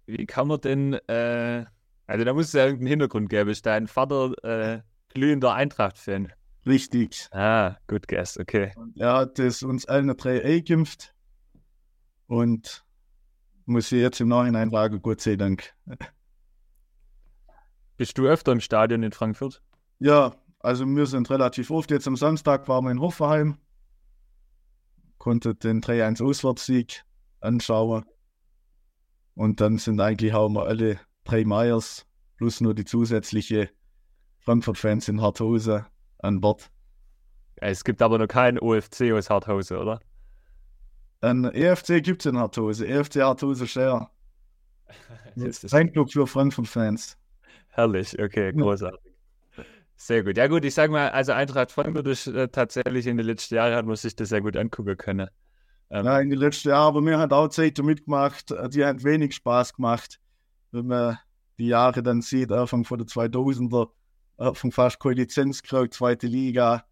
Wie 0.05 0.25
kann 0.25 0.47
man 0.47 0.59
denn, 0.61 0.93
äh, 1.07 1.65
also 2.07 2.25
da 2.25 2.33
muss 2.33 2.47
es 2.47 2.53
ja 2.53 2.65
irgendeinen 2.65 2.87
Hintergrund 2.87 3.29
geben. 3.29 3.49
Ist 3.49 3.65
dein 3.65 3.87
Vater 3.87 4.33
äh, 4.43 4.81
glühender 5.13 5.53
Eintracht-Fan? 5.53 6.33
Richtig. 6.65 7.27
Ah, 7.31 7.77
good 7.87 8.07
guess, 8.07 8.37
okay. 8.37 8.71
Und 8.75 8.97
er 8.97 9.13
hat 9.13 9.39
es 9.39 9.63
uns 9.63 9.85
allen 9.85 10.15
drei 10.15 10.43
eingeimpft 10.43 11.13
und 12.27 12.85
muss 13.65 13.91
ich 13.91 14.01
jetzt 14.01 14.21
im 14.21 14.29
Nachhinein 14.29 14.71
sagen, 14.71 15.01
Gott 15.01 15.21
sei 15.21 15.35
Dank. 15.35 15.73
Bist 18.03 18.17
du 18.17 18.27
öfter 18.27 18.51
im 18.51 18.59
Stadion 18.59 19.01
in 19.01 19.13
Frankfurt? 19.13 19.61
Ja, 19.99 20.35
also 20.59 20.85
wir 20.85 21.05
sind 21.05 21.29
relativ 21.29 21.71
oft. 21.71 21.89
Jetzt 21.89 22.05
am 22.05 22.17
Samstag 22.17 22.67
waren 22.67 22.83
wir 22.83 22.91
in 22.91 22.99
Hoffenheim, 22.99 23.57
konnte 25.19 25.55
den 25.55 25.81
3-1-Auswärtssieg 25.81 27.05
anschauen. 27.39 28.03
Und 29.35 29.61
dann 29.61 29.77
sind 29.77 30.01
eigentlich 30.01 30.33
auch 30.33 30.49
mal 30.49 30.67
alle 30.67 30.99
drei 31.23 31.45
Meyers 31.45 32.05
plus 32.35 32.59
nur 32.59 32.73
die 32.73 32.83
zusätzliche 32.83 33.69
Frankfurt-Fans 34.39 35.07
in 35.07 35.21
Harthausen 35.21 35.85
an 36.19 36.41
Bord. 36.41 36.69
Es 37.55 37.85
gibt 37.85 38.01
aber 38.01 38.17
noch 38.17 38.27
keinen 38.27 38.59
OFC 38.59 39.13
aus 39.13 39.29
Harthausen, 39.29 39.77
oder? 39.77 40.01
Ein 41.21 41.45
EFC 41.45 42.03
gibt 42.03 42.25
es 42.25 42.29
in 42.29 42.37
Harthausen, 42.37 42.85
EFC 42.85 43.21
Harthausen 43.21 43.65
Share. 43.65 44.09
Ein 45.71 45.93
Club 45.93 46.11
für 46.11 46.27
Frankfurt-Fans. 46.27 47.17
Herrlich, 47.73 48.19
okay, 48.19 48.51
großartig. 48.53 49.13
Sehr 49.95 50.23
gut. 50.23 50.37
Ja 50.37 50.47
gut, 50.47 50.65
ich 50.65 50.73
sag 50.73 50.91
mal, 50.91 51.09
also 51.09 51.31
Eintracht 51.31 51.71
Frankfurt 51.71 52.07
ist 52.07 52.27
äh, 52.27 52.49
tatsächlich 52.49 53.07
in 53.07 53.17
den 53.17 53.25
letzten 53.25 53.55
Jahren 53.55 53.73
hat 53.73 53.85
man 53.85 53.95
sich 53.95 54.15
das 54.15 54.29
sehr 54.29 54.41
gut 54.41 54.57
angucken 54.57 54.97
können. 54.97 55.29
Ähm, 55.89 56.05
Ja, 56.05 56.19
in 56.19 56.29
den 56.29 56.39
letzten 56.39 56.69
Jahren, 56.69 56.87
aber 56.87 57.01
mir 57.01 57.19
hat 57.19 57.31
auch 57.31 57.47
Zeiten 57.47 57.85
mitgemacht, 57.85 58.51
äh, 58.51 58.69
die 58.69 58.83
haben 58.83 59.03
wenig 59.03 59.35
Spaß 59.35 59.73
gemacht, 59.75 60.19
wenn 60.71 60.87
man 60.87 61.19
die 61.57 61.67
Jahre 61.67 62.03
dann 62.03 62.21
sieht, 62.21 62.51
Anfang 62.51 62.83
von 62.83 62.97
der 62.97 63.07
2000er, 63.07 63.91
Anfang 64.37 64.71
fast 64.71 64.99
keine 64.99 65.15
Lizenz 65.15 65.61
gekriegt, 65.61 65.93
zweite 65.93 66.27
Liga. 66.27 66.83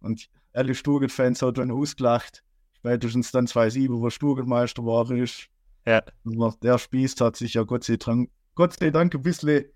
Und 0.00 0.28
alle 0.52 0.74
Sturgel-Fans 0.74 1.42
haben 1.42 1.54
dann 1.54 1.70
ausgelacht. 1.70 2.42
Spätestens 2.78 3.30
dann 3.30 3.46
2007, 3.46 4.00
wo 4.00 4.10
Sturgelmeister 4.10 4.84
war, 4.84 5.08
ist. 5.12 5.46
Ja. 5.86 6.02
Aber 6.24 6.56
Der 6.62 6.78
Spieß 6.78 7.20
hat 7.20 7.36
sich 7.36 7.54
ja 7.54 7.62
Gott 7.62 7.84
sei 7.84 7.96
Dank, 7.96 8.30
Gott 8.54 8.72
sei 8.78 8.90
Dank 8.90 9.14
ein 9.14 9.22
bisschen 9.22 9.66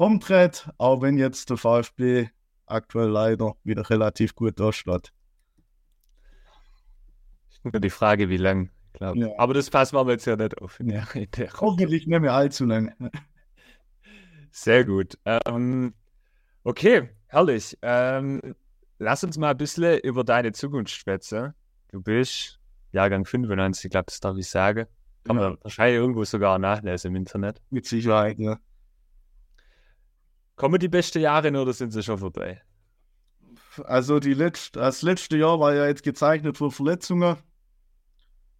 rumdreht, 0.00 0.68
auch 0.78 1.02
wenn 1.02 1.18
jetzt 1.18 1.50
der 1.50 1.58
VfB 1.58 2.28
aktuell 2.66 3.08
leider 3.08 3.54
wieder 3.62 3.88
relativ 3.90 4.34
gut 4.34 4.58
dasteht. 4.58 5.12
Nur 7.62 7.72
die 7.72 7.90
Frage, 7.90 8.30
wie 8.30 8.38
lang, 8.38 8.70
glaube 8.94 9.18
Ja. 9.18 9.28
Aber 9.36 9.52
das 9.52 9.68
passen 9.68 9.94
wir 9.94 10.10
jetzt 10.10 10.24
ja 10.24 10.36
nicht 10.36 10.60
auf. 10.62 10.78
Der 10.80 11.52
Hoffentlich 11.60 12.06
nicht 12.06 12.20
mehr 12.20 12.32
allzu 12.32 12.64
lang. 12.64 12.94
Sehr 14.50 14.84
gut. 14.84 15.18
Ähm, 15.26 15.94
okay, 16.64 17.10
herrlich. 17.26 17.76
Ähm, 17.82 18.40
lass 18.98 19.22
uns 19.22 19.36
mal 19.36 19.50
ein 19.50 19.58
bisschen 19.58 19.98
über 20.00 20.24
deine 20.24 20.52
Zukunft 20.52 20.90
schwätzen. 20.90 21.52
Du 21.88 22.00
bist 22.00 22.58
Jahrgang 22.92 23.24
95, 23.24 23.84
ich 23.84 23.90
glaube, 23.90 24.06
das 24.06 24.20
darf 24.20 24.36
ich 24.38 24.48
sagen. 24.48 24.86
Kann 25.24 25.36
man 25.36 25.58
wahrscheinlich 25.62 25.96
irgendwo 25.96 26.24
sogar 26.24 26.58
nachlesen 26.58 27.10
im 27.10 27.16
Internet. 27.16 27.60
Mit 27.68 27.86
Sicherheit, 27.86 28.38
ja. 28.38 28.58
Kommen 30.60 30.78
die 30.78 30.88
besten 30.88 31.20
Jahre 31.20 31.48
oder 31.58 31.72
sind 31.72 31.90
sie 31.90 32.02
schon 32.02 32.18
vorbei? 32.18 32.60
Also 33.84 34.20
die 34.20 34.34
letzte, 34.34 34.78
das 34.78 35.00
letzte 35.00 35.38
Jahr 35.38 35.58
war 35.58 35.74
ja 35.74 35.86
jetzt 35.86 36.02
gezeichnet 36.02 36.58
für 36.58 36.70
Verletzungen. 36.70 37.38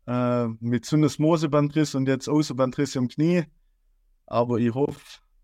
Äh, 0.06 0.46
mit 0.60 0.86
Syndesmosebandriss 0.86 1.94
und 1.94 2.08
jetzt 2.08 2.26
Außenbandriss 2.26 2.96
im 2.96 3.08
Knie. 3.08 3.44
Aber 4.24 4.56
ich 4.56 4.72
hoffe, 4.72 4.98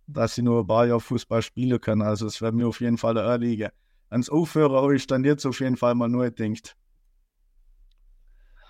dass 0.07 0.39
ich 0.39 0.45
nur 0.45 0.61
ein 0.61 0.67
paar 0.67 0.87
Jahre 0.87 0.99
Fußball 0.99 1.43
spielen 1.43 1.79
kann. 1.79 2.01
Also 2.01 2.25
es 2.25 2.41
wäre 2.41 2.53
mir 2.53 2.69
auf 2.69 2.81
jeden 2.81 2.97
Fall 2.97 3.39
Liga. 3.39 3.71
Ans 4.09 4.31
Aufhören 4.31 4.73
habe 4.73 4.97
ich 4.97 5.07
dann 5.07 5.25
jetzt 5.25 5.45
auf 5.45 5.61
jeden 5.61 5.77
Fall 5.77 5.95
mal 5.95 6.09
nur 6.09 6.31
gedacht. 6.31 6.75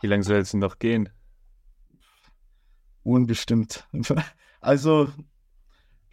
Wie 0.00 0.08
lange 0.08 0.24
soll 0.24 0.38
es 0.38 0.50
denn 0.50 0.58
noch 0.58 0.80
gehen? 0.80 1.08
Unbestimmt. 3.04 3.86
Also, 4.58 5.08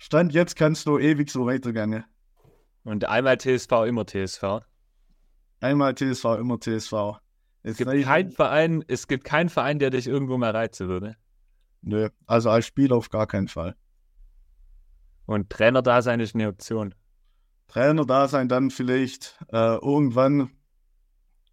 Stand 0.03 0.33
jetzt 0.33 0.57
kannst 0.57 0.85
du 0.85 0.99
ewig 0.99 1.31
so 1.31 1.45
weitergehen. 1.45 2.03
Und 2.83 3.05
einmal 3.05 3.37
TSV, 3.37 3.71
immer 3.87 4.05
TSV. 4.05 4.59
Einmal 5.61 5.95
TSV, 5.95 6.25
immer 6.39 6.59
TSV. 6.59 7.21
Es 7.61 7.77
gibt, 7.77 7.89
kein 8.03 8.29
Verein, 8.29 8.83
es 8.89 9.07
gibt 9.07 9.23
keinen 9.23 9.47
Verein, 9.47 9.79
der 9.79 9.91
dich 9.91 10.07
irgendwo 10.07 10.37
mehr 10.37 10.53
reizen 10.53 10.89
würde. 10.89 11.15
Nö, 11.83 12.09
also 12.25 12.49
als 12.49 12.65
Spieler 12.65 12.97
auf 12.97 13.11
gar 13.11 13.27
keinen 13.27 13.47
Fall. 13.47 13.77
Und 15.25 15.49
Trainer 15.49 15.81
da 15.81 16.01
sein 16.01 16.19
ist 16.19 16.35
eine 16.35 16.49
Option. 16.49 16.93
Trainer 17.67 18.05
da 18.05 18.27
sein 18.27 18.49
dann 18.49 18.71
vielleicht 18.71 19.39
äh, 19.53 19.75
irgendwann, 19.77 20.51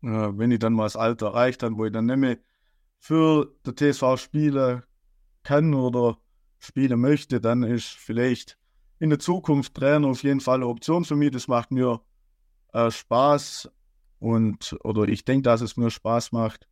äh, 0.03 0.09
wenn 0.09 0.51
ich 0.51 0.59
dann 0.59 0.72
mal 0.72 0.86
das 0.86 0.96
Alter 0.96 1.26
erreicht 1.26 1.62
habe, 1.62 1.76
wo 1.76 1.84
ich 1.84 1.92
dann 1.92 2.07
nicht 2.07 2.16
mehr 2.16 2.38
für 2.98 3.55
den 3.64 3.76
TSV 3.76 4.16
spielen 4.16 4.82
kann 5.44 5.72
oder 5.72 6.18
spielen 6.61 7.01
möchte, 7.01 7.41
dann 7.41 7.63
ist 7.63 7.89
vielleicht 7.89 8.57
in 9.01 9.11
der 9.11 9.19
Zukunft 9.19 9.75
Trainer 9.75 10.09
auf 10.09 10.23
jeden 10.23 10.41
Fall 10.41 10.57
eine 10.57 10.67
Option 10.67 11.05
für 11.05 11.17
mich. 11.17 11.33
Das 11.33 11.49
macht 11.49 11.71
mir 11.73 12.01
äh, 12.73 12.91
Spaß 12.91 13.71
und 14.21 14.77
oder 14.85 15.09
ich 15.09 15.25
denke, 15.25 15.43
dass 15.43 15.63
es 15.63 15.77
mir 15.77 15.91
Spaß 15.91 16.33
macht. 16.33 16.69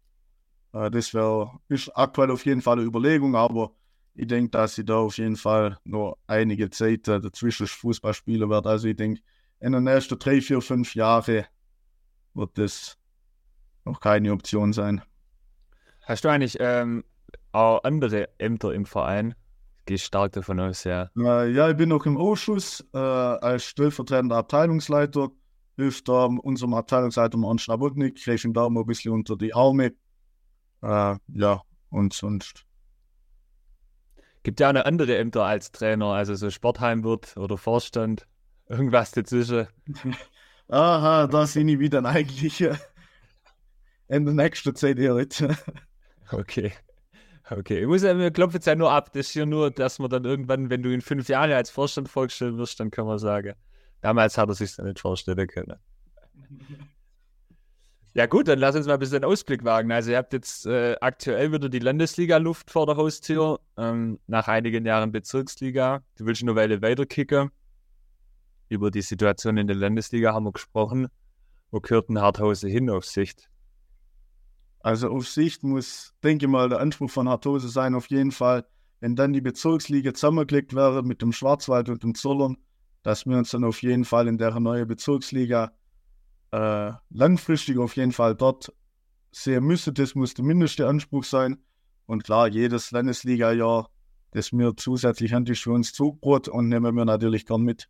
Äh, 0.72 0.90
das 0.90 1.14
wäre 1.14 1.58
ist 1.68 1.88
aktuell 1.96 2.30
auf 2.30 2.44
jeden 2.44 2.62
Fall 2.62 2.78
eine 2.78 2.86
Überlegung, 2.86 3.34
aber 3.34 3.72
ich 4.14 4.26
denke, 4.26 4.50
dass 4.50 4.76
ich 4.78 4.84
da 4.84 4.98
auf 4.98 5.16
jeden 5.16 5.36
Fall 5.36 5.78
noch 5.84 6.18
einige 6.26 6.70
Zeit 6.70 7.08
äh, 7.08 7.20
dazwischen 7.20 7.66
Fußball 7.66 8.14
spielen 8.14 8.50
werde. 8.50 8.68
Also 8.68 8.88
ich 8.88 8.96
denke, 8.96 9.22
in 9.60 9.72
den 9.72 9.84
nächsten 9.84 10.18
drei, 10.18 10.40
vier, 10.40 10.60
fünf 10.60 10.94
Jahren 10.94 11.44
wird 12.34 12.58
das 12.58 12.98
noch 13.84 14.00
keine 14.00 14.32
Option 14.32 14.72
sein. 14.72 15.02
Hast 16.02 16.24
du 16.24 16.28
eigentlich 16.28 16.56
ähm, 16.60 17.04
auch 17.52 17.82
andere 17.84 18.28
Ämter 18.38 18.72
im 18.74 18.86
Verein? 18.86 19.34
Gehe 19.88 19.96
stark 19.96 20.32
davon 20.32 20.60
aus, 20.60 20.84
ja. 20.84 21.08
Äh, 21.16 21.50
ja, 21.50 21.70
ich 21.70 21.76
bin 21.78 21.88
noch 21.88 22.04
im 22.04 22.18
Ausschuss 22.18 22.86
äh, 22.92 22.98
als 22.98 23.64
stellvertretender 23.64 24.36
Abteilungsleiter. 24.36 25.30
Hilft 25.78 26.10
da 26.10 26.26
unserem 26.26 26.74
Abteilungsleiter 26.74 27.38
Mann 27.38 27.58
Schnabutnik, 27.58 28.22
kriege 28.22 28.46
ihm 28.46 28.52
da 28.52 28.68
mal 28.68 28.80
ein 28.80 28.86
bisschen 28.86 29.14
unter 29.14 29.34
die 29.34 29.54
Arme. 29.54 29.94
Äh, 30.82 31.16
ja, 31.28 31.62
und 31.88 32.12
sonst. 32.12 32.66
Gibt 34.42 34.60
ja 34.60 34.66
auch 34.66 34.70
eine 34.70 34.84
andere 34.84 35.16
Ämter 35.16 35.44
als 35.46 35.72
Trainer, 35.72 36.08
also 36.08 36.34
so 36.34 36.50
Sportheimwirt 36.50 37.38
oder 37.38 37.56
Vorstand, 37.56 38.26
irgendwas 38.68 39.12
dazwischen. 39.12 39.68
Aha, 40.68 41.28
da 41.28 41.46
sind 41.46 41.68
ich 41.68 41.78
wieder 41.78 42.04
eigentlich 42.04 42.60
in 44.08 44.26
der 44.26 44.34
nächsten 44.34 44.74
Zeit 44.74 44.98
nicht. 44.98 45.42
okay. 46.30 46.74
Okay, 47.50 47.80
ich 47.80 47.86
muss 47.86 48.02
ja, 48.02 48.16
wir 48.16 48.30
klopfen 48.30 48.56
jetzt 48.56 48.66
ja 48.66 48.74
nur 48.74 48.92
ab. 48.92 49.12
Das 49.12 49.28
ist 49.28 49.34
ja 49.34 49.46
nur, 49.46 49.70
dass 49.70 49.98
man 49.98 50.10
dann 50.10 50.24
irgendwann, 50.24 50.68
wenn 50.68 50.82
du 50.82 50.92
in 50.92 51.00
fünf 51.00 51.28
Jahren 51.28 51.50
als 51.50 51.70
Vorstand 51.70 52.08
vorgestellt 52.08 52.56
wirst, 52.58 52.78
dann 52.78 52.90
kann 52.90 53.06
man 53.06 53.18
sagen, 53.18 53.54
damals 54.02 54.36
hat 54.36 54.48
er 54.48 54.54
sich 54.54 54.76
dann 54.76 54.86
nicht 54.86 55.00
vorstellen 55.00 55.46
können. 55.46 55.76
Ja 58.14 58.26
gut, 58.26 58.48
dann 58.48 58.58
lass 58.58 58.74
uns 58.74 58.86
mal 58.88 58.94
ein 58.94 58.98
bisschen 58.98 59.22
Ausblick 59.22 59.62
wagen. 59.62 59.92
Also 59.92 60.10
ihr 60.10 60.16
habt 60.16 60.32
jetzt 60.32 60.66
äh, 60.66 60.96
aktuell 61.00 61.52
wieder 61.52 61.68
die 61.68 61.78
Landesliga-Luft 61.78 62.68
vor 62.68 62.84
der 62.84 62.96
Haustür, 62.96 63.60
ähm, 63.76 64.18
nach 64.26 64.48
einigen 64.48 64.84
Jahren 64.84 65.12
Bezirksliga. 65.12 66.02
Du 66.16 66.26
willst 66.26 66.42
eine 66.42 66.56
Weile 66.56 66.82
weiterkicken. 66.82 67.50
Über 68.68 68.90
die 68.90 69.02
Situation 69.02 69.56
in 69.56 69.68
der 69.68 69.76
Landesliga 69.76 70.34
haben 70.34 70.46
wir 70.46 70.52
gesprochen. 70.52 71.06
Wo 71.70 71.78
gehört 71.78 72.08
ein 72.08 72.20
Harthause 72.20 72.66
hin 72.66 72.90
auf 72.90 73.04
Sicht? 73.04 73.50
Also 74.80 75.10
auf 75.10 75.28
Sicht 75.28 75.64
muss, 75.64 76.14
denke 76.22 76.46
ich 76.46 76.50
mal, 76.50 76.68
der 76.68 76.80
Anspruch 76.80 77.10
von 77.10 77.28
Hartose 77.28 77.68
sein, 77.68 77.94
auf 77.94 78.06
jeden 78.10 78.30
Fall, 78.30 78.66
wenn 79.00 79.16
dann 79.16 79.32
die 79.32 79.40
Bezirksliga 79.40 80.14
zusammengeklickt 80.14 80.74
wäre 80.74 81.02
mit 81.02 81.22
dem 81.22 81.32
Schwarzwald 81.32 81.88
und 81.88 82.02
dem 82.02 82.14
Zollern, 82.14 82.56
dass 83.02 83.26
wir 83.26 83.36
uns 83.36 83.50
dann 83.50 83.64
auf 83.64 83.82
jeden 83.82 84.04
Fall 84.04 84.28
in 84.28 84.38
der 84.38 84.58
neuen 84.58 84.86
Bezirksliga 84.86 85.72
äh, 86.52 86.92
langfristig 87.10 87.78
auf 87.78 87.96
jeden 87.96 88.12
Fall 88.12 88.34
dort 88.34 88.72
sehen 89.30 89.64
müssen. 89.64 89.94
Das 89.94 90.14
muss 90.14 90.34
der 90.34 90.44
mindeste 90.44 90.88
Anspruch 90.88 91.24
sein. 91.24 91.58
Und 92.06 92.24
klar, 92.24 92.48
jedes 92.48 92.90
Landesliga-Jahr, 92.90 93.90
das 94.30 94.52
mir 94.52 94.74
zusätzlich 94.76 95.32
handelt 95.32 95.58
für 95.58 95.72
uns 95.72 95.92
Zugbrot 95.92 96.48
und 96.48 96.68
nehmen 96.68 96.94
wir 96.94 97.04
natürlich 97.04 97.46
gern 97.46 97.62
mit. 97.62 97.88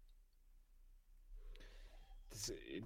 Äh, 2.33 2.83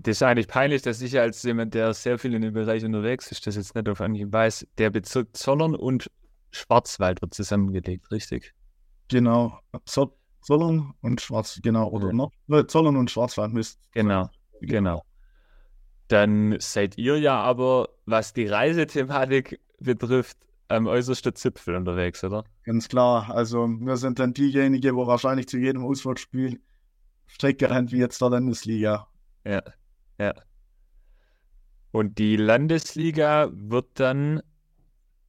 das 0.00 0.16
ist 0.16 0.22
eigentlich 0.22 0.48
peinlich, 0.48 0.82
dass 0.82 1.00
ich 1.02 1.18
als 1.18 1.42
jemand, 1.42 1.74
der 1.74 1.92
sehr 1.94 2.18
viel 2.18 2.34
in 2.34 2.42
dem 2.42 2.54
Bereich 2.54 2.84
unterwegs 2.84 3.30
ist, 3.30 3.46
das 3.46 3.56
jetzt 3.56 3.74
nicht 3.74 3.88
auf 3.88 4.00
Anhieb 4.00 4.32
weiß, 4.32 4.66
der 4.78 4.90
Bezirk 4.90 5.36
Zollern 5.36 5.74
und 5.74 6.10
Schwarzwald 6.50 7.20
wird 7.20 7.34
zusammengelegt, 7.34 8.10
richtig? 8.10 8.54
Genau, 9.08 9.58
Zollern 10.40 10.94
und 11.00 11.20
Schwarz, 11.20 11.60
genau, 11.62 11.90
oder 11.90 12.08
ja. 12.08 12.12
noch? 12.12 12.32
Zollern 12.68 12.96
und 12.96 13.10
Schwarzwald 13.10 13.52
müsst. 13.52 13.78
Genau, 13.92 14.28
genau. 14.60 15.02
Dann 16.08 16.56
seid 16.60 16.96
ihr 16.98 17.18
ja 17.18 17.40
aber, 17.40 17.88
was 18.06 18.32
die 18.32 18.46
Reisethematik 18.46 19.60
betrifft, 19.80 20.38
am 20.68 20.86
äußersten 20.86 21.34
Zipfel 21.34 21.76
unterwegs, 21.76 22.24
oder? 22.24 22.44
Ganz 22.64 22.88
klar. 22.88 23.30
Also 23.30 23.66
wir 23.66 23.96
sind 23.96 24.18
dann 24.18 24.32
diejenigen, 24.32 24.96
wo 24.96 25.06
wahrscheinlich 25.06 25.48
zu 25.48 25.58
jedem 25.58 25.84
Auswärtsspiel 25.84 26.60
Strecke 27.26 27.70
rennt 27.70 27.92
wie 27.92 27.98
jetzt 27.98 28.20
der 28.20 28.30
Landesliga. 28.30 29.08
Ja, 29.46 29.62
ja. 30.18 30.34
Und 31.92 32.18
die 32.18 32.36
Landesliga 32.36 33.48
wird 33.52 33.86
dann, 33.94 34.42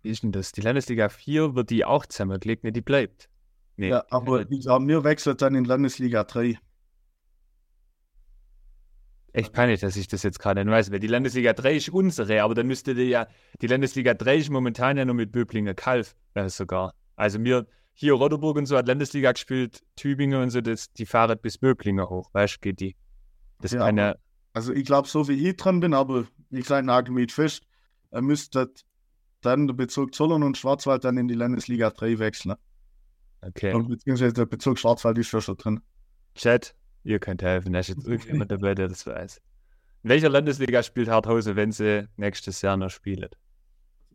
wie 0.01 0.09
ist 0.09 0.23
denn 0.23 0.31
das? 0.31 0.51
Die 0.51 0.61
Landesliga 0.61 1.07
4 1.07 1.55
wird 1.55 1.69
die 1.69 1.85
auch 1.85 2.05
zusammengelegt, 2.05 2.63
ne, 2.63 2.71
die 2.71 2.81
bleibt. 2.81 3.29
Nee. 3.77 3.89
Ja, 3.89 4.03
aber 4.09 4.49
ich 4.49 4.61
glaube, 4.61 4.83
mir 4.83 5.03
wechselt 5.03 5.41
dann 5.41 5.53
in 5.53 5.65
Landesliga 5.65 6.23
3. 6.23 6.57
Echt 9.33 9.53
peinlich, 9.53 9.81
dass 9.81 9.95
ich 9.95 10.07
das 10.07 10.23
jetzt 10.23 10.39
gerade 10.39 10.65
nicht 10.65 10.73
weiß, 10.73 10.91
weil 10.91 10.99
die 10.99 11.07
Landesliga 11.07 11.53
3 11.53 11.75
ist 11.75 11.89
unsere, 11.89 12.41
aber 12.41 12.55
dann 12.55 12.65
müsste 12.65 12.95
die 12.95 13.03
ja, 13.03 13.27
die 13.61 13.67
Landesliga 13.67 14.15
3 14.15 14.37
ist 14.37 14.49
momentan 14.49 14.97
ja 14.97 15.05
nur 15.05 15.13
mit 15.13 15.31
Böblinger 15.31 15.75
Kalf, 15.75 16.15
äh, 16.33 16.49
sogar. 16.49 16.95
Also 17.15 17.37
mir, 17.37 17.67
hier 17.93 18.13
Roderburg 18.13 18.57
und 18.57 18.65
so 18.65 18.77
hat 18.77 18.87
Landesliga 18.87 19.31
gespielt, 19.31 19.83
Tübingen 19.95 20.41
und 20.41 20.49
so, 20.49 20.61
das, 20.61 20.91
die 20.91 21.05
fahren 21.05 21.37
bis 21.39 21.59
Böblinger 21.59 22.09
hoch, 22.09 22.33
weißt 22.33 22.55
du, 22.55 22.59
geht 22.61 22.79
die. 22.79 22.95
Das 23.59 23.71
ja, 23.71 23.83
eine. 23.83 24.17
Also 24.53 24.73
ich 24.73 24.85
glaube, 24.85 25.07
so 25.07 25.27
wie 25.27 25.47
ich 25.47 25.57
dran 25.57 25.79
bin, 25.79 25.93
aber 25.93 26.25
ich 26.49 26.65
sage 26.65 27.11
mich 27.11 27.33
fest, 27.33 27.63
er 28.11 28.21
müsste 28.21 28.71
dann 29.41 29.67
der 29.67 29.73
Bezirk 29.75 30.15
Zollern 30.15 30.43
und 30.43 30.57
Schwarzwald 30.57 31.03
dann 31.03 31.17
in 31.17 31.27
die 31.27 31.35
Landesliga 31.35 31.91
3 31.91 32.19
wechseln. 32.19 32.55
Okay. 33.41 33.73
Und 33.73 33.89
beziehungsweise 33.89 34.33
der 34.33 34.45
Bezirk 34.45 34.79
Schwarzwald 34.79 35.17
ist 35.17 35.31
ja 35.31 35.41
schon 35.41 35.57
drin. 35.57 35.81
Chat, 36.35 36.75
ihr 37.03 37.19
könnt 37.19 37.43
helfen. 37.43 37.73
Da 37.73 37.79
ist 37.79 37.89
jetzt 37.89 38.07
irgendjemand 38.07 38.51
dabei, 38.51 38.73
der 38.73 38.87
das 38.87 39.05
weiß. 39.05 39.41
In 40.03 40.09
welcher 40.09 40.29
Landesliga 40.29 40.81
spielt 40.83 41.09
Harthause, 41.09 41.55
wenn 41.55 41.71
sie 41.71 42.07
nächstes 42.15 42.61
Jahr 42.61 42.77
noch 42.77 42.89
spielen? 42.89 43.29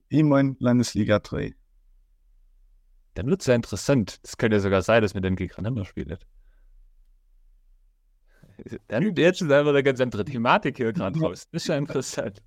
Ich 0.09 0.23
meine 0.23 0.57
Landesliga 0.59 1.19
3. 1.19 1.55
Dann 3.15 3.27
wird 3.27 3.43
es 3.43 3.47
ja 3.47 3.55
interessant. 3.55 4.19
Das 4.23 4.37
könnte 4.37 4.57
ja 4.57 4.61
sogar 4.61 4.83
sein, 4.83 5.03
dass 5.03 5.15
wir 5.15 5.21
dann 5.21 5.37
gegeneinander 5.37 5.85
spielen. 5.85 6.17
Dann 8.89 9.15
jetzt 9.17 9.43
ist 9.43 9.51
einfach 9.51 9.71
eine 9.71 9.83
ganz 9.83 10.01
andere 10.01 10.25
Thematik 10.25 10.77
hier 10.77 10.93
gerade 10.93 11.19
raus. 11.19 11.49
Das 11.51 11.63
ist 11.63 11.69
ja 11.69 11.77
interessant. 11.77 12.43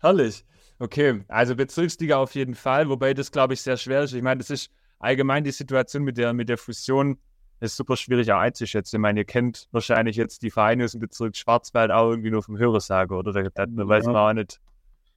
Herrlich. 0.00 0.44
Okay, 0.78 1.24
also 1.28 1.54
Bezirksliga 1.54 2.18
auf 2.18 2.34
jeden 2.34 2.54
Fall, 2.54 2.88
wobei 2.88 3.14
das, 3.14 3.30
glaube 3.30 3.54
ich, 3.54 3.62
sehr 3.62 3.76
schwer 3.76 4.02
ist. 4.02 4.12
Ich 4.12 4.22
meine, 4.22 4.38
das 4.38 4.50
ist 4.50 4.70
allgemein 4.98 5.44
die 5.44 5.52
Situation 5.52 6.02
mit 6.02 6.18
der, 6.18 6.32
mit 6.32 6.48
der 6.48 6.58
Fusion 6.58 7.18
ist 7.60 7.76
super 7.76 7.96
schwierig 7.96 8.30
auch 8.32 8.40
einzuschätzen. 8.40 8.96
Ich 8.96 9.00
meine, 9.00 9.20
ihr 9.20 9.24
kennt 9.24 9.68
wahrscheinlich 9.72 10.16
jetzt 10.16 10.42
die 10.42 10.50
Vereine 10.50 10.84
aus 10.84 10.92
dem 10.92 11.00
Bezirk 11.00 11.36
Schwarzwald 11.36 11.90
auch 11.90 12.10
irgendwie 12.10 12.30
nur 12.30 12.42
vom 12.42 12.58
Hörensagen, 12.58 13.16
oder? 13.16 13.32
Da, 13.32 13.42
da 13.50 13.64
ja. 13.64 13.88
weiß 13.88 14.06
man 14.06 14.16
auch 14.16 14.32
nicht. 14.32 14.60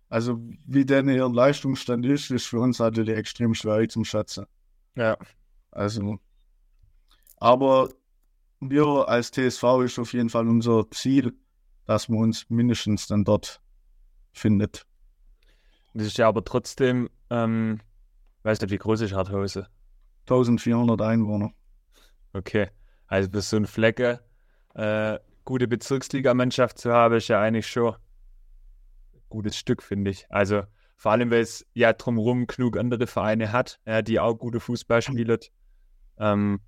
Also, 0.09 0.39
wie 0.65 0.85
denn 0.85 1.09
ihr 1.09 1.27
Leistungsstand 1.27 2.05
ist, 2.05 2.31
ist 2.31 2.45
für 2.45 2.59
uns 2.59 2.79
natürlich 2.79 3.17
extrem 3.17 3.53
schwer 3.53 3.87
zum 3.89 4.05
Schätzen. 4.05 4.45
Ja. 4.95 5.17
Also, 5.71 6.19
aber 7.37 7.89
wir 8.59 9.07
als 9.07 9.31
TSV 9.31 9.63
ist 9.83 9.99
auf 9.99 10.13
jeden 10.13 10.29
Fall 10.29 10.47
unser 10.47 10.89
Ziel, 10.91 11.33
dass 11.85 12.09
man 12.09 12.19
uns 12.19 12.49
mindestens 12.49 13.07
dann 13.07 13.23
dort 13.23 13.61
findet. 14.33 14.85
Das 15.93 16.07
ist 16.07 16.17
ja 16.17 16.27
aber 16.27 16.43
trotzdem, 16.43 17.09
ähm, 17.29 17.79
weißt 18.43 18.61
du, 18.61 18.69
wie 18.69 18.77
groß 18.77 19.01
ist 19.01 19.13
Harthausen? 19.13 19.65
1400 20.21 21.01
Einwohner. 21.01 21.51
Okay, 22.33 22.69
also 23.07 23.29
bis 23.29 23.49
so 23.49 23.57
ein 23.57 23.65
Flecke, 23.65 24.19
äh, 24.75 25.17
gute 25.45 25.67
Bezirksligamannschaft 25.67 26.77
zu 26.77 26.91
haben, 26.91 27.15
ist 27.15 27.29
ja 27.29 27.41
eigentlich 27.41 27.67
schon 27.67 27.93
ein 27.93 29.21
gutes 29.29 29.57
Stück, 29.57 29.81
finde 29.81 30.11
ich. 30.11 30.25
Also 30.29 30.63
vor 30.97 31.11
allem, 31.13 31.31
weil 31.31 31.41
es 31.41 31.65
ja 31.73 31.93
drumherum 31.93 32.47
genug 32.47 32.77
andere 32.77 33.07
Vereine 33.07 33.51
hat, 33.51 33.79
ja, 33.85 34.01
die 34.01 34.19
auch 34.19 34.35
gute 34.35 34.59
Fußball 34.59 35.01
spielen, 35.01 35.39
ähm, 36.19 36.59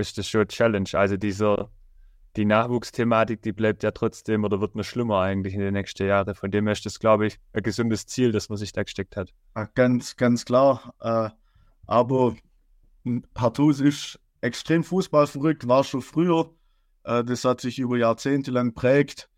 ist 0.00 0.18
das 0.18 0.28
schon 0.28 0.42
eine 0.42 0.48
Challenge. 0.48 0.88
Also 0.94 1.16
dieser, 1.16 1.70
die 2.36 2.44
Nachwuchsthematik, 2.44 3.42
die 3.42 3.52
bleibt 3.52 3.82
ja 3.82 3.90
trotzdem 3.90 4.44
oder 4.44 4.60
wird 4.60 4.74
noch 4.74 4.84
schlimmer 4.84 5.20
eigentlich 5.20 5.54
in 5.54 5.60
den 5.60 5.74
nächsten 5.74 6.06
Jahren. 6.06 6.34
Von 6.34 6.50
dem 6.50 6.66
her 6.66 6.72
ist 6.72 6.86
das, 6.86 6.98
glaube 6.98 7.26
ich, 7.26 7.38
ein 7.52 7.62
gesundes 7.62 8.06
Ziel, 8.06 8.32
das 8.32 8.48
man 8.48 8.58
sich 8.58 8.72
da 8.72 8.82
gesteckt 8.82 9.16
hat. 9.16 9.32
Ganz, 9.74 10.16
ganz 10.16 10.44
klar. 10.44 10.94
Äh, 11.00 11.30
aber 11.86 12.36
Hartus 13.36 13.80
ist 13.80 14.20
extrem 14.40 14.84
fußballverrückt, 14.84 15.68
war 15.68 15.84
schon 15.84 16.02
früher. 16.02 16.54
Äh, 17.04 17.24
das 17.24 17.44
hat 17.44 17.60
sich 17.60 17.78
über 17.78 17.96
Jahrzehnte 17.96 18.50
lang 18.50 18.74
prägt. 18.74 19.28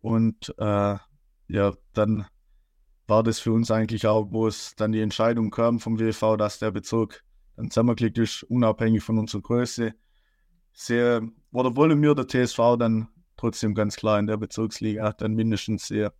Und 0.00 0.54
äh, 0.58 0.96
ja, 1.48 1.72
dann 1.92 2.26
war 3.06 3.22
das 3.22 3.40
für 3.40 3.52
uns 3.52 3.70
eigentlich 3.70 4.06
auch, 4.06 4.28
wo 4.30 4.46
es 4.46 4.74
dann 4.76 4.92
die 4.92 5.00
Entscheidung 5.00 5.50
kam 5.50 5.80
vom 5.80 5.98
WV, 5.98 6.36
dass 6.36 6.58
der 6.58 6.70
Bezirk 6.70 7.24
dann 7.60 7.70
zusammengeklickt 7.70 8.18
ist, 8.18 8.42
unabhängig 8.44 9.02
von 9.02 9.18
unserer 9.18 9.42
Größe. 9.42 9.94
Sehr, 10.72 11.22
oder 11.52 11.76
wollen 11.76 12.00
wir 12.00 12.14
der 12.14 12.26
TSV 12.26 12.76
dann 12.78 13.08
trotzdem 13.36 13.74
ganz 13.74 13.96
klar 13.96 14.18
in 14.18 14.26
der 14.26 14.36
Bezirksliga 14.36 15.12
dann 15.12 15.34
mindestens 15.34 15.86
sehr. 15.86 16.12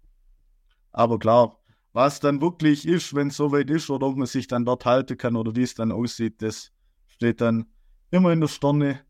Aber 0.93 1.18
klar, 1.18 1.59
was 1.93 2.20
dann 2.20 2.41
wirklich 2.41 2.86
ist, 2.86 3.14
wenn 3.14 3.28
es 3.28 3.36
soweit 3.36 3.70
ist 3.70 3.91
oder 3.91 4.07
ob 4.07 4.16
man 4.16 4.26
sich 4.26 4.47
dann 4.47 4.64
dort 4.64 4.84
halten 4.84 5.16
kann 5.16 5.36
oder 5.36 5.57
wie 5.57 5.62
es 5.62 5.74
dann 5.74 5.93
aussieht, 5.93 6.43
das 6.43 6.72
steht 7.07 7.41
dann 7.41 7.66
immer 8.11 8.32
in 8.32 8.41
der 8.41 8.49
Stirne. 8.49 9.01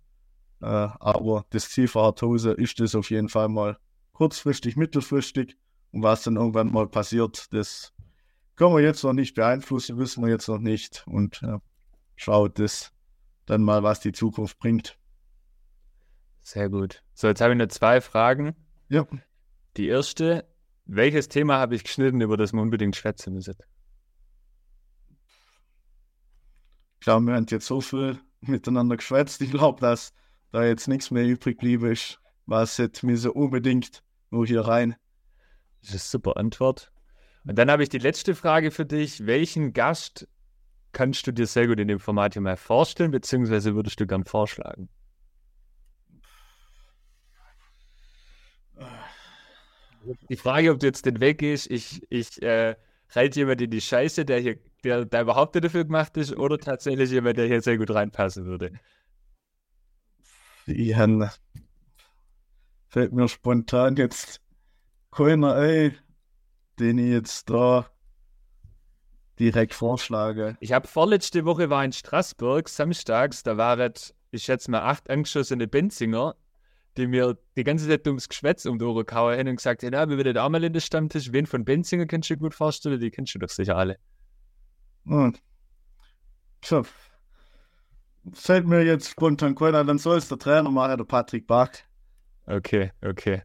Äh, 0.60 0.66
aber 0.66 1.46
das 1.50 1.70
Ziel 1.70 1.88
für 1.88 2.02
Harthose 2.02 2.52
ist 2.52 2.80
es 2.80 2.94
auf 2.94 3.10
jeden 3.10 3.28
Fall 3.28 3.48
mal 3.48 3.78
kurzfristig, 4.12 4.76
mittelfristig. 4.76 5.56
Und 5.92 6.02
was 6.02 6.22
dann 6.22 6.36
irgendwann 6.36 6.70
mal 6.70 6.86
passiert, 6.86 7.52
das 7.52 7.92
können 8.56 8.74
wir 8.74 8.82
jetzt 8.82 9.02
noch 9.02 9.14
nicht 9.14 9.34
beeinflussen, 9.34 9.98
wissen 9.98 10.22
wir 10.22 10.30
jetzt 10.30 10.48
noch 10.48 10.58
nicht. 10.58 11.04
Und 11.06 11.40
ja, 11.40 11.60
schaut 12.20 12.58
das 12.58 12.92
dann 13.46 13.62
mal, 13.62 13.82
was 13.82 14.00
die 14.00 14.12
Zukunft 14.12 14.58
bringt. 14.58 14.98
Sehr 16.42 16.68
gut. 16.68 17.02
So, 17.14 17.28
jetzt 17.28 17.40
habe 17.40 17.54
ich 17.54 17.58
noch 17.58 17.68
zwei 17.68 18.02
Fragen. 18.02 18.54
Ja. 18.90 19.06
Die 19.78 19.88
erste, 19.88 20.46
welches 20.84 21.28
Thema 21.28 21.56
habe 21.56 21.74
ich 21.74 21.84
geschnitten, 21.84 22.20
über 22.20 22.36
das 22.36 22.52
wir 22.52 22.60
unbedingt 22.60 22.94
schwätzen 22.94 23.32
müssen? 23.32 23.56
Ich 26.98 27.00
glaube, 27.00 27.26
wir 27.26 27.34
haben 27.34 27.46
jetzt 27.48 27.66
so 27.66 27.80
viel 27.80 28.20
miteinander 28.42 28.96
geschwätzt. 28.96 29.40
Ich 29.40 29.50
glaube, 29.50 29.80
dass 29.80 30.12
da 30.52 30.62
jetzt 30.64 30.88
nichts 30.88 31.10
mehr 31.10 31.24
übrig 31.24 31.56
blieb 31.56 31.82
ist, 31.84 32.20
was 32.44 32.76
jetzt 32.76 33.02
mir 33.02 33.16
so 33.16 33.32
unbedingt 33.32 34.02
nur 34.28 34.46
hier 34.46 34.60
rein. 34.60 34.94
Das 35.80 35.90
ist 35.90 35.94
eine 35.94 36.00
super 36.00 36.36
Antwort. 36.36 36.92
Und 37.44 37.56
dann 37.56 37.70
habe 37.70 37.82
ich 37.82 37.88
die 37.88 37.98
letzte 37.98 38.34
Frage 38.34 38.70
für 38.70 38.84
dich. 38.84 39.24
Welchen 39.24 39.72
Gast 39.72 40.28
kannst 41.00 41.26
du 41.26 41.32
dir 41.32 41.46
sehr 41.46 41.66
gut 41.66 41.80
in 41.80 41.88
dem 41.88 41.98
Format 41.98 42.34
hier 42.34 42.42
mal 42.42 42.58
vorstellen, 42.58 43.10
beziehungsweise 43.10 43.74
würdest 43.74 43.98
du 44.00 44.06
gern 44.06 44.24
vorschlagen? 44.24 44.90
Die 50.28 50.36
Frage, 50.36 50.70
ob 50.70 50.78
du 50.78 50.84
jetzt 50.84 51.06
den 51.06 51.18
weggehst, 51.18 51.70
ich, 51.70 52.02
ich 52.10 52.42
äh, 52.42 52.76
reite 53.12 53.40
jemand 53.40 53.62
in 53.62 53.70
die 53.70 53.80
Scheiße, 53.80 54.26
der 54.26 54.40
hier, 54.40 54.58
der, 54.84 55.06
der 55.06 55.22
überhaupt 55.22 55.56
dafür 55.56 55.86
gemacht 55.86 56.18
ist, 56.18 56.36
oder 56.36 56.58
tatsächlich 56.58 57.10
jemand, 57.10 57.38
der 57.38 57.46
hier 57.46 57.62
sehr 57.62 57.78
gut 57.78 57.90
reinpassen 57.90 58.44
würde? 58.44 58.78
Ja, 60.66 61.32
fällt 62.88 63.12
mir 63.14 63.26
spontan 63.26 63.96
jetzt 63.96 64.42
keiner 65.10 65.54
ein, 65.54 65.96
den 66.78 66.98
ich 66.98 67.08
jetzt 67.08 67.48
da 67.48 67.90
direkt 69.40 69.74
vorschlage. 69.74 70.56
Ich 70.60 70.72
habe 70.72 70.86
vorletzte 70.86 71.44
Woche 71.44 71.70
war 71.70 71.84
in 71.84 71.92
Straßburg, 71.92 72.68
samstags, 72.68 73.42
da 73.42 73.56
waren, 73.56 73.92
ich 74.30 74.44
schätze 74.44 74.70
mal, 74.70 74.82
acht 74.82 75.08
angeschossene 75.10 75.66
Benzinger, 75.66 76.36
die 76.96 77.06
mir 77.06 77.38
die 77.56 77.64
ganze 77.64 77.88
Zeit 77.88 78.06
ums 78.06 78.28
Geschwätz 78.28 78.66
um 78.66 78.78
die 78.78 78.84
Ohren 78.84 79.06
gehauen 79.06 79.38
haben 79.38 79.48
und 79.48 79.56
gesagt 79.56 79.82
haben, 79.82 79.92
ja, 79.94 80.08
wir 80.08 80.16
würden 80.18 80.36
auch 80.38 80.48
mal 80.50 80.62
in 80.62 80.72
den 80.72 80.80
Stammtisch, 80.80 81.32
wen 81.32 81.46
von 81.46 81.64
Benzinger 81.64 82.06
kannst 82.06 82.28
du 82.30 82.36
gut 82.36 82.54
vorstellen? 82.54 83.00
Die 83.00 83.10
kennst 83.10 83.34
du 83.34 83.38
doch 83.38 83.48
sicher 83.48 83.76
alle. 83.76 83.96
Und 85.06 85.40
so, 86.62 86.84
fällt 88.34 88.66
mir 88.66 88.84
jetzt 88.84 89.08
spontan 89.08 89.54
keiner, 89.54 89.82
dann 89.84 89.98
soll 89.98 90.18
es 90.18 90.28
der 90.28 90.38
Trainer 90.38 90.70
machen, 90.70 90.98
der 90.98 91.04
Patrick 91.04 91.46
Bach. 91.46 91.70
Okay, 92.46 92.92
okay. 93.02 93.42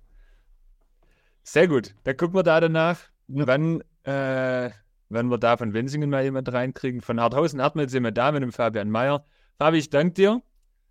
Sehr 1.43 1.67
gut. 1.67 1.95
Dann 2.03 2.17
gucken 2.17 2.35
wir 2.35 2.43
da 2.43 2.59
danach, 2.59 2.99
Ja. 3.27 3.47
wann, 3.47 3.81
äh, 4.03 4.71
wenn 5.09 5.27
wir 5.27 5.37
da 5.37 5.57
von 5.57 5.73
Wensingen 5.73 6.09
mal 6.09 6.23
jemand 6.23 6.51
reinkriegen. 6.51 7.01
Von 7.01 7.19
Harthausen 7.19 7.57
man 7.75 7.79
jetzt 7.79 7.93
jemand 7.93 8.17
da 8.17 8.31
mit 8.31 8.41
dem 8.43 8.51
Fabian 8.51 8.89
Mayer. 8.89 9.25
Fabi, 9.57 9.77
ich 9.77 9.89
danke 9.89 10.13
dir. 10.13 10.41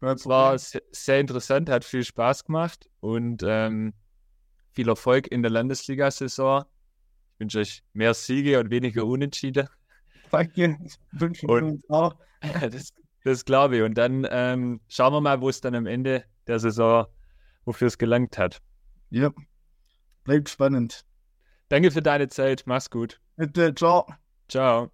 Es 0.00 0.26
war 0.26 0.58
se- 0.58 0.82
sehr 0.90 1.20
interessant, 1.20 1.70
hat 1.70 1.84
viel 1.84 2.04
Spaß 2.04 2.44
gemacht 2.44 2.90
und 3.00 3.42
ähm, 3.46 3.94
viel 4.72 4.88
Erfolg 4.88 5.28
in 5.28 5.42
der 5.42 5.50
Landesliga-Saison. 5.50 6.64
Ich 7.34 7.40
wünsche 7.40 7.58
euch 7.60 7.82
mehr 7.94 8.12
Siege 8.14 8.60
und 8.60 8.70
weniger 8.70 9.04
Unentschieden. 9.06 9.68
Danke, 10.30 10.76
wünschen 11.12 11.48
wir 11.48 11.54
Und- 11.54 11.62
uns 11.64 11.90
auch. 11.90 12.14
Das, 12.70 12.92
das 13.24 13.44
glaube 13.46 13.76
ich. 13.78 13.82
Und 13.82 13.94
dann 13.94 14.26
ähm, 14.30 14.80
schauen 14.88 15.14
wir 15.14 15.20
mal, 15.22 15.40
wo 15.40 15.48
es 15.48 15.62
dann 15.62 15.74
am 15.74 15.86
Ende 15.86 16.24
der 16.46 16.58
Saison, 16.58 17.06
wofür 17.64 17.86
es 17.88 17.96
gelangt 17.96 18.36
hat. 18.36 18.60
Ja, 19.08 19.30
bleibt 20.24 20.50
spannend. 20.50 21.06
Danke 21.70 21.90
für 21.90 22.02
deine 22.02 22.28
Zeit. 22.28 22.64
Mach's 22.66 22.90
gut. 22.90 23.18
Bitte, 23.38 23.72
ciao. 23.74 24.06
Ciao. 24.48 24.93